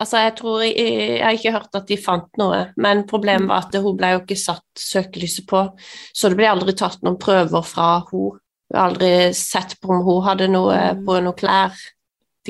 Altså, 0.00 0.16
jeg 0.24 0.32
tror 0.38 0.62
jeg, 0.64 0.76
jeg 0.80 1.20
har 1.20 1.34
ikke 1.36 1.52
hørt 1.52 1.74
at 1.76 1.86
de 1.90 1.96
fant 2.00 2.38
noe, 2.40 2.60
men 2.80 3.02
problemet 3.04 3.50
var 3.50 3.66
at 3.66 3.74
hun 3.84 3.98
ble 3.98 4.14
jo 4.14 4.20
ikke 4.22 4.38
satt 4.40 4.64
søkelyset 4.80 5.44
på, 5.50 5.60
så 6.16 6.30
det 6.32 6.38
ble 6.38 6.46
aldri 6.48 6.72
tatt 6.72 7.02
noen 7.04 7.18
prøver 7.20 7.66
fra 7.68 7.88
hun. 8.08 8.38
Aldri 8.72 9.10
sett 9.36 9.74
på 9.82 9.90
om 9.92 10.00
hun 10.06 10.22
hadde 10.24 10.48
noe 10.48 10.78
Mm. 10.94 11.04
på 11.04 11.18
noen 11.20 11.36
klær, 11.36 11.76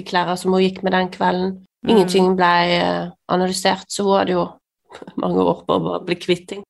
de 0.00 0.06
klærne 0.08 0.36
som 0.40 0.56
hun 0.56 0.64
gikk 0.64 0.80
med 0.86 0.96
den 0.96 1.12
kvelden. 1.12 1.52
Mm. 1.84 1.92
Ingenting 1.94 2.32
ble 2.36 2.50
eh, 2.76 3.04
analysert, 3.32 3.86
så 3.92 4.04
hun 4.08 4.18
hadde 4.18 4.34
jo 4.38 4.48
mange 5.22 5.44
år 5.44 5.62
på 5.68 5.78
å 5.78 6.00
bli 6.04 6.16
kvitt 6.20 6.48
ting. 6.50 6.64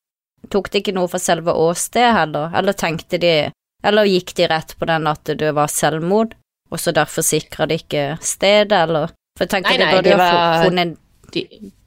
Tok 0.50 0.70
de 0.72 0.80
ikke 0.82 0.94
noe 0.96 1.08
for 1.10 1.22
selve 1.22 1.52
åstedet 1.54 2.14
heller, 2.16 2.52
eller 2.56 2.76
tenkte 2.76 3.18
de 3.22 3.32
Eller 3.84 4.04
gikk 4.08 4.34
de 4.36 4.46
rett 4.50 4.72
på 4.76 4.84
den 4.88 5.06
at 5.08 5.24
det 5.40 5.50
var 5.56 5.70
selvmord, 5.72 6.34
og 6.70 6.80
så 6.80 6.92
derfor 6.92 7.24
sikra 7.24 7.64
de 7.68 7.78
ikke 7.80 8.02
stedet, 8.20 8.76
eller 8.76 9.12
For 9.38 9.46
jeg 9.46 9.52
tenker 9.54 9.70
Nei, 9.70 9.78
de 9.78 9.84
nei, 9.84 9.94
burde 9.94 10.10
jo 10.10 10.18
ha 10.20 10.62
funnet 10.64 10.96
De, 11.32 11.42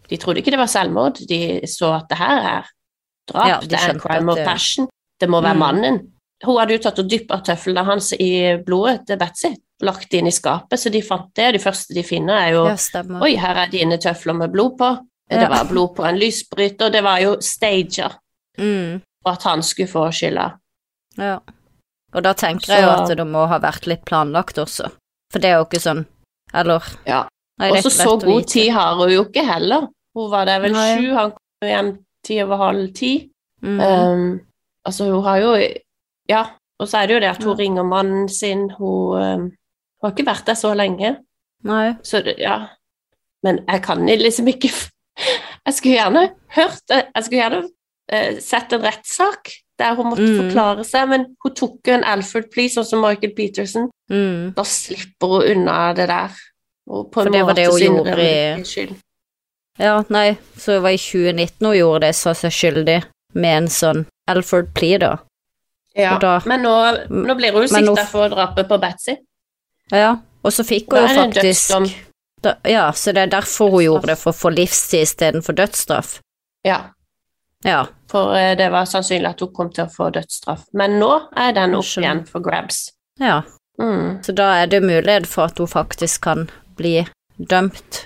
de 0.09 0.17
trodde 0.21 0.41
ikke 0.41 0.53
det 0.55 0.61
var 0.61 0.71
selvmord, 0.71 1.21
de 1.29 1.39
så 1.69 1.91
at 1.97 2.07
det 2.09 2.17
her 2.17 2.47
er 2.53 2.71
drap, 3.29 3.47
Ja, 3.49 3.59
de 3.61 3.69
det 3.73 3.81
er 3.81 3.99
crime 4.01 4.33
of 4.33 4.41
passion, 4.45 4.87
det 5.21 5.29
må 5.29 5.41
være 5.41 5.53
Mm. 5.57 5.63
mannen. 5.65 5.99
Hun 6.45 6.57
hadde 6.59 6.73
jo 6.77 6.81
tatt 6.83 6.99
og 6.99 7.09
dyppa 7.09 7.37
tøflene 7.45 7.83
hans 7.87 8.11
i 8.17 8.31
blodet 8.65 9.05
til 9.07 9.19
Betzy, 9.21 9.53
lagt 9.83 10.13
inn 10.13 10.27
i 10.27 10.31
skapet, 10.33 10.79
så 10.79 10.89
de 10.91 11.01
fant 11.05 11.29
det. 11.35 11.51
De 11.55 11.59
første 11.59 11.93
de 11.95 12.03
finner, 12.03 12.33
er 12.47 12.51
jo 12.55 12.63
Ja. 12.67 13.19
Oi, 13.21 13.35
her 13.35 13.55
er 13.65 13.71
dine 13.71 13.97
tøfler 13.97 14.33
med 14.37 14.51
blod 14.51 14.77
på. 14.79 14.91
Det 15.29 15.41
Ja. 15.41 15.49
var 15.49 15.65
blod 15.69 15.95
på 15.95 16.03
en 16.07 16.17
lysbryter, 16.19 16.91
det 16.91 17.03
var 17.03 17.19
jo 17.19 17.35
stager 17.41 18.11
Mm, 18.59 19.01
for 19.23 19.31
at 19.31 19.43
han 19.43 19.61
skulle 19.63 19.87
få 19.89 20.11
skylda. 20.11 20.51
ja. 21.17 21.39
Og 22.13 22.21
da 22.23 22.33
tenker 22.33 22.67
jeg 22.75 22.83
jo 22.83 22.89
at 22.89 23.07
det 23.17 23.25
må 23.25 23.47
ha 23.47 23.57
vært 23.59 23.87
litt 23.87 24.03
planlagt 24.05 24.57
også, 24.61 24.91
for 25.31 25.39
det 25.39 25.45
er 25.49 25.55
jo 25.57 25.65
ikke 25.65 25.81
sånn 25.81 26.05
Eller 26.53 26.83
Ja. 27.07 27.23
Og 27.59 27.77
så 27.83 27.89
så 27.89 28.19
god 28.21 28.43
tid 28.47 28.71
har 28.71 28.95
hun 28.95 29.09
jo 29.09 29.23
ikke 29.25 29.43
heller. 29.45 29.87
Hun 30.15 30.29
var 30.29 30.45
der 30.45 30.59
vel 30.59 30.73
sju, 30.73 31.13
han 31.15 31.31
kom 31.31 31.67
hjem 31.69 31.97
ti 32.23 32.39
over 32.43 32.57
halv 32.57 32.93
ti. 32.93 33.29
Mm, 33.63 33.79
Um, 33.81 34.41
altså, 34.85 35.05
hun 35.11 35.23
har 35.23 35.37
jo 35.39 35.73
Ja, 36.29 36.45
og 36.79 36.87
så 36.87 36.97
er 37.01 37.07
det 37.07 37.13
jo 37.15 37.19
det 37.19 37.29
at 37.29 37.43
hun 37.43 37.57
ringer 37.57 37.83
mannen 37.83 38.29
sin, 38.29 38.69
hun, 38.69 39.51
hun 40.03 40.09
har 40.09 40.15
ikke 40.17 40.25
vært 40.27 40.45
der 40.51 40.57
så 40.59 40.73
lenge, 40.75 41.13
nei. 41.63 41.93
så 42.03 42.19
det, 42.23 42.35
ja. 42.43 42.57
Men 43.43 43.61
jeg 43.67 43.81
kan 43.83 44.05
liksom 44.07 44.47
ikke 44.51 44.69
Jeg 45.65 45.73
skulle 45.77 45.95
gjerne 45.95 46.21
hørt 46.55 46.89
jeg 46.91 47.23
skulle 47.23 47.39
gjerne 47.41 47.59
uh, 48.11 48.39
sett 48.43 48.73
en 48.73 48.81
rettssak 48.83 49.51
der 49.79 49.95
hun 49.95 50.09
måtte 50.11 50.25
Mm. 50.27 50.37
forklare 50.41 50.83
seg, 50.85 51.07
men 51.09 51.25
hun 51.43 51.53
tok 51.55 51.79
jo 51.87 51.93
en 51.93 52.03
Alfred 52.03 52.49
Plea, 52.51 52.69
sånn 52.69 52.85
som 52.85 53.01
Michael 53.01 53.31
Peterson. 53.33 53.87
Mm. 54.11 54.53
Da 54.55 54.63
slipper 54.63 55.27
hun 55.33 55.47
unna 55.57 55.93
det 55.97 56.07
der. 56.11 56.29
For 57.13 57.29
det 57.31 57.41
var 57.47 57.53
det 57.57 57.65
hun 57.71 57.79
gjorde 57.81 58.17
i-. 58.21 58.87
Ja, 59.79 60.03
nei, 60.13 60.37
så 60.57 60.75
det 60.75 60.81
var 60.83 60.93
i 60.93 60.97
2019 61.01 61.65
hun 61.65 61.77
gjorde 61.77 62.01
det, 62.05 62.15
sa 62.15 62.33
seg 62.37 62.51
skyldig 62.53 62.99
med 63.33 63.57
en 63.63 63.67
sånn 63.73 64.03
Alfred 64.29 64.69
Plea, 64.75 64.99
da. 65.01 65.13
Ja, 65.97 66.17
da- 66.19 66.41
men 66.45 66.61
nå, 66.65 66.73
nå 67.09 67.35
blir 67.37 67.53
hun 67.53 67.67
sikta 67.67 68.05
for 68.09 68.29
drapet 68.29 68.67
på 68.69 68.77
Betzy. 68.81 69.17
Ja, 69.93 70.15
og 70.43 70.53
så 70.53 70.63
fikk 70.65 70.89
hun 70.91 71.03
jo 71.05 71.13
faktisk 71.21 71.75
da, 72.43 72.55
Ja, 72.67 72.87
så 72.91 73.13
det 73.15 73.21
er 73.27 73.31
derfor 73.37 73.69
hun 73.71 73.83
gjorde 73.85 74.09
det, 74.11 74.17
for 74.19 74.33
å 74.33 74.35
få 74.35 74.49
livstid 74.51 75.05
istedenfor 75.05 75.55
dødsstraff. 75.55 76.17
Ja, 76.67 76.79
Ja, 77.63 77.85
for 78.11 78.33
eh, 78.35 78.57
det 78.59 78.65
var 78.73 78.83
sannsynlig 78.89 79.29
at 79.29 79.39
hun 79.39 79.53
kom 79.55 79.69
til 79.71 79.85
å 79.85 79.91
få 79.93 80.09
dødsstraff. 80.11 80.65
Men 80.73 80.97
nå 80.99 81.11
er 81.39 81.53
den 81.55 81.75
opp 81.77 81.85
igjen 82.01 82.25
for 82.27 82.43
grabs. 82.43 82.89
ja. 83.19 83.41
Mm. 83.81 84.19
Så 84.23 84.31
da 84.37 84.51
er 84.61 84.67
det 84.69 84.83
mulighet 84.83 85.25
for 85.27 85.47
at 85.49 85.57
hun 85.57 85.67
faktisk 85.67 86.21
kan 86.21 86.43
bli 86.77 87.07
dømt 87.37 88.03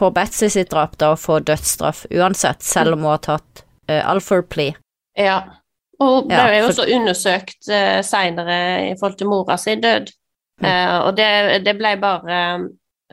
for 0.00 0.10
Betsy 0.10 0.48
sitt 0.50 0.70
drap, 0.72 0.96
da, 0.98 1.12
og 1.14 1.20
få 1.22 1.36
dødsstraff 1.38 2.00
uansett, 2.10 2.62
selv 2.66 2.96
om 2.96 3.04
hun 3.04 3.12
har 3.12 3.20
tatt 3.22 3.62
uh, 3.90 4.00
Alford 4.10 4.48
Plea. 4.50 4.74
Ja. 5.14 5.36
Og 6.00 6.16
hun 6.24 6.28
ble 6.32 6.34
Ja, 6.40 6.56
jo 6.58 6.64
for- 6.64 6.72
også 6.82 6.96
undersøkt 6.96 7.68
uh, 7.70 8.00
seinere 8.02 8.56
i 8.88 8.96
forhold 8.98 9.18
til 9.20 9.30
mora 9.30 9.56
sin 9.56 9.80
død. 9.84 10.10
Eh, 10.62 10.98
og 11.02 11.16
det, 11.16 11.64
det 11.64 11.76
ble 11.78 11.96
bare 12.00 12.68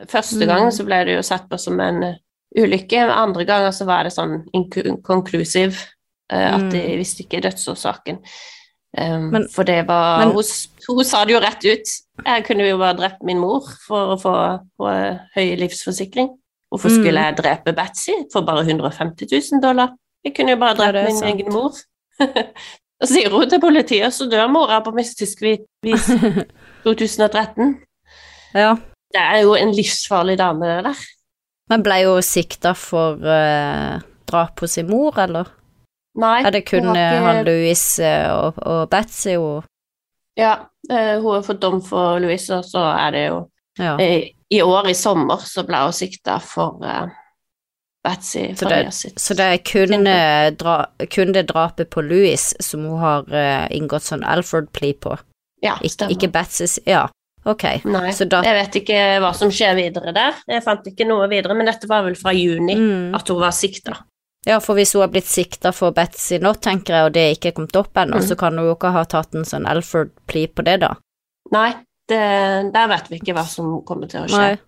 Første 0.08 0.40
Mm. 0.42 0.46
gang 0.48 0.70
så 0.72 0.84
ble 0.86 1.04
det 1.04 1.14
jo 1.16 1.22
sett 1.22 1.48
på 1.50 1.58
som 1.60 1.78
en 1.80 2.02
eh, 2.02 2.14
ulykke, 2.58 3.02
andre 3.12 3.44
ganger 3.44 3.70
så 3.70 3.84
var 3.86 4.04
det 4.04 4.12
sånn 4.12 4.44
inconclusive. 4.54 5.76
uh, 6.32 6.54
at 6.56 6.70
de 6.72 6.78
Mm. 6.80 6.96
visste 6.98 7.22
ikke 7.26 7.42
dødsårsaken. 7.42 8.18
Um, 8.98 9.30
Men- 9.30 9.48
for 9.48 9.64
det 9.64 9.86
var 9.86 10.18
men- 10.24 10.28
hun, 10.34 10.42
hun 10.88 11.04
sa 11.04 11.24
det 11.26 11.32
jo 11.34 11.40
rett 11.40 11.64
ut. 11.64 11.86
Jeg 12.26 12.44
kunne 12.46 12.68
jo 12.68 12.78
bare 12.78 12.96
drept 12.96 13.22
min 13.22 13.38
mor 13.38 13.60
for 13.86 14.16
å 14.16 14.20
få, 14.20 14.60
høy 15.36 15.56
livsforsikring. 15.58 16.28
Hvorfor 16.72 16.88
Mm. 16.88 17.02
skulle 17.02 17.20
jeg 17.20 17.36
drepe 17.36 17.74
Batsy 17.76 18.12
for 18.32 18.40
bare 18.42 18.64
150 18.64 19.26
000 19.52 19.60
dollar? 19.60 19.90
Jeg 20.24 20.34
kunne 20.34 20.50
jo 20.50 20.56
bare 20.56 20.74
drept 20.76 21.04
min 21.08 21.16
sant. 21.16 21.34
egen 21.34 21.52
mor. 21.52 21.72
Og 23.02 23.08
sier 23.08 23.28
hun 23.30 23.48
til 23.50 23.60
politiet, 23.60 24.12
så 24.12 24.26
dør 24.30 24.48
mora 24.50 24.80
på 24.80 24.92
mystisk 24.94 25.40
vis 25.42 26.06
2013. 26.84 27.76
ja. 28.54 28.76
Det 29.12 29.20
er 29.20 29.42
jo 29.44 29.52
en 29.54 29.74
livsfarlig 29.76 30.38
dame, 30.40 30.66
der. 30.86 30.96
Men 31.68 31.82
ble 31.84 31.98
hun 32.08 32.22
sikta 32.24 32.70
for 32.72 33.18
uh, 33.20 33.98
drap 34.28 34.54
på 34.56 34.66
sin 34.66 34.88
mor, 34.88 35.18
eller? 35.20 35.50
Nei, 36.16 36.38
Er 36.46 36.50
det 36.50 36.62
kun 36.68 36.86
hun 36.86 36.96
eh, 36.96 37.12
ikke- 37.12 37.26
han 37.26 37.44
Louis 37.44 37.98
eh, 38.00 38.30
og, 38.32 38.54
og 38.58 38.88
Betzy 38.90 39.34
hun 39.36 39.62
Ja, 40.36 40.54
uh, 40.90 41.20
hun 41.20 41.34
har 41.34 41.42
fått 41.42 41.60
dom 41.60 41.82
for 41.84 42.18
Louise, 42.20 42.54
og 42.56 42.64
så 42.64 42.78
er 42.98 43.10
det 43.10 43.26
jo 43.28 43.48
Ja. 43.78 43.94
uh, 44.00 44.24
I 44.50 44.60
år 44.62 44.88
i 44.88 44.94
sommer 44.94 45.36
så 45.44 45.62
ble 45.68 45.76
hun 45.84 45.92
sikta 45.92 46.38
for 46.40 46.80
Betzy 48.04 48.54
Så 48.56 48.68
det-. 48.68 48.92
Så 49.20 49.34
det 49.34 49.44
er 49.44 49.60
kun, 49.72 50.04
dra, 50.56 50.86
kun 51.10 51.32
det 51.34 51.48
drapet 51.48 51.88
på 51.90 52.00
Louis 52.00 52.54
som 52.60 52.84
hun 52.84 52.98
har 52.98 53.24
inngått 53.70 54.02
sånn 54.08 54.24
Alfred-plea 54.24 54.94
på, 55.00 55.16
ja, 55.62 55.76
Ik 55.82 55.90
stemmer. 55.90 56.12
ikke 56.16 56.30
Betzys 56.32 56.78
Ja, 56.86 57.08
ok. 57.44 57.62
Nei, 57.84 58.10
så 58.12 58.28
da- 58.28 58.42
jeg 58.42 58.54
vet 58.54 58.74
ikke 58.82 59.20
hva 59.20 59.34
som 59.34 59.50
skjer 59.50 59.74
videre 59.76 60.12
der. 60.14 60.34
Jeg 60.48 60.62
fant 60.64 60.84
ikke 60.86 61.06
noe 61.06 61.28
videre, 61.28 61.54
men 61.54 61.66
dette 61.66 61.86
var 61.88 62.02
vel 62.02 62.14
fra 62.14 62.32
juni 62.32 62.74
Mm. 62.74 63.14
at 63.14 63.28
hun 63.28 63.40
var 63.40 63.50
sikta. 63.52 63.96
Ja, 64.46 64.58
for 64.58 64.74
hvis 64.74 64.92
hun 64.92 65.02
har 65.02 65.08
blitt 65.08 65.26
sikta 65.30 65.72
for 65.72 65.92
Betzy 65.92 66.38
nå, 66.40 66.52
tenker 66.60 66.94
jeg, 66.94 67.04
og 67.06 67.12
det 67.12 67.38
ikke 67.38 67.46
er 67.48 67.52
kommet 67.52 67.76
opp 67.76 67.94
ennå, 67.94 68.16
Mm. 68.18 68.26
så 68.28 68.36
kan 68.36 68.56
hun 68.58 68.66
jo 68.66 68.74
ikke 68.74 68.90
ha 68.92 69.04
tatt 69.04 69.34
en 69.34 69.44
sånn 69.44 69.66
Alfred 69.68 70.10
plea 70.26 70.48
på 70.48 70.64
det, 70.64 70.80
da. 70.80 70.94
Nei, 71.52 71.70
det, 72.08 72.72
der 72.72 72.88
vet 72.88 73.08
vi 73.08 73.18
ikke 73.20 73.34
hva 73.34 73.44
som 73.46 73.82
kommer 73.82 74.08
til 74.08 74.22
å 74.22 74.26
skje. 74.26 74.36
Nei. 74.38 74.58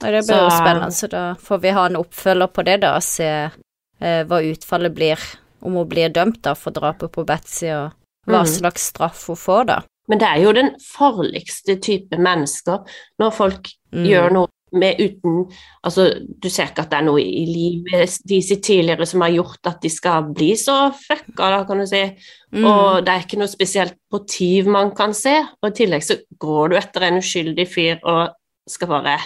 Nei, 0.00 0.10
det 0.12 0.26
blir 0.26 0.38
jo 0.38 0.48
spennende, 0.48 0.92
så 0.94 1.08
da 1.10 1.34
får 1.34 1.60
vi 1.60 1.70
ha 1.70 1.84
en 1.86 1.96
oppfølger 1.96 2.48
på 2.52 2.64
det, 2.64 2.80
da, 2.80 2.94
og 2.96 3.02
se 3.02 3.50
eh, 4.00 4.22
hva 4.24 4.38
utfallet 4.40 4.94
blir, 4.94 5.18
om 5.60 5.74
hun 5.74 5.88
blir 5.88 6.08
dømt 6.08 6.40
da 6.40 6.54
for 6.54 6.70
drapet 6.70 7.10
på 7.10 7.26
Betzy, 7.26 7.66
og 7.74 7.92
hva 8.28 8.44
Mm. 8.44 8.46
slags 8.46 8.92
straff 8.92 9.26
hun 9.26 9.36
får, 9.36 9.66
da. 9.66 9.80
Men 10.08 10.20
det 10.20 10.28
er 10.28 10.42
jo 10.44 10.54
den 10.56 10.70
farligste 10.82 11.78
type 11.84 12.16
mennesker 12.18 12.86
når 13.20 13.34
folk 13.36 13.74
Mm. 13.88 14.04
gjør 14.04 14.32
noe 14.34 14.48
med 14.76 14.98
uten 15.00 15.46
Altså, 15.86 16.10
du 16.28 16.50
ser 16.52 16.68
ikke 16.68 16.82
at 16.84 16.90
det 16.92 16.98
er 16.98 17.06
noe 17.06 17.22
i 17.22 17.44
livet 17.48 18.18
de 18.28 18.40
sitt 18.44 18.60
tidligere 18.66 19.06
som 19.08 19.22
har 19.24 19.32
gjort 19.32 19.70
at 19.70 19.78
de 19.80 19.88
skal 19.88 20.26
bli 20.34 20.50
så 20.60 20.90
fucka, 20.92 21.48
da, 21.54 21.62
kan 21.64 21.80
du 21.80 21.86
si. 21.88 22.02
Mm. 22.52 22.66
Og 22.68 23.06
det 23.06 23.14
er 23.14 23.24
ikke 23.24 23.38
noe 23.40 23.48
spesielt 23.48 23.96
motiv 24.12 24.68
man 24.68 24.92
kan 24.96 25.14
se. 25.16 25.32
Og 25.62 25.70
i 25.70 25.76
tillegg 25.78 26.04
så 26.04 26.18
går 26.36 26.68
du 26.68 26.76
etter 26.76 27.08
en 27.08 27.16
uskyldig 27.22 27.68
fyr 27.70 28.04
og 28.04 28.36
skal 28.68 28.92
bare 28.92 29.16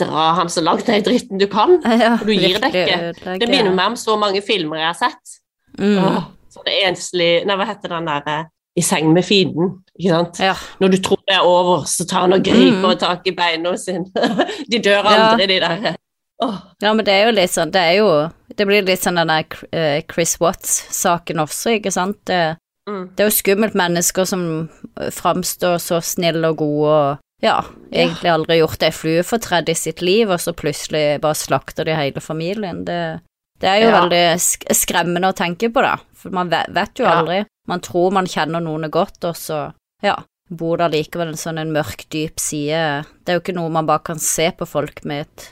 dra 0.00 0.34
ham 0.36 0.52
så 0.52 0.60
langt 0.64 0.88
ned 0.88 1.00
i 1.00 1.06
dritten 1.08 1.40
du 1.40 1.48
kan. 1.48 1.78
ja, 2.04 2.18
og 2.20 2.28
du 2.28 2.36
gir 2.36 2.60
deg 2.60 2.76
ikke. 2.84 3.36
Det 3.40 3.48
minner 3.48 3.72
meg 3.72 3.94
om 3.94 3.98
så 4.00 4.20
mange 4.20 4.44
filmer 4.44 4.82
jeg 4.82 4.90
har 4.90 5.00
sett. 5.00 5.36
Mm. 5.80 5.96
Åh, 5.96 6.22
så 6.52 6.66
det 6.66 6.80
enslig 6.90 7.32
Nei, 7.48 7.56
hva 7.56 7.72
heter 7.72 7.96
den 7.96 8.12
der 8.12 8.48
I 8.78 8.82
seng 8.86 9.12
med 9.12 9.24
fienden, 9.26 9.82
ikke 9.98 10.10
sant? 10.14 10.38
Ja. 10.40 10.54
Når 10.80 10.88
du 10.94 10.96
tror 11.02 11.18
det 11.26 11.34
er 11.36 11.42
over, 11.46 11.82
så 11.90 12.06
tar 12.08 12.20
han 12.20 12.32
og 12.32 12.44
griper 12.44 12.92
Mm. 12.94 12.98
tak 12.98 13.26
i 13.26 13.32
beina 13.34 13.76
sine. 13.76 14.04
De 14.70 14.78
dør 14.78 15.02
Ja. 15.04 15.32
aldri, 15.32 15.46
de 15.46 15.60
der. 15.60 15.96
Oh. 16.42 16.54
Ja, 16.80 16.92
men 16.94 17.04
det 17.04 17.12
er 17.12 17.26
jo 17.26 17.32
litt 17.36 17.50
sånn, 17.52 17.70
det 17.70 17.80
er 17.82 17.96
jo 17.98 18.30
Det 18.56 18.66
blir 18.66 18.82
litt 18.86 19.00
sånn 19.02 19.16
den 19.16 19.28
der 19.28 19.44
eh, 19.72 20.02
Chris 20.10 20.38
Watts-saken 20.40 21.38
også, 21.42 21.74
ikke 21.78 21.90
sant? 21.92 22.16
Det, 22.26 22.56
mm. 22.88 23.10
det 23.16 23.20
er 23.24 23.28
jo 23.28 23.36
skummelt 23.42 23.74
mennesker 23.74 24.24
som 24.24 24.68
framstår 25.10 25.78
så 25.80 26.00
snille 26.04 26.48
og 26.50 26.56
gode 26.60 26.94
og 26.94 27.18
ja, 27.42 27.62
egentlig 27.92 28.28
aldri 28.30 28.58
gjort 28.60 28.82
ei 28.84 28.90
flue 28.92 29.22
fortredd 29.24 29.68
i 29.72 29.74
sitt 29.74 30.02
liv, 30.04 30.28
og 30.28 30.40
så 30.42 30.52
plutselig 30.52 31.20
bare 31.22 31.34
slakter 31.38 31.84
de 31.88 31.94
hele 31.96 32.20
familien. 32.20 32.84
Det 32.84 33.20
Det 33.60 33.68
er 33.68 33.80
jo 33.82 33.88
Ja. 33.90 34.00
veldig 34.00 34.74
skremmende 34.74 35.28
å 35.28 35.36
tenke 35.36 35.68
på, 35.72 35.82
da, 35.82 35.96
for 36.14 36.30
man 36.30 36.48
vet, 36.48 36.68
vet 36.72 36.94
jo 36.98 37.04
Ja. 37.04 37.44
Man 37.70 37.82
tror 37.84 38.10
man 38.14 38.28
kjenner 38.30 38.62
noen 38.64 38.88
godt, 38.90 39.22
og 39.28 39.38
så, 39.38 39.60
ja, 40.02 40.16
bor 40.50 40.80
det 40.80 40.90
likevel 40.94 41.30
en 41.30 41.38
sånn 41.38 41.60
en 41.62 41.72
mørk, 41.74 42.08
dyp 42.10 42.42
side. 42.42 43.04
Det 43.22 43.32
er 43.32 43.38
jo 43.38 43.44
ikke 43.44 43.56
noe 43.56 43.70
man 43.72 43.88
bare 43.88 44.02
kan 44.10 44.18
se 44.22 44.50
på 44.56 44.66
folk 44.68 45.04
med 45.06 45.26
et 45.28 45.48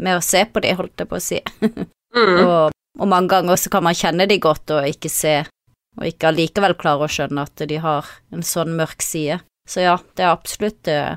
Med 0.00 0.16
å 0.16 0.22
se 0.24 0.46
på 0.48 0.62
de, 0.64 0.70
holdt 0.72 1.02
jeg 1.02 1.08
på 1.10 1.18
å 1.18 1.26
si. 1.30 1.42
Mm. 2.12 2.42
Og, 2.44 2.74
og 3.00 3.08
mange 3.08 3.30
ganger 3.32 3.56
så 3.56 3.70
kan 3.72 3.86
man 3.86 3.96
kjenne 3.96 4.26
de 4.28 4.36
godt 4.36 4.68
og 4.76 4.84
ikke 4.84 5.08
se, 5.08 5.30
og 5.96 6.02
ikke 6.04 6.28
allikevel 6.28 6.74
klare 6.76 7.06
å 7.06 7.08
skjønne 7.08 7.46
at 7.48 7.62
de 7.70 7.78
har 7.80 8.10
en 8.36 8.44
sånn 8.44 8.74
mørk 8.76 9.00
side. 9.00 9.38
Så 9.64 9.86
ja, 9.86 9.94
det 10.12 10.26
er 10.26 10.34
absolutt, 10.34 10.90
eh, 10.92 11.16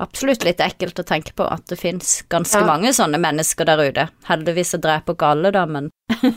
absolutt 0.00 0.44
litt 0.46 0.60
ekkelt 0.64 0.98
å 1.02 1.04
tenke 1.06 1.32
på 1.36 1.44
at 1.46 1.66
det 1.70 1.78
fins 1.78 2.22
ganske 2.32 2.58
Ja. 2.60 2.66
mange 2.66 2.92
sånne 2.96 3.18
mennesker 3.20 3.64
der 3.68 3.82
ute. 3.84 4.08
Heldigvis 4.28 4.72
så 4.74 4.80
dreper 4.80 5.14
alle, 5.28 5.50
da, 5.52 5.66
men 5.66 5.90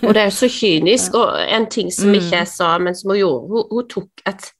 Og 0.03 0.13
det 0.13 0.21
er 0.27 0.29
så 0.35 0.47
kynisk, 0.59 1.15
og 1.15 1.39
en 1.47 1.65
ting 1.69 1.91
som 1.91 2.09
Mm. 2.11 2.15
ikke 2.19 2.37
jeg 2.37 2.47
sa, 2.47 2.77
men 2.77 2.95
som 2.95 3.09
hun 3.11 3.19
gjorde, 3.19 3.47
hun, 3.49 3.63
hun 3.71 3.87
tok 3.87 4.09
et 4.27 4.51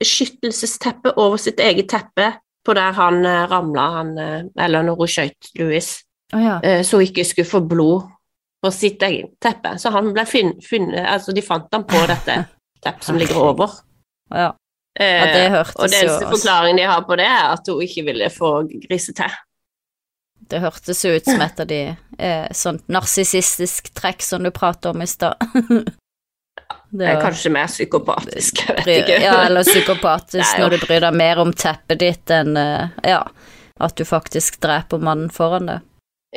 beskyttelsesteppe 0.00 1.12
over 1.16 1.36
sitt 1.40 1.60
eget 1.60 1.88
teppe 1.92 2.32
på 2.66 2.74
der 2.76 2.92
han 2.96 3.24
eh, 3.24 3.46
ramla, 3.50 3.84
han, 3.98 4.14
eh, 4.18 4.42
eller 4.64 4.82
når 4.84 4.96
hun 5.00 5.08
skjøt 5.08 5.50
Louis, 5.58 5.90
oh, 6.34 6.40
ja. 6.42 6.58
eh, 6.62 6.82
så 6.84 6.98
hun 7.00 7.06
ikke 7.06 7.24
skulle 7.28 7.48
få 7.48 7.60
blod 7.68 8.08
på 8.62 8.70
sitt 8.76 9.02
eget 9.02 9.30
teppe. 9.40 9.76
Så 9.80 9.90
han 9.94 10.12
ble 10.12 10.24
funnet, 10.28 10.98
altså 11.08 11.32
de 11.32 11.42
fant 11.44 11.68
han 11.72 11.84
på 11.88 12.02
dette 12.10 12.42
teppet 12.84 13.04
som 13.08 13.16
ligger 13.20 13.40
over. 13.40 13.78
Ja. 14.30 14.50
Eh, 15.00 15.16
Ja, 15.16 15.28
det 15.32 15.44
hørtes 15.54 15.76
og 15.76 15.88
den 15.88 16.02
eneste 16.02 16.28
forklaringen 16.28 16.80
de 16.82 16.88
har 16.90 17.06
på 17.08 17.16
det, 17.16 17.28
er 17.28 17.54
at 17.54 17.70
hun 17.72 17.80
ikke 17.86 18.04
ville 18.10 18.28
få 18.34 18.50
grise 18.88 19.14
til. 19.16 19.38
Det 20.50 20.60
hørtes 20.60 21.04
jo 21.04 21.14
ut 21.14 21.24
som 21.24 21.40
et 21.44 21.60
av 21.62 21.68
de 21.70 21.80
eh, 22.18 22.46
sånt 22.56 22.86
narsissistisk 22.90 23.92
trekk 23.96 24.22
som 24.26 24.44
du 24.44 24.50
prater 24.50 24.92
om 24.92 25.02
i 25.02 25.08
stad. 25.08 25.40
Det 26.90 27.06
er 27.06 27.20
kanskje 27.22 27.52
mer 27.54 27.68
psykopatisk, 27.70 28.64
jeg 28.66 28.82
vet 28.82 28.88
ikke. 29.04 29.18
Ja, 29.22 29.36
eller 29.46 29.62
psykopatisk 29.66 30.56
når 30.60 30.74
du 30.74 30.82
bryr 30.82 31.04
deg 31.04 31.14
mer 31.18 31.38
om 31.42 31.52
teppet 31.54 32.00
ditt 32.02 32.32
enn 32.34 32.58
eh, 32.58 32.90
ja, 33.06 33.20
at 33.78 33.94
du 33.98 34.02
faktisk 34.06 34.58
dreper 34.62 34.98
mannen 35.02 35.30
foran 35.30 35.70
deg. 35.70 35.86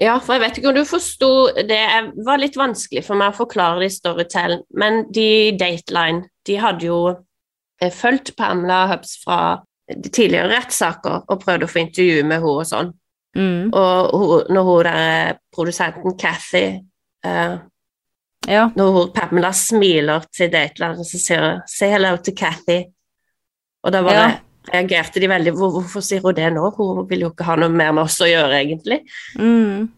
Ja, 0.02 0.20
for 0.22 0.38
jeg 0.38 0.44
vet 0.44 0.58
ikke 0.58 0.72
om 0.72 0.78
du 0.80 0.88
forsto 0.90 1.28
Det 1.70 1.82
var 2.26 2.40
litt 2.42 2.56
vanskelig 2.58 3.04
for 3.06 3.20
meg 3.20 3.30
å 3.30 3.38
forklare 3.44 3.82
det 3.82 3.92
i 3.92 3.94
Storytel, 3.94 4.56
men 4.78 5.04
de 5.14 5.54
Dateline, 5.58 6.26
de 6.50 6.58
hadde 6.62 6.88
jo 6.88 7.00
eh, 7.12 7.20
fulgt 7.92 8.36
Pamela 8.38 8.86
Hubs 8.94 9.18
fra 9.24 9.64
tidligere 9.92 10.50
rettssaker 10.54 11.26
og 11.28 11.42
prøvd 11.44 11.66
å 11.66 11.70
få 11.70 11.82
intervju 11.84 12.24
med 12.24 12.40
henne 12.40 12.54
og 12.62 12.68
sånn. 12.70 12.94
Mm. 13.36 13.74
Og 13.74 14.14
hun, 14.14 14.54
når 14.54 14.68
hun 14.70 14.84
der 14.88 15.38
produsenten 15.56 16.18
Cathy 16.22 16.66
uh, 17.26 17.56
Ja. 18.44 18.68
Når 18.76 18.92
hun, 18.92 19.12
Pamela 19.16 19.54
smiler 19.56 20.26
til 20.36 20.52
Dateline, 20.52 21.00
og 21.00 21.08
så 21.08 21.18
sier 21.18 21.42
hun 21.42 21.62
'say 21.66 21.90
hello 21.90 22.18
to 22.18 22.32
Cathy', 22.32 22.92
og 23.84 23.92
da 23.92 24.02
bare 24.04 24.14
Ja. 24.14 24.40
reagerte 24.74 25.20
de 25.20 25.28
veldig 25.28 25.54
'Hvorfor 25.54 26.02
sier 26.02 26.22
hun 26.22 26.36
det 26.36 26.54
nå? 26.54 26.70
Hun 26.76 27.10
vil 27.10 27.22
jo 27.22 27.30
ikke 27.32 27.44
ha 27.44 27.56
noe 27.56 27.70
mer 27.70 27.92
med 27.92 28.04
oss 28.04 28.20
å 28.20 28.28
gjøre, 28.28 28.60
egentlig'. 28.60 29.02
Mm. 29.40 29.90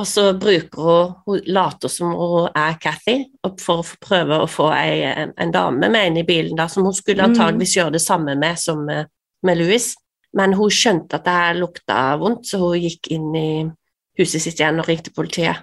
Og 0.00 0.06
så 0.08 0.32
bruker 0.40 0.82
hun 0.82 1.10
Hun 1.26 1.40
later 1.52 1.88
som 1.88 2.14
hun 2.16 2.48
er 2.56 2.78
Cathy, 2.80 3.24
for 3.60 3.82
å 3.82 3.96
prøve 4.00 4.38
å 4.40 4.46
få 4.48 4.70
ei, 4.72 5.02
en, 5.04 5.32
en 5.36 5.52
dame 5.52 5.88
med 5.92 6.06
inn 6.06 6.16
i 6.22 6.24
bilen, 6.24 6.56
da, 6.56 6.68
som 6.68 6.84
hun 6.84 6.94
skulle 6.96 7.22
Mm. 7.26 7.30
antageligvis 7.34 7.76
gjøre 7.76 7.92
det 7.92 8.00
samme 8.00 8.34
med 8.38 8.58
som 8.58 8.84
med, 8.86 9.06
med 9.42 9.58
Louis. 9.58 9.94
Men 10.34 10.54
hun 10.56 10.70
skjønte 10.70 11.14
at 11.18 11.24
det 11.24 11.32
her 11.36 11.54
lukta 11.60 12.16
vondt, 12.16 12.46
så 12.48 12.58
hun 12.58 12.78
gikk 12.80 13.10
inn 13.12 13.34
i 13.36 13.70
huset 14.18 14.40
sitt 14.42 14.60
igjen 14.60 14.80
og 14.80 14.88
ringte 14.88 15.12
politiet. 15.12 15.60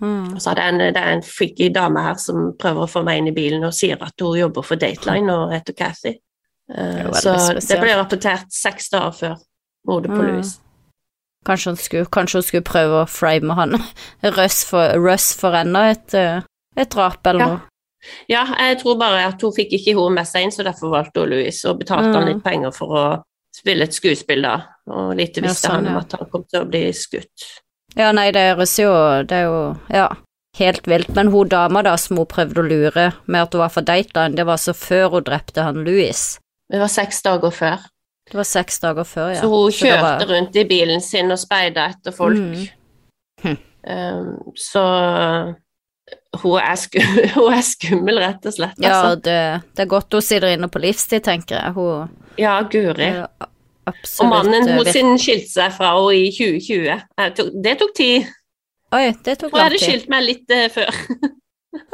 Mm. 0.00 0.34
Og 0.34 0.40
sa 0.42 0.54
det 0.54 0.62
er 0.64 0.72
en, 0.72 0.78
det 0.94 0.96
er 0.96 1.12
en 1.12 1.22
freaky 1.22 1.68
dame 1.70 2.00
her 2.02 2.14
som 2.18 2.50
prøver 2.58 2.82
å 2.86 2.90
få 2.90 3.02
meg 3.06 3.18
inn 3.20 3.28
i 3.30 3.36
bilen 3.36 3.64
og 3.68 3.74
sier 3.76 4.00
at 4.02 4.14
hun 4.20 4.38
jobber 4.38 4.62
for 4.66 4.80
Dateline 4.80 5.30
og 5.44 5.52
heter 5.54 5.76
Cathy. 5.76 6.16
Uh, 6.70 7.06
det 7.10 7.20
så 7.22 7.36
det 7.54 7.78
ble 7.82 7.94
rapportert 7.98 8.50
seks 8.54 8.90
dager 8.90 9.12
før 9.12 9.38
mordet 9.86 10.10
på 10.10 10.16
Mm. 10.16 10.26
Louis. 10.32 10.52
Kanskje, 11.46 11.70
hun 11.72 11.76
skulle, 11.80 12.06
kanskje 12.12 12.40
hun 12.40 12.42
skulle 12.44 12.66
prøve 12.68 12.98
å 13.02 13.08
frame 13.08 13.54
han 13.56 13.76
Russ 14.36 14.62
for, 14.68 14.92
Russ 15.00 15.30
for 15.40 15.56
enda 15.56 15.86
et, 15.94 16.14
eh, 16.14 16.42
et 16.76 16.90
drap 16.92 17.26
eller 17.26 17.40
Ja. 17.40 17.46
noe. 17.48 17.60
Ja, 18.32 18.42
jeg 18.58 18.78
tror 18.80 18.96
bare 19.00 19.26
at 19.28 19.42
hun 19.44 19.52
fikk 19.52 19.72
ikke 19.76 19.92
hun 19.98 20.14
med 20.16 20.24
seg 20.28 20.46
inn, 20.46 20.52
så 20.52 20.64
derfor 20.64 20.88
valgte 20.92 21.20
hun 21.20 21.28
Louis 21.34 21.58
og 21.68 21.80
betalte 21.82 22.14
han 22.14 22.24
Mm. 22.24 22.28
litt 22.34 22.44
penger 22.44 22.70
for 22.72 22.88
å 22.96 23.02
spille 23.56 23.82
et 23.84 23.92
skuespill 23.92 24.40
da, 24.42 24.54
og 24.88 25.16
lite 25.18 25.42
Ja, 25.42 25.48
visste 25.48 25.68
sånn, 25.68 25.74
han 25.84 25.86
om 25.88 25.92
ja. 25.94 25.98
at 26.00 26.12
han 26.16 26.30
kom 26.32 26.44
til 26.48 26.60
å 26.62 26.68
bli 26.70 26.80
skutt. 26.96 27.46
Ja, 27.96 28.12
nei, 28.12 28.30
det 28.30 28.40
høres 28.56 28.78
jo 28.78 28.88
Det 29.26 29.32
er 29.32 29.44
jo 29.48 29.76
Ja, 29.90 30.08
helt 30.56 30.86
vilt. 30.86 31.08
Men 31.14 31.28
hun 31.32 31.48
dama 31.48 31.82
da 31.82 31.96
som 31.96 32.16
hun 32.16 32.26
prøvde 32.26 32.62
å 32.62 32.68
lure 32.68 33.12
med 33.26 33.42
at 33.42 33.52
hun 33.52 33.60
var 33.60 33.68
for 33.68 33.82
Dateline, 33.82 34.36
det 34.36 34.46
var 34.46 34.56
så 34.56 34.72
før 34.72 35.10
hun 35.18 35.24
drepte 35.24 35.62
han 35.62 35.84
Louis. 35.84 36.38
Det 36.70 36.78
var 36.80 36.88
seks 36.88 37.20
dager 37.22 37.50
før, 37.50 37.78
Det 38.30 38.38
var 38.38 38.46
seks 38.46 38.78
dager 38.82 39.04
før, 39.08 39.32
ja. 39.34 39.40
så 39.42 39.48
hun 39.50 39.72
Så 39.72 39.84
kjørte 39.86 40.02
var- 40.04 40.26
rundt 40.30 40.56
i 40.56 40.64
bilen 40.64 41.00
sin 41.02 41.30
og 41.34 41.38
speida 41.38 41.88
etter 41.90 42.14
folk. 42.14 42.38
Mm. 42.38 42.68
Hm. 43.42 43.56
Um, 43.90 44.52
så 44.60 44.82
hun 46.42 46.58
er, 46.60 46.76
sku, 46.78 46.98
hun 47.36 47.52
er 47.56 47.62
skummel, 47.66 48.20
rett 48.22 48.46
og 48.46 48.54
slett. 48.54 48.78
Ja, 48.82 49.00
Altså. 49.00 49.20
det, 49.26 49.38
det 49.76 49.82
er 49.84 49.90
godt 49.90 50.12
hun 50.14 50.22
sitter 50.22 50.52
inne 50.54 50.68
på 50.70 50.82
livstid, 50.82 51.24
tenker 51.26 51.58
jeg. 51.58 51.72
Hun 51.74 52.10
Ja, 52.38 52.60
Guri. 52.70 53.08
absolutt 53.90 54.20
Og 54.22 54.30
mannen 54.30 54.54
hennes 54.68 54.94
hun 54.94 55.16
vir- 55.16 55.18
skilte 55.24 55.50
seg 55.50 55.72
fra 55.74 55.90
henne 55.96 56.14
i 56.20 56.30
2020. 56.36 57.02
Eh, 57.18 57.30
tok- 57.34 57.54
Det 57.64 57.76
tok 57.82 57.94
tid. 57.96 58.30
Oi, 58.92 59.04
det 59.24 59.38
tok 59.38 59.52
Og 59.52 59.58
jeg 59.58 59.60
lang 59.60 59.70
hadde 59.70 59.84
skilt 59.84 60.08
meg 60.10 60.24
litt 60.26 60.50
uh, 60.54 60.68
før. 60.74 60.90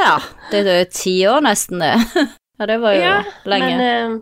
Ja, 0.01 0.14
det 0.51 0.62
er 0.66 0.78
jo 0.78 0.84
ti 0.91 1.12
år 1.28 1.43
nesten, 1.45 1.80
det. 1.84 1.95
Ja, 2.59 2.64
det 2.70 2.78
var 2.80 2.95
jo 2.97 3.01
Ja, 3.05 3.16
lenge. 3.45 3.66
Men 3.76 3.80
eh, 3.84 4.20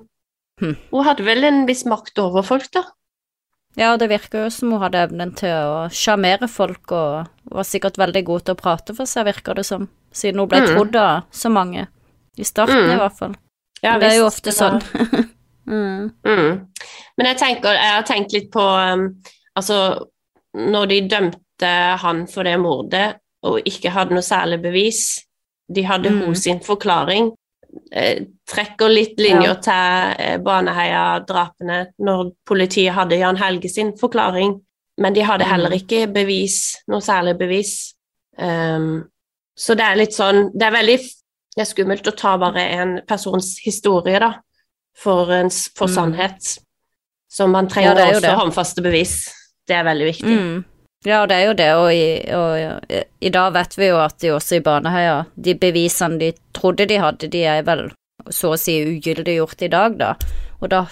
Hm. 0.60 0.76
hun 0.92 1.04
hadde 1.04 1.24
vel 1.26 1.44
en 1.44 1.64
viss 1.66 1.84
makt 1.84 2.18
over 2.22 2.42
folk, 2.46 2.68
da. 2.72 2.84
Ja, 3.76 3.96
det 3.98 4.06
virker 4.12 4.44
jo 4.44 4.50
som 4.54 4.70
hun 4.70 4.80
hadde 4.84 5.00
evnen 5.08 5.32
til 5.34 5.50
å 5.50 5.88
sjarmere 5.90 6.46
folk, 6.48 6.92
og 6.94 7.26
var 7.50 7.66
sikkert 7.66 7.96
veldig 7.98 8.22
god 8.28 8.44
til 8.46 8.54
å 8.54 8.60
prate 8.60 8.94
for 8.94 9.04
seg, 9.10 9.26
virker 9.26 9.54
det 9.58 9.64
som, 9.66 9.88
siden 10.14 10.38
hun 10.38 10.48
ble 10.48 10.60
Mm. 10.62 10.68
trodd 10.70 10.96
av 10.96 11.24
så 11.32 11.50
mange. 11.50 11.88
I 12.38 12.42
starten, 12.44 12.76
Mm. 12.86 12.90
i 12.94 12.98
hvert 13.00 13.18
fall. 13.18 13.34
Ja, 13.82 13.98
det 13.98 14.12
er 14.12 14.16
jo 14.20 14.26
ofte 14.26 14.52
sånn. 14.54 14.80
mm. 15.66 16.12
Mm. 16.24 16.66
Men 17.18 17.26
jeg 17.26 17.36
tenker, 17.38 17.72
jeg 17.74 17.92
har 17.94 18.02
tenkt 18.02 18.32
litt 18.32 18.50
på 18.52 18.60
um, 18.62 19.22
Altså, 19.56 20.06
når 20.54 20.86
de 20.88 21.00
dømte 21.08 21.98
han 21.98 22.26
for 22.26 22.42
det 22.42 22.58
mordet, 22.58 23.16
og 23.42 23.60
ikke 23.64 23.90
hadde 23.94 24.10
noe 24.16 24.22
særlig 24.22 24.60
bevis 24.62 25.20
De 25.72 25.82
hadde 25.82 26.10
Mm. 26.10 26.26
hos 26.26 26.42
sin 26.42 26.58
forklaring. 26.60 27.32
Eh, 27.92 28.24
trekker 28.46 28.88
litt 28.88 29.18
linjer 29.18 29.54
til 29.62 30.14
eh, 30.18 30.36
Baneheia-drapene 30.38 31.78
når 31.98 32.32
politiet 32.46 32.94
hadde 32.94 33.18
Jan 33.18 33.36
Helge 33.40 33.68
sin 33.70 33.92
forklaring, 33.98 34.60
men 34.98 35.14
de 35.14 35.24
hadde 35.26 35.44
Mm. 35.44 35.50
heller 35.50 35.70
ikke 35.70 36.06
bevis, 36.12 36.76
noe 36.88 37.00
særlig 37.00 37.36
bevis. 37.38 37.94
Um, 38.38 39.04
så 39.56 39.74
det 39.78 39.84
er 39.86 39.94
litt 39.96 40.10
sånn 40.12 40.50
Det 40.58 40.62
er 40.66 40.72
veldig 40.74 40.98
det 41.56 41.62
er 41.62 41.68
skummelt 41.70 42.06
å 42.10 42.16
ta 42.18 42.36
bare 42.36 42.58
en 42.80 43.00
persons 43.06 43.60
historie, 43.62 44.18
da, 44.18 44.32
for, 44.96 45.30
en, 45.30 45.50
for 45.50 45.86
Mm. 45.86 45.94
sannhet. 45.94 46.58
Så 47.30 47.46
man 47.48 47.68
trenger 47.68 47.96
Ja, 47.96 48.10
også 48.18 48.34
håndfaste 48.34 48.82
bevis. 48.82 49.28
Det 49.68 49.76
er 49.76 49.84
veldig 49.84 50.06
viktig. 50.06 50.26
Mm. 50.38 50.64
Ja, 51.04 51.26
det 51.28 51.36
er 51.36 51.50
jo 51.50 51.56
det, 51.58 51.68
og, 51.76 51.90
i, 51.92 52.06
og 52.32 52.88
i, 52.88 53.02
i 53.28 53.32
dag 53.32 53.52
vet 53.52 53.76
vi 53.76 53.90
jo 53.90 53.98
at 54.00 54.16
de 54.22 54.32
også 54.32 54.56
i 54.56 54.64
Baneheia, 54.64 55.18
de 55.36 55.52
bevisene 55.60 56.16
de 56.20 56.30
trodde 56.56 56.86
de 56.88 56.96
hadde, 57.00 57.28
de 57.28 57.42
er 57.44 57.64
vel 57.66 57.90
så 58.32 58.54
å 58.54 58.60
si 58.60 58.78
ugyldiggjort 58.88 59.66
i 59.66 59.72
dag, 59.72 59.98
da. 60.00 60.14
Og 60.64 60.70
da, 60.72 60.86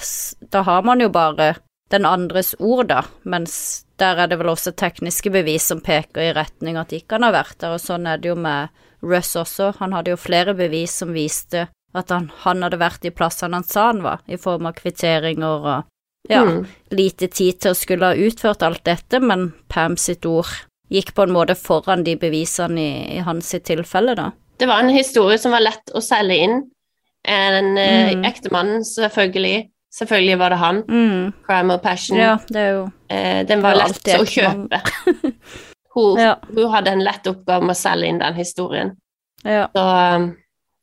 da 0.53 0.65
har 0.69 0.85
man 0.85 1.01
jo 1.01 1.09
bare 1.13 1.55
den 1.93 2.05
andres 2.09 2.53
ord, 2.59 2.91
da, 2.93 3.07
mens 3.25 3.87
der 4.01 4.21
er 4.21 4.29
det 4.29 4.37
vel 4.41 4.53
også 4.53 4.75
tekniske 4.77 5.33
bevis 5.33 5.71
som 5.71 5.81
peker 5.85 6.25
i 6.25 6.35
retning 6.37 6.77
at 6.81 6.93
ikke 6.93 7.17
han 7.17 7.29
har 7.29 7.37
vært 7.37 7.61
der, 7.63 7.77
og 7.77 7.81
sånn 7.81 8.09
er 8.09 8.21
det 8.21 8.33
jo 8.33 8.37
med 8.37 8.73
Russ 9.03 9.33
også. 9.39 9.73
Han 9.81 9.97
hadde 9.97 10.13
jo 10.13 10.21
flere 10.21 10.55
bevis 10.59 10.95
som 11.01 11.15
viste 11.17 11.67
at 11.97 12.13
han, 12.13 12.31
han 12.45 12.65
hadde 12.65 12.81
vært 12.81 13.05
i 13.09 13.13
plassene 13.15 13.61
han 13.61 13.69
sa 13.69 13.89
han 13.91 14.05
var, 14.05 14.21
i 14.27 14.41
form 14.41 14.69
av 14.69 14.77
kvitteringer 14.77 15.67
og 15.69 15.89
ja, 16.29 16.43
Mm. 16.45 16.66
lite 16.91 17.29
tid 17.29 17.61
til 17.61 17.70
å 17.73 17.75
skulle 17.79 18.05
ha 18.12 18.14
utført 18.14 18.62
alt 18.62 18.85
dette, 18.85 19.20
men 19.20 19.53
Pam 19.68 19.97
sitt 19.97 20.25
ord 20.27 20.47
gikk 20.91 21.14
på 21.14 21.23
en 21.27 21.33
måte 21.33 21.55
foran 21.57 22.05
de 22.05 22.16
bevisene 22.16 22.79
i, 22.79 23.16
i 23.16 23.18
hans 23.25 23.47
sitt 23.49 23.64
tilfelle, 23.64 24.14
da. 24.14 24.31
Det 24.59 24.68
var 24.68 24.81
en 24.85 24.91
historie 24.95 25.39
som 25.39 25.53
var 25.53 25.61
lett 25.64 25.91
å 25.95 26.01
selge 26.05 26.37
inn. 26.45 26.70
En 27.25 27.77
eh, 27.79 28.12
Mm. 28.14 28.25
ektemann, 28.25 28.85
selvfølgelig. 28.85 29.68
Selvfølgelig 29.93 30.39
var 30.39 30.49
det 30.51 30.59
han. 30.59 30.83
Mm. 30.89 31.33
Crime 31.47 31.75
of 31.75 31.83
Passion. 31.83 32.16
Ja, 32.18 32.37
det 32.49 32.57
er 32.57 32.70
jo 32.73 32.93
Eh, 33.12 33.43
den 33.45 33.61
var 33.61 33.75
Det 33.75 33.79
lett 33.79 34.20
å 34.20 34.25
kjøpe. 34.25 34.81
hun, 35.95 36.18
Ja. 36.18 36.37
hun 36.55 36.70
hadde 36.73 36.89
en 36.93 37.05
lett 37.05 37.27
oppgave 37.27 37.61
med 37.62 37.75
å 37.77 37.79
selge 37.79 38.09
inn 38.09 38.18
den 38.23 38.35
historien. 38.35 38.95
Ja. 39.45 39.66
Så 39.75 39.83
um, 40.16 40.37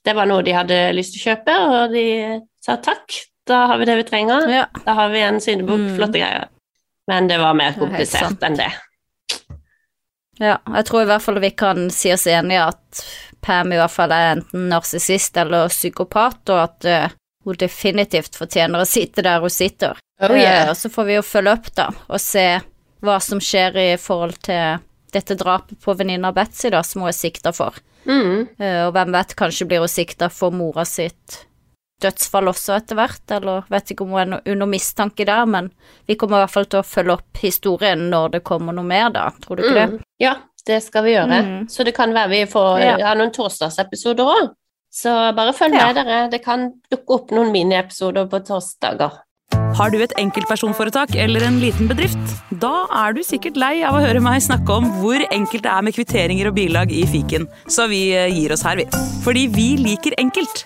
det 0.06 0.14
var 0.16 0.26
noe 0.30 0.44
de 0.44 0.52
hadde 0.54 0.78
lyst 0.94 1.14
til 1.16 1.22
å 1.24 1.36
kjøpe, 1.36 1.56
og 1.70 1.92
de 1.94 2.42
sa 2.62 2.76
takk, 2.78 3.16
da 3.50 3.64
har 3.72 3.82
vi 3.82 3.88
det 3.90 3.98
vi 4.00 4.06
trenger. 4.08 4.48
ja. 4.52 4.66
Da 4.86 4.96
har 4.98 5.10
vi 5.14 5.22
en 5.26 5.42
synebok, 5.42 5.80
Mm. 5.80 5.96
flotte 5.98 6.22
greier. 6.22 6.48
Men 7.10 7.28
det 7.28 7.40
var 7.42 7.58
mer 7.58 7.74
er 7.74 7.80
komplisert 7.82 8.44
enn 8.46 8.58
det. 8.60 8.70
Ja, 10.40 10.58
jeg 10.76 10.86
tror 10.88 11.04
i 11.04 11.08
hvert 11.10 11.24
fall 11.24 11.40
vi 11.44 11.50
kan 11.52 11.90
si 11.92 12.14
oss 12.14 12.28
enige 12.30 12.68
at 12.70 13.02
Pam 13.42 13.72
i 13.72 13.80
hvert 13.80 13.92
fall 13.92 14.12
er 14.12 14.34
enten 14.36 14.68
narsissist 14.72 15.38
eller 15.40 15.72
psykopat, 15.72 16.42
og 16.52 16.60
at 16.60 16.88
uh, 16.88 17.16
hun 17.48 17.56
definitivt 17.60 18.36
fortjener 18.36 18.84
å 18.84 18.88
sitte 18.88 19.24
der 19.24 19.40
hun 19.40 19.52
sitter. 19.52 20.00
Oh, 20.20 20.36
yeah. 20.36 20.66
uh, 20.68 20.72
og 20.74 20.78
så 20.78 20.92
får 20.92 21.08
vi 21.08 21.16
jo 21.16 21.24
følge 21.24 21.54
opp, 21.56 21.70
da, 21.76 21.88
og 22.08 22.20
se 22.20 22.46
hva 23.00 23.20
som 23.24 23.40
skjer 23.40 23.80
i 23.80 23.90
forhold 24.00 24.42
til 24.44 24.82
dette 25.16 25.38
drapet 25.40 25.80
på 25.82 25.96
venninna 25.96 26.34
Betzy, 26.36 26.68
da, 26.70 26.84
som 26.84 27.06
hun 27.06 27.14
er 27.14 27.16
sikta 27.16 27.56
for. 27.56 27.80
Mm. 28.06 28.48
Uh, 28.60 28.82
og 28.90 28.94
hvem 28.98 29.16
vet, 29.16 29.36
kanskje 29.40 29.68
blir 29.72 29.84
hun 29.84 29.92
sikta 29.92 30.28
for 30.32 30.56
mora 30.56 30.86
sitt 30.88 31.46
dødsfall 32.02 32.48
også 32.52 32.76
etter 32.78 32.96
hvert, 33.00 33.24
eller 33.38 33.64
vet 33.70 33.92
ikke 33.94 34.06
om 34.06 34.14
hun 34.16 34.34
er 34.38 34.42
under 34.54 34.70
mistanke 34.70 35.26
der, 35.28 35.46
men 35.46 35.72
vi 36.08 36.16
kommer 36.16 36.40
i 36.40 36.44
hvert 36.46 36.56
fall 36.56 36.66
til 36.72 36.80
å 36.82 36.88
følge 36.88 37.18
opp 37.18 37.42
historien 37.44 38.08
når 38.12 38.32
det 38.38 38.44
kommer 38.48 38.74
noe 38.76 38.88
mer, 38.88 39.10
da, 39.16 39.30
tror 39.44 39.60
du 39.60 39.64
ikke 39.66 39.76
det? 39.80 39.88
Mm. 39.94 40.00
Ja, 40.24 40.36
det 40.68 40.82
skal 40.84 41.04
vi 41.08 41.16
gjøre. 41.16 41.42
Mm. 41.46 41.70
Så 41.72 41.84
det 41.88 41.96
kan 41.98 42.14
være 42.14 42.30
vi 42.30 42.44
får 42.52 42.80
Ja. 42.84 42.98
ja, 43.06 43.14
noen 43.20 43.32
torsdagsepisoder 43.36 44.24
òg. 44.26 44.52
Så 44.92 45.12
bare 45.38 45.54
følg 45.54 45.76
Ja. 45.78 45.88
med 45.88 45.96
dere. 46.00 46.30
Det 46.32 46.44
kan 46.44 46.72
dukke 46.92 47.14
opp 47.14 47.32
noen 47.32 47.52
miniepisoder 47.54 48.26
på 48.28 48.40
torsdager. 48.46 49.12
Har 49.78 49.90
du 49.92 50.02
et 50.02 50.14
enkeltpersonforetak 50.18 51.16
eller 51.16 51.44
en 51.46 51.60
liten 51.62 51.88
bedrift? 51.88 52.18
Da 52.60 52.88
er 53.06 53.14
du 53.14 53.22
sikkert 53.22 53.56
lei 53.58 53.84
av 53.84 53.94
å 53.94 54.02
høre 54.02 54.22
meg 54.22 54.42
snakke 54.42 54.70
om 54.70 54.90
hvor 55.00 55.22
enkelt 55.32 55.64
det 55.64 55.72
er 55.72 55.82
med 55.86 55.94
kvitteringer 55.94 56.48
og 56.50 56.56
bilag 56.56 56.92
i 56.92 57.04
fiken, 57.06 57.48
så 57.68 57.88
vi 57.90 58.12
eh, 58.18 58.28
gir 58.34 58.52
oss 58.52 58.64
her, 58.66 58.76
vi. 58.82 58.86
Fordi 59.24 59.48
vi 59.48 59.76
liker 59.78 60.18
enkelt. 60.18 60.66